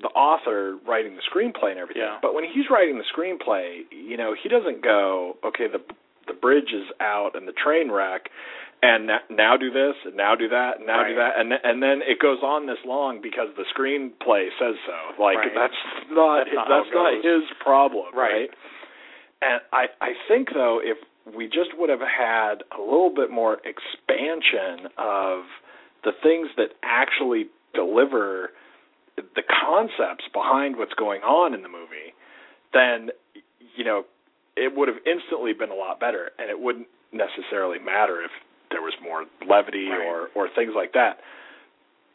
the 0.00 0.08
author 0.08 0.78
writing 0.88 1.14
the 1.14 1.22
screenplay 1.22 1.70
and 1.70 1.78
everything, 1.78 2.02
Yeah. 2.02 2.18
but 2.22 2.34
when 2.34 2.44
he's 2.44 2.64
writing 2.70 2.98
the 2.98 3.04
screenplay, 3.14 3.82
you 3.92 4.16
know, 4.16 4.34
he 4.34 4.48
doesn't 4.48 4.82
go, 4.82 5.36
okay, 5.44 5.68
the 5.68 5.80
the 6.26 6.34
bridge 6.34 6.72
is 6.72 6.86
out 7.00 7.34
and 7.34 7.46
the 7.46 7.52
train 7.52 7.90
wreck 7.90 8.30
and 8.82 9.10
now 9.30 9.56
do 9.56 9.70
this 9.70 9.94
and 10.04 10.16
now 10.16 10.34
do 10.34 10.48
that 10.48 10.78
and 10.78 10.86
now 10.86 11.02
do 11.06 11.14
that 11.14 11.38
and 11.38 11.52
and 11.52 11.82
then 11.82 12.00
it 12.02 12.18
goes 12.18 12.38
on 12.42 12.66
this 12.66 12.78
long 12.86 13.20
because 13.22 13.48
the 13.56 13.64
screenplay 13.74 14.48
says 14.58 14.74
so. 14.86 15.22
Like 15.22 15.36
Right. 15.38 15.52
that's 15.54 15.74
not 16.10 16.44
That's 16.46 16.54
not 16.54 16.68
that's 16.68 16.94
not 16.94 17.14
his 17.24 17.42
problem, 17.60 18.14
Right. 18.14 18.48
right? 18.48 18.50
And 19.42 19.60
I 19.72 19.86
I 20.00 20.12
think 20.28 20.48
though 20.54 20.80
if 20.82 20.96
we 21.36 21.46
just 21.46 21.70
would 21.76 21.90
have 21.90 22.00
had 22.00 22.62
a 22.76 22.80
little 22.80 23.12
bit 23.14 23.30
more 23.30 23.58
expansion 23.64 24.88
of 24.98 25.42
the 26.04 26.12
things 26.22 26.48
that 26.56 26.70
actually 26.82 27.46
deliver 27.74 28.50
the 29.16 29.42
concepts 29.42 30.24
behind 30.32 30.76
what's 30.76 30.94
going 30.94 31.20
on 31.22 31.54
in 31.54 31.62
the 31.62 31.68
movie, 31.68 32.14
then 32.72 33.10
you 33.76 33.84
know 33.84 34.04
it 34.56 34.74
would 34.76 34.88
have 34.88 34.98
instantly 35.06 35.52
been 35.52 35.70
a 35.70 35.74
lot 35.74 35.98
better, 36.00 36.30
and 36.38 36.50
it 36.50 36.58
wouldn't 36.60 36.86
necessarily 37.12 37.78
matter 37.78 38.22
if 38.22 38.30
there 38.70 38.82
was 38.82 38.94
more 39.02 39.24
levity 39.48 39.88
Right. 39.88 40.06
or 40.06 40.28
or 40.34 40.48
things 40.54 40.72
like 40.74 40.92
that. 40.92 41.18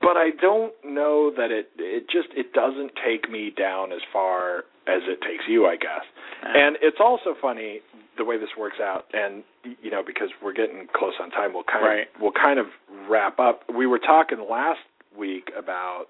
But 0.02 0.18
I 0.18 0.30
don't 0.42 0.74
know 0.86 1.32
that 1.36 1.52
it 1.52 1.70
it 1.78 2.10
just 2.10 2.30
it 2.36 2.54
doesn't 2.54 2.92
take 3.06 3.30
me 3.30 3.52
down 3.56 3.92
as 3.92 4.02
far 4.14 4.66
as 4.88 5.02
it 5.08 5.20
takes 5.22 5.44
you, 5.48 5.66
I 5.68 5.76
guess. 5.76 6.04
And 6.44 6.78
it's 6.82 6.98
also 7.00 7.36
funny 7.42 7.82
the 8.18 8.24
way 8.26 8.38
this 8.38 8.50
works 8.58 8.78
out, 8.82 9.06
and 9.14 9.44
you 9.82 9.92
know 9.92 10.02
because 10.06 10.30
we're 10.42 10.54
getting 10.54 10.88
close 10.96 11.14
on 11.22 11.30
time, 11.32 11.54
we'll 11.54 11.64
kind 11.64 11.86
Right. 11.86 12.08
of 12.16 12.22
we'll 12.22 12.32
kind 12.32 12.60
of 12.60 12.68
wrap 13.10 13.40
up. 13.40 13.62
We 13.74 13.86
were 13.88 14.00
talking 14.00 14.40
last 14.50 14.80
week 15.18 15.52
about 15.58 16.06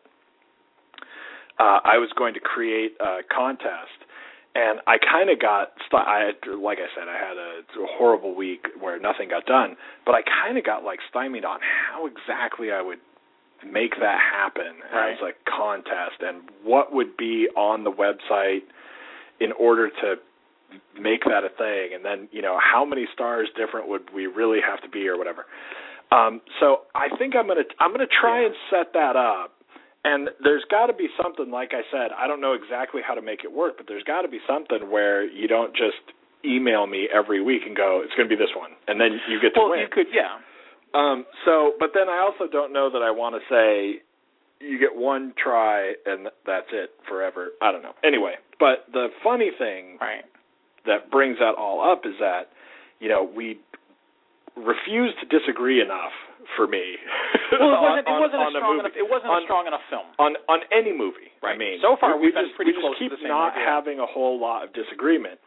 uh, 1.59 1.79
I 1.83 1.97
was 1.97 2.09
going 2.17 2.33
to 2.35 2.39
create 2.39 2.93
a 2.99 3.19
contest, 3.33 3.97
and 4.55 4.79
I 4.85 4.97
kind 4.99 5.29
of 5.29 5.39
got 5.39 5.71
stu- 5.87 5.97
I 5.97 6.31
had, 6.31 6.35
like 6.61 6.77
I 6.77 6.87
said, 6.95 7.07
I 7.09 7.17
had 7.17 7.37
a, 7.37 7.81
a 7.81 7.87
horrible 7.97 8.35
week 8.35 8.67
where 8.79 8.99
nothing 8.99 9.29
got 9.29 9.45
done, 9.45 9.75
but 10.05 10.13
I 10.13 10.21
kind 10.21 10.57
of 10.57 10.63
got 10.63 10.83
like 10.83 10.99
stymied 11.09 11.45
on 11.45 11.59
how 11.61 12.05
exactly 12.05 12.71
I 12.71 12.81
would 12.81 12.99
make 13.65 13.91
that 13.99 14.19
happen 14.19 14.81
as 14.93 15.17
a 15.21 15.31
contest? 15.49 16.21
And 16.21 16.49
what 16.63 16.93
would 16.93 17.17
be 17.17 17.47
on 17.55 17.83
the 17.83 17.91
website 17.91 18.61
in 19.39 19.51
order 19.53 19.89
to 19.89 20.15
make 20.99 21.23
that 21.25 21.43
a 21.43 21.49
thing? 21.49 21.95
And 21.95 22.03
then 22.03 22.27
you 22.31 22.41
know 22.41 22.59
how 22.61 22.85
many 22.85 23.05
stars 23.13 23.49
different 23.55 23.87
would 23.87 24.13
we 24.13 24.27
really 24.27 24.59
have 24.65 24.81
to 24.81 24.89
be 24.89 25.07
or 25.07 25.17
whatever? 25.17 25.45
Um 26.11 26.41
so 26.59 26.87
i 26.95 27.07
think 27.17 27.35
i'm 27.35 27.47
going 27.47 27.63
to 27.63 27.69
i'm 27.79 27.91
going 27.93 28.05
to 28.05 28.13
try 28.21 28.45
and 28.45 28.53
set 28.69 28.93
that 28.93 29.15
up. 29.15 29.53
And 30.03 30.29
there's 30.41 30.63
got 30.71 30.87
to 30.87 30.93
be 30.93 31.07
something 31.21 31.51
like 31.51 31.71
i 31.73 31.83
said 31.91 32.15
i 32.17 32.27
don't 32.27 32.39
know 32.39 32.53
exactly 32.53 33.01
how 33.05 33.13
to 33.13 33.21
make 33.21 33.43
it 33.43 33.51
work 33.51 33.75
but 33.75 33.87
there's 33.89 34.03
got 34.03 34.21
to 34.21 34.29
be 34.29 34.39
something 34.47 34.89
where 34.89 35.27
you 35.27 35.49
don't 35.49 35.75
just 35.75 35.99
email 36.45 36.87
me 36.87 37.07
every 37.13 37.41
week 37.41 37.63
and 37.65 37.75
go 37.75 38.01
it's 38.03 38.13
going 38.15 38.29
to 38.29 38.33
be 38.33 38.39
this 38.39 38.53
one. 38.55 38.71
And 38.87 38.99
then 39.01 39.19
you 39.27 39.39
get 39.41 39.53
to 39.55 39.61
well, 39.61 39.71
win. 39.71 39.81
you 39.81 39.87
could, 39.91 40.07
yeah. 40.13 40.39
Um, 40.93 41.25
so, 41.45 41.73
but 41.79 41.91
then 41.93 42.09
I 42.09 42.19
also 42.19 42.51
don't 42.51 42.71
know 42.73 42.89
that 42.91 43.01
I 43.01 43.11
want 43.11 43.35
to 43.35 43.41
say 43.49 44.01
you 44.59 44.79
get 44.79 44.95
one 44.95 45.33
try 45.41 45.93
and 46.05 46.27
that's 46.45 46.67
it 46.71 46.91
forever. 47.07 47.49
I 47.61 47.71
don't 47.71 47.83
know. 47.83 47.93
Anyway, 48.03 48.35
but 48.59 48.85
the 48.91 49.07
funny 49.23 49.51
thing 49.57 49.97
Right. 50.01 50.23
that 50.85 51.11
brings 51.11 51.37
that 51.39 51.53
all 51.57 51.81
up 51.91 52.05
is 52.05 52.13
that 52.19 52.49
you 52.99 53.09
know 53.09 53.23
we 53.23 53.59
refuse 54.55 55.13
to 55.21 55.25
disagree 55.29 55.81
enough 55.81 56.11
for 56.55 56.65
me. 56.65 56.95
Well, 57.51 57.61
it 57.61 57.81
wasn't, 57.85 58.07
on, 58.07 58.17
it 58.17 58.19
wasn't 58.19 58.41
on 58.41 58.55
a 58.55 58.57
strong 58.57 58.79
enough. 58.79 58.95
It 58.97 59.05
wasn't 59.09 59.31
on, 59.31 59.41
a 59.43 59.45
strong 59.45 59.67
enough 59.67 59.85
film. 59.89 60.07
on 60.17 60.33
on 60.49 60.59
any 60.73 60.95
movie. 60.95 61.29
I 61.43 61.55
mean, 61.55 61.77
So 61.81 61.95
far, 61.99 62.15
we, 62.17 62.19
we 62.19 62.25
we've 62.27 62.35
been 62.35 62.45
just, 62.49 62.55
pretty 62.57 62.71
we 62.73 62.81
close 62.81 62.97
just 62.97 63.13
to 63.13 63.17
keep 63.21 63.29
not 63.29 63.53
idea. 63.53 63.65
having 63.65 63.99
a 63.99 64.05
whole 64.09 64.39
lot 64.41 64.63
of 64.65 64.73
disagreement. 64.73 65.37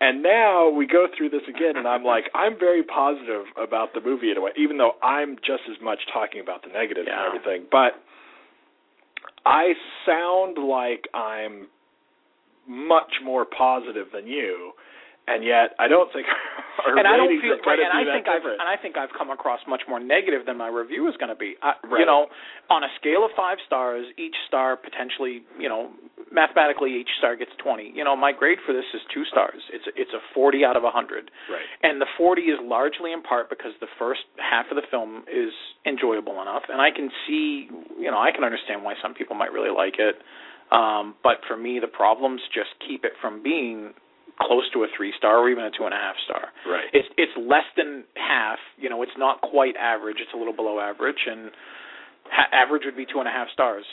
And 0.00 0.22
now 0.22 0.70
we 0.70 0.86
go 0.86 1.06
through 1.16 1.28
this 1.28 1.42
again, 1.46 1.76
and 1.76 1.86
I'm 1.86 2.02
like, 2.04 2.24
I'm 2.34 2.58
very 2.58 2.82
positive 2.82 3.44
about 3.60 3.92
the 3.92 4.00
movie 4.00 4.30
in 4.30 4.38
a 4.38 4.40
way, 4.40 4.50
even 4.56 4.78
though 4.78 4.92
I'm 5.02 5.36
just 5.44 5.68
as 5.70 5.76
much 5.82 5.98
talking 6.12 6.40
about 6.40 6.62
the 6.62 6.68
negatives 6.72 7.06
Yeah. 7.06 7.20
and 7.20 7.36
everything. 7.36 7.66
But 7.70 8.00
I 9.44 9.72
sound 10.06 10.56
like 10.56 11.04
I'm 11.14 11.68
much 12.66 13.12
more 13.24 13.44
positive 13.44 14.06
than 14.12 14.26
you, 14.26 14.72
and 15.28 15.44
yet 15.44 15.76
I 15.78 15.88
don't 15.88 16.10
think 16.12 16.26
and 16.86 17.06
I 17.06 17.16
don't 17.16 17.28
feel 17.40 17.60
are 17.60 17.60
right, 17.66 17.78
and 17.78 17.92
I 17.92 18.04
think 18.08 18.28
I've 18.28 18.40
different. 18.40 18.60
and 18.60 18.68
I 18.68 18.76
think 18.80 18.96
I've 18.96 19.12
come 19.16 19.30
across 19.30 19.60
much 19.68 19.82
more 19.88 20.00
negative 20.00 20.46
than 20.46 20.56
my 20.56 20.68
review 20.68 21.08
is 21.08 21.16
going 21.16 21.28
to 21.28 21.36
be. 21.36 21.56
I, 21.62 21.74
Right. 21.84 22.00
You 22.00 22.06
know, 22.06 22.26
on 22.70 22.84
a 22.84 22.88
scale 23.00 23.24
of 23.24 23.30
five 23.36 23.58
stars, 23.66 24.06
each 24.16 24.36
star 24.48 24.76
potentially, 24.76 25.42
you 25.58 25.68
know, 25.68 25.90
mathematically 26.32 26.94
each 26.94 27.10
star 27.18 27.36
gets 27.36 27.50
twenty. 27.62 27.92
You 27.94 28.04
know, 28.04 28.14
my 28.16 28.32
grade 28.32 28.58
for 28.66 28.72
this 28.72 28.84
is 28.94 29.00
two 29.12 29.24
stars. 29.26 29.60
It's 29.72 29.84
it's 29.96 30.12
a 30.12 30.22
forty 30.34 30.64
out 30.64 30.76
of 30.76 30.82
hundred, 30.86 31.30
Right. 31.50 31.66
and 31.82 32.00
the 32.00 32.06
forty 32.16 32.42
is 32.50 32.58
largely 32.62 33.12
in 33.12 33.22
part 33.22 33.50
because 33.50 33.72
the 33.80 33.90
first 33.98 34.22
half 34.38 34.66
of 34.70 34.76
the 34.76 34.86
film 34.90 35.24
is 35.30 35.52
enjoyable 35.86 36.40
enough, 36.42 36.62
and 36.68 36.80
I 36.80 36.90
can 36.90 37.10
see, 37.26 37.68
you 37.98 38.10
know, 38.10 38.18
I 38.18 38.30
can 38.32 38.44
understand 38.44 38.82
why 38.84 38.94
some 39.02 39.14
people 39.14 39.36
might 39.36 39.52
really 39.52 39.70
like 39.74 39.98
it. 39.98 40.16
Um, 40.70 41.14
but 41.22 41.42
for 41.48 41.56
me, 41.56 41.80
the 41.80 41.88
problems 41.90 42.40
just 42.54 42.70
keep 42.86 43.04
it 43.04 43.12
from 43.20 43.42
being 43.42 43.90
close 44.40 44.64
to 44.72 44.84
a 44.84 44.88
three 44.96 45.12
star 45.18 45.38
or 45.38 45.50
even 45.50 45.64
a 45.64 45.70
two 45.70 45.84
and 45.84 45.92
a 45.92 45.98
half 45.98 46.14
star 46.24 46.48
Right. 46.64 46.88
it's 46.94 47.08
it's 47.18 47.32
less 47.36 47.66
than 47.76 48.04
half. 48.16 48.58
You 48.78 48.88
know, 48.88 49.02
it's 49.02 49.16
not 49.18 49.40
quite 49.42 49.76
average. 49.76 50.16
It's 50.20 50.32
a 50.32 50.36
little 50.38 50.54
below 50.54 50.78
average, 50.80 51.26
and 51.26 51.50
ha- 52.30 52.48
average 52.52 52.82
would 52.86 52.96
be 52.96 53.04
two 53.04 53.18
and 53.18 53.28
a 53.28 53.32
half 53.32 53.48
stars. 53.52 53.84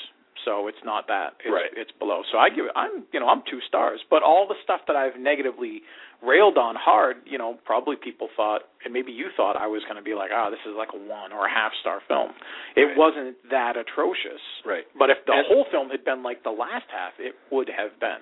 So 0.46 0.68
it's 0.68 0.82
not 0.84 1.08
that. 1.08 1.36
It's, 1.44 1.52
Right. 1.54 1.72
It's 1.76 1.92
below. 2.00 2.22
So 2.32 2.38
I 2.38 2.50
give 2.50 2.66
it. 2.66 2.72
I'm 2.76 3.04
you 3.12 3.20
know 3.20 3.28
I'm 3.28 3.44
two 3.50 3.60
stars. 3.68 4.00
But 4.10 4.24
all 4.24 4.48
the 4.48 4.56
stuff 4.64 4.82
that 4.88 4.96
I've 4.96 5.20
negatively 5.20 5.82
railed 6.24 6.58
on 6.58 6.74
hard, 6.76 7.18
you 7.30 7.38
know, 7.38 7.60
probably 7.64 7.96
people 7.96 8.28
thought, 8.36 8.62
and 8.84 8.92
maybe 8.92 9.12
you 9.12 9.30
thought 9.38 9.54
I 9.56 9.68
was 9.68 9.84
going 9.86 9.98
to 9.98 10.02
be 10.02 10.16
like, 10.18 10.32
ah, 10.34 10.50
this 10.50 10.58
is 10.66 10.74
like 10.74 10.90
a 10.94 10.98
one 10.98 11.30
or 11.32 11.46
a 11.46 11.50
half 11.54 11.70
star 11.82 12.02
film. 12.08 12.34
It 12.76 12.90
Right. 12.90 12.98
wasn't 12.98 13.38
that 13.54 13.78
atrocious. 13.78 14.42
Right. 14.66 14.86
But 14.98 15.12
if 15.12 15.22
the 15.30 15.34
And- 15.34 15.46
whole 15.46 15.66
film 15.70 15.90
had 15.94 16.04
been 16.04 16.24
like 16.24 16.42
the 16.42 16.50
last 16.56 16.90
half, 16.90 17.14
it 17.20 17.36
would 17.52 17.70
have 17.70 18.00
been. 18.00 18.18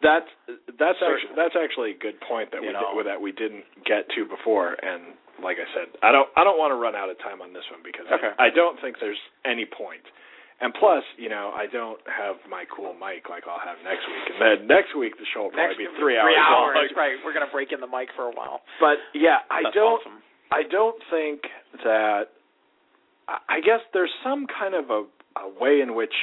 That's 0.00 0.28
that's 0.78 0.98
Certainly. 1.00 1.14
actually 1.14 1.34
that's 1.34 1.56
actually 1.56 1.90
a 1.90 1.98
good 1.98 2.20
point 2.20 2.52
that 2.52 2.60
You 2.62 2.68
we 2.68 2.72
know. 2.74 2.94
did, 2.94 3.06
that 3.06 3.20
we 3.20 3.32
didn't 3.32 3.64
get 3.84 4.06
to 4.14 4.24
before. 4.26 4.76
And 4.78 5.16
like 5.42 5.56
I 5.58 5.66
said, 5.74 5.88
I 6.04 6.12
don't 6.12 6.28
I 6.36 6.44
don't 6.44 6.58
want 6.58 6.70
to 6.70 6.78
run 6.78 6.94
out 6.94 7.10
of 7.10 7.18
time 7.18 7.42
on 7.42 7.50
this 7.52 7.64
one 7.72 7.80
because 7.82 8.06
Okay. 8.06 8.30
I, 8.38 8.46
I 8.46 8.50
don't 8.54 8.78
think 8.80 9.00
there's 9.00 9.18
any 9.44 9.64
point. 9.66 10.04
And 10.60 10.74
plus, 10.74 11.04
you 11.16 11.28
know, 11.30 11.54
I 11.54 11.70
don't 11.70 12.02
have 12.10 12.36
my 12.50 12.64
cool 12.66 12.90
mic 12.92 13.30
like 13.30 13.46
I'll 13.46 13.62
have 13.62 13.78
next 13.86 14.02
week. 14.10 14.26
And 14.34 14.38
then 14.42 14.58
next 14.66 14.90
week 14.98 15.14
the 15.14 15.26
show 15.30 15.46
will 15.46 15.54
probably 15.54 15.86
Next 15.86 15.94
be 15.94 16.00
three 16.02 16.18
hours. 16.18 16.34
Three 16.34 16.40
hours, 16.42 16.74
long. 16.74 16.98
right? 16.98 17.14
We're 17.22 17.32
gonna 17.32 17.52
break 17.54 17.70
in 17.70 17.78
the 17.78 17.86
mic 17.86 18.10
for 18.18 18.26
a 18.26 18.34
while. 18.34 18.62
But 18.82 18.98
yeah, 19.14 19.46
I 19.50 19.62
That's 19.62 19.74
don't 19.78 20.02
awesome. 20.02 20.18
I 20.50 20.62
don't 20.66 20.98
think 21.10 21.46
that. 21.84 22.34
I- 23.28 23.60
guess 23.60 23.80
there's 23.92 24.10
some 24.24 24.46
kind 24.48 24.74
of 24.74 24.88
a, 24.90 25.04
a 25.38 25.48
way 25.60 25.80
in 25.82 25.94
which, 25.94 26.14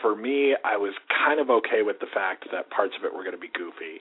for 0.00 0.14
me, 0.14 0.54
I 0.64 0.76
was 0.76 0.94
kind 1.10 1.40
of 1.40 1.50
okay 1.50 1.82
with 1.82 1.98
the 1.98 2.06
fact 2.14 2.46
that 2.52 2.70
parts 2.70 2.94
of 2.96 3.04
it 3.04 3.12
were 3.12 3.24
going 3.26 3.34
to 3.34 3.40
be 3.42 3.50
goofy, 3.52 4.00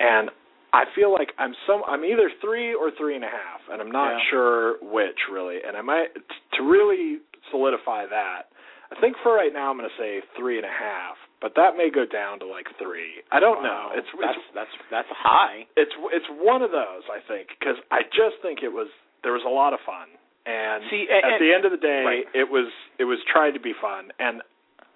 and 0.00 0.30
I 0.72 0.84
feel 0.96 1.12
like 1.12 1.32
I'm 1.36 1.52
some 1.66 1.82
I'm 1.86 2.02
either 2.04 2.30
three 2.40 2.72
or 2.74 2.90
three 2.96 3.14
and 3.14 3.24
a 3.24 3.28
half, 3.28 3.60
and 3.70 3.82
I'm 3.82 3.90
not 3.92 4.16
Yeah. 4.16 4.24
sure 4.30 4.76
which 4.80 5.18
really. 5.30 5.58
And 5.66 5.76
I 5.76 5.82
might 5.82 6.14
to 6.56 6.62
really 6.64 7.18
solidify 7.50 8.06
that. 8.06 8.48
I 8.92 9.00
think 9.00 9.16
for 9.22 9.32
right 9.34 9.52
now 9.52 9.70
I'm 9.72 9.78
going 9.78 9.88
to 9.88 9.98
say 10.00 10.20
three 10.36 10.56
and 10.60 10.66
a 10.68 10.70
half, 10.72 11.16
but 11.40 11.52
that 11.56 11.76
may 11.76 11.88
go 11.90 12.04
down 12.04 12.38
to 12.40 12.46
like 12.46 12.66
three. 12.78 13.24
I 13.32 13.40
don't 13.40 13.62
know. 13.64 13.90
It's 13.96 14.06
that's 14.20 14.36
it's 14.36 14.48
that's 14.54 14.74
that's 14.90 15.08
high. 15.16 15.64
it's 15.76 15.92
it's 16.12 16.28
one 16.38 16.60
of 16.62 16.70
those 16.70 17.02
I 17.08 17.24
think 17.26 17.48
because 17.58 17.76
I 17.90 18.02
just 18.12 18.38
think 18.44 18.60
it 18.62 18.70
was 18.72 18.88
there 19.24 19.32
was 19.32 19.42
a 19.46 19.50
lot 19.50 19.72
of 19.72 19.80
fun 19.86 20.12
and 20.44 20.82
See, 20.90 21.06
and- 21.08 21.24
at 21.24 21.38
the 21.40 21.54
end 21.54 21.64
of 21.64 21.72
the 21.72 21.80
day 21.80 22.02
right. 22.04 22.26
it 22.34 22.50
was 22.50 22.68
it 22.98 23.04
was 23.04 23.18
trying 23.32 23.54
to 23.54 23.60
be 23.60 23.72
fun 23.80 24.12
and 24.18 24.42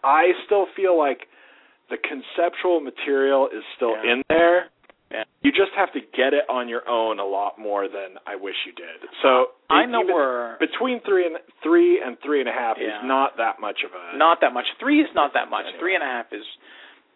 I 0.04 0.32
still 0.44 0.66
feel 0.76 0.96
like 0.98 1.26
the 1.90 1.96
conceptual 1.98 2.80
material 2.80 3.46
is 3.48 3.62
still 3.76 3.94
Yeah. 3.94 4.12
in 4.12 4.22
there. 4.28 4.70
Yeah. 5.10 5.24
You 5.42 5.52
just 5.52 5.70
have 5.76 5.92
to 5.92 6.00
get 6.00 6.34
it 6.34 6.48
on 6.50 6.68
your 6.68 6.82
own 6.88 7.20
a 7.20 7.24
lot 7.24 7.58
more 7.58 7.86
than 7.86 8.18
I 8.26 8.34
wish 8.34 8.56
you 8.66 8.72
did. 8.72 9.08
So 9.22 9.54
I 9.70 9.86
know 9.86 10.02
we're 10.02 10.58
between 10.58 11.00
three 11.06 11.26
and 11.26 11.36
three 11.62 12.02
and 12.04 12.16
three 12.24 12.40
and 12.40 12.48
a 12.48 12.52
half 12.52 12.76
Yeah. 12.80 12.88
is 12.88 13.04
not 13.04 13.36
that 13.38 13.60
much 13.60 13.84
of 13.84 13.92
a 13.94 14.16
not 14.18 14.40
that 14.40 14.52
much. 14.52 14.66
Three 14.80 15.00
is 15.00 15.08
not 15.14 15.34
that 15.34 15.48
much. 15.48 15.66
Three 15.78 15.94
and 15.94 16.02
a 16.02 16.06
half 16.06 16.26
is 16.32 16.44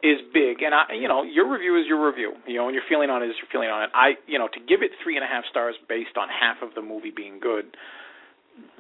is 0.03 0.16
big, 0.32 0.62
and 0.62 0.72
I, 0.72 0.95
you 0.97 1.09
know, 1.09 1.22
your 1.24 1.45
review 1.53 1.76
is 1.76 1.84
your 1.86 2.01
review. 2.07 2.32
You 2.47 2.57
know, 2.57 2.66
and 2.68 2.74
your 2.74 2.84
feeling 2.88 3.11
on 3.11 3.22
it 3.22 3.26
is 3.26 3.36
your 3.36 3.49
feeling 3.53 3.68
on 3.68 3.82
it. 3.84 3.91
I, 3.93 4.16
you 4.26 4.38
know, 4.38 4.49
to 4.49 4.61
give 4.61 4.80
it 4.80 4.93
three 5.05 5.16
and 5.16 5.24
a 5.24 5.28
half 5.28 5.45
stars 5.51 5.74
based 5.91 6.16
on 6.16 6.28
half 6.32 6.62
of 6.62 6.72
the 6.74 6.80
movie 6.80 7.12
being 7.14 7.38
good, 7.38 7.76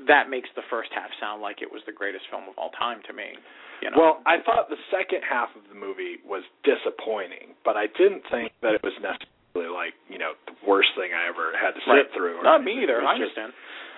that 0.08 0.28
makes 0.30 0.48
the 0.56 0.62
first 0.70 0.90
half 0.94 1.10
sound 1.20 1.42
like 1.42 1.62
it 1.62 1.70
was 1.70 1.82
the 1.86 1.92
greatest 1.92 2.24
film 2.30 2.44
of 2.48 2.54
all 2.58 2.70
time 2.76 3.00
to 3.06 3.12
me. 3.12 3.36
You 3.82 3.90
know? 3.90 3.96
Well, 3.96 4.14
I 4.28 4.40
thought 4.44 4.68
the 4.68 4.80
second 4.92 5.22
half 5.24 5.48
of 5.56 5.64
the 5.72 5.74
movie 5.78 6.20
was 6.24 6.44
disappointing, 6.68 7.56
but 7.64 7.76
I 7.76 7.86
didn't 7.96 8.22
think 8.30 8.52
that 8.60 8.76
it 8.76 8.82
was 8.84 8.92
necessarily 9.00 9.72
like 9.72 9.94
you 10.12 10.18
know 10.20 10.36
the 10.46 10.54
worst 10.68 10.92
thing 10.96 11.10
I 11.16 11.26
ever 11.28 11.56
had 11.56 11.72
to 11.74 11.80
sit 11.80 11.90
Right. 11.90 12.12
through. 12.12 12.38
or 12.38 12.44
not 12.44 12.60
anything. 12.60 12.76
me 12.76 12.82
either. 12.84 13.00
I 13.00 13.16
just- 13.16 13.36
understand. 13.36 13.52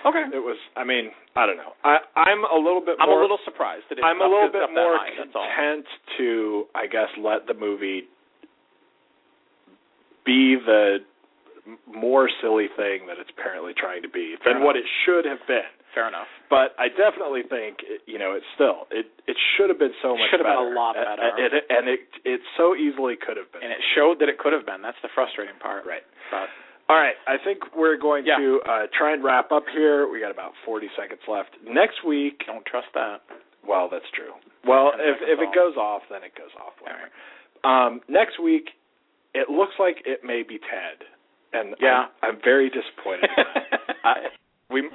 Okay, 0.04 0.24
It 0.34 0.42
was. 0.42 0.58
I 0.74 0.82
mean, 0.82 1.12
I 1.36 1.46
don't 1.46 1.56
know. 1.56 1.74
I 1.84 1.98
I'm 2.16 2.42
a 2.44 2.56
little 2.58 2.80
bit. 2.80 2.98
More 2.98 3.02
I'm 3.06 3.08
more, 3.10 3.18
a 3.20 3.22
little 3.22 3.38
surprised 3.44 3.84
that 3.88 3.98
it's 3.98 4.04
I'm 4.04 4.20
a 4.20 4.26
little 4.26 4.50
bit 4.50 4.66
more 4.74 4.98
high, 4.98 5.14
content 5.14 5.86
to, 6.18 6.66
I 6.74 6.86
guess, 6.90 7.06
let 7.18 7.46
the 7.46 7.54
movie 7.54 8.08
be 10.24 10.56
the 10.56 10.98
more 11.86 12.28
silly 12.42 12.66
thing 12.76 13.06
that 13.06 13.18
it's 13.22 13.30
apparently 13.30 13.72
trying 13.76 14.02
to 14.02 14.08
be 14.10 14.34
Fair 14.42 14.54
than 14.54 14.64
what 14.64 14.74
it 14.76 14.84
should 15.04 15.24
have 15.24 15.38
been. 15.46 15.68
Fair 15.94 16.08
enough. 16.08 16.26
But 16.48 16.74
I 16.80 16.88
definitely 16.88 17.42
think, 17.44 17.84
it- 17.84 18.02
you 18.06 18.18
know, 18.18 18.32
it's 18.32 18.46
still 18.56 18.88
it 18.90 19.06
it 19.28 19.36
should 19.56 19.68
have 19.68 19.78
been 19.78 19.94
so 20.02 20.16
much 20.16 20.30
Should 20.30 20.40
have 20.40 20.48
been 20.48 20.72
a 20.72 20.74
lot 20.74 20.94
better. 20.96 21.30
it, 21.38 21.52
and 21.70 21.86
it 21.88 22.00
it 22.24 22.40
so 22.56 22.74
easily 22.74 23.14
could 23.16 23.36
have 23.36 23.52
been. 23.52 23.62
And 23.62 23.70
it 23.72 23.78
showed 23.94 24.18
that 24.20 24.28
it 24.28 24.38
could 24.38 24.52
have 24.52 24.64
been. 24.66 24.80
That's 24.82 24.98
the 25.02 25.08
frustrating 25.14 25.54
part. 25.60 25.84
Right. 25.86 26.02
But 26.32 26.48
All 26.88 26.96
right, 26.98 27.14
I 27.28 27.36
think 27.38 27.76
we're 27.76 27.96
going 27.96 28.24
Yeah. 28.26 28.36
to 28.38 28.60
uh, 28.66 28.86
try 28.96 29.12
and 29.12 29.22
wrap 29.22 29.52
up 29.52 29.64
here. 29.68 30.08
We 30.08 30.18
got 30.20 30.30
about 30.32 30.52
40 30.64 30.90
seconds 30.96 31.20
left. 31.28 31.50
Next 31.64 32.02
week, 32.04 32.42
don't 32.46 32.64
trust 32.66 32.88
that. 32.94 33.20
well, 33.64 33.88
that's 33.88 34.08
true. 34.16 34.32
Well, 34.66 34.92
if 34.98 35.20
if 35.22 35.38
it 35.38 35.48
off. 35.48 35.54
goes 35.54 35.76
off, 35.76 36.02
then 36.10 36.24
it 36.24 36.34
goes 36.34 36.50
off. 36.58 36.72
Whatever. 36.80 37.08
Um, 37.64 38.00
next 38.08 38.40
week, 38.40 38.70
it 39.34 39.48
looks 39.48 39.74
like 39.78 40.02
it 40.06 40.24
may 40.24 40.42
be 40.42 40.58
Ted, 40.58 41.06
and 41.52 41.74
Yeah. 41.80 42.06
I'm, 42.22 42.36
I'm 42.36 42.38
very 42.42 42.70
disappointed. 42.70 43.30
I, 44.04 44.28
we. 44.70 44.88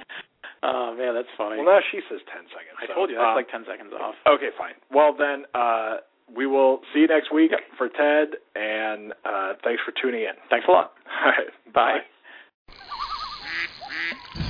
Oh 0.62 0.94
man, 0.98 1.14
that's 1.14 1.30
funny. 1.38 1.56
well, 1.56 1.66
now 1.66 1.80
she 1.92 2.00
says 2.10 2.18
10 2.34 2.50
seconds. 2.50 2.76
I 2.82 2.86
so, 2.86 2.94
told 2.94 3.10
you 3.10 3.16
that's 3.16 3.30
um, 3.30 3.36
like 3.36 3.48
ten 3.50 3.64
seconds 3.64 3.92
off. 3.94 4.14
Okay, 4.26 4.50
fine. 4.58 4.74
Well, 4.90 5.14
then 5.16 5.44
uh, 5.54 6.02
we 6.34 6.46
will 6.46 6.80
see 6.92 7.00
you 7.00 7.08
next 7.08 7.32
week 7.32 7.52
for 7.78 7.88
Ted, 7.88 8.36
and 8.56 9.12
uh, 9.24 9.54
thanks 9.62 9.82
for 9.86 9.92
tuning 10.00 10.22
in. 10.22 10.34
Thanks 10.50 10.66
a 10.68 10.72
lot. 10.72 10.92
All 11.24 11.30
right, 11.30 11.72
Bye. 11.72 11.98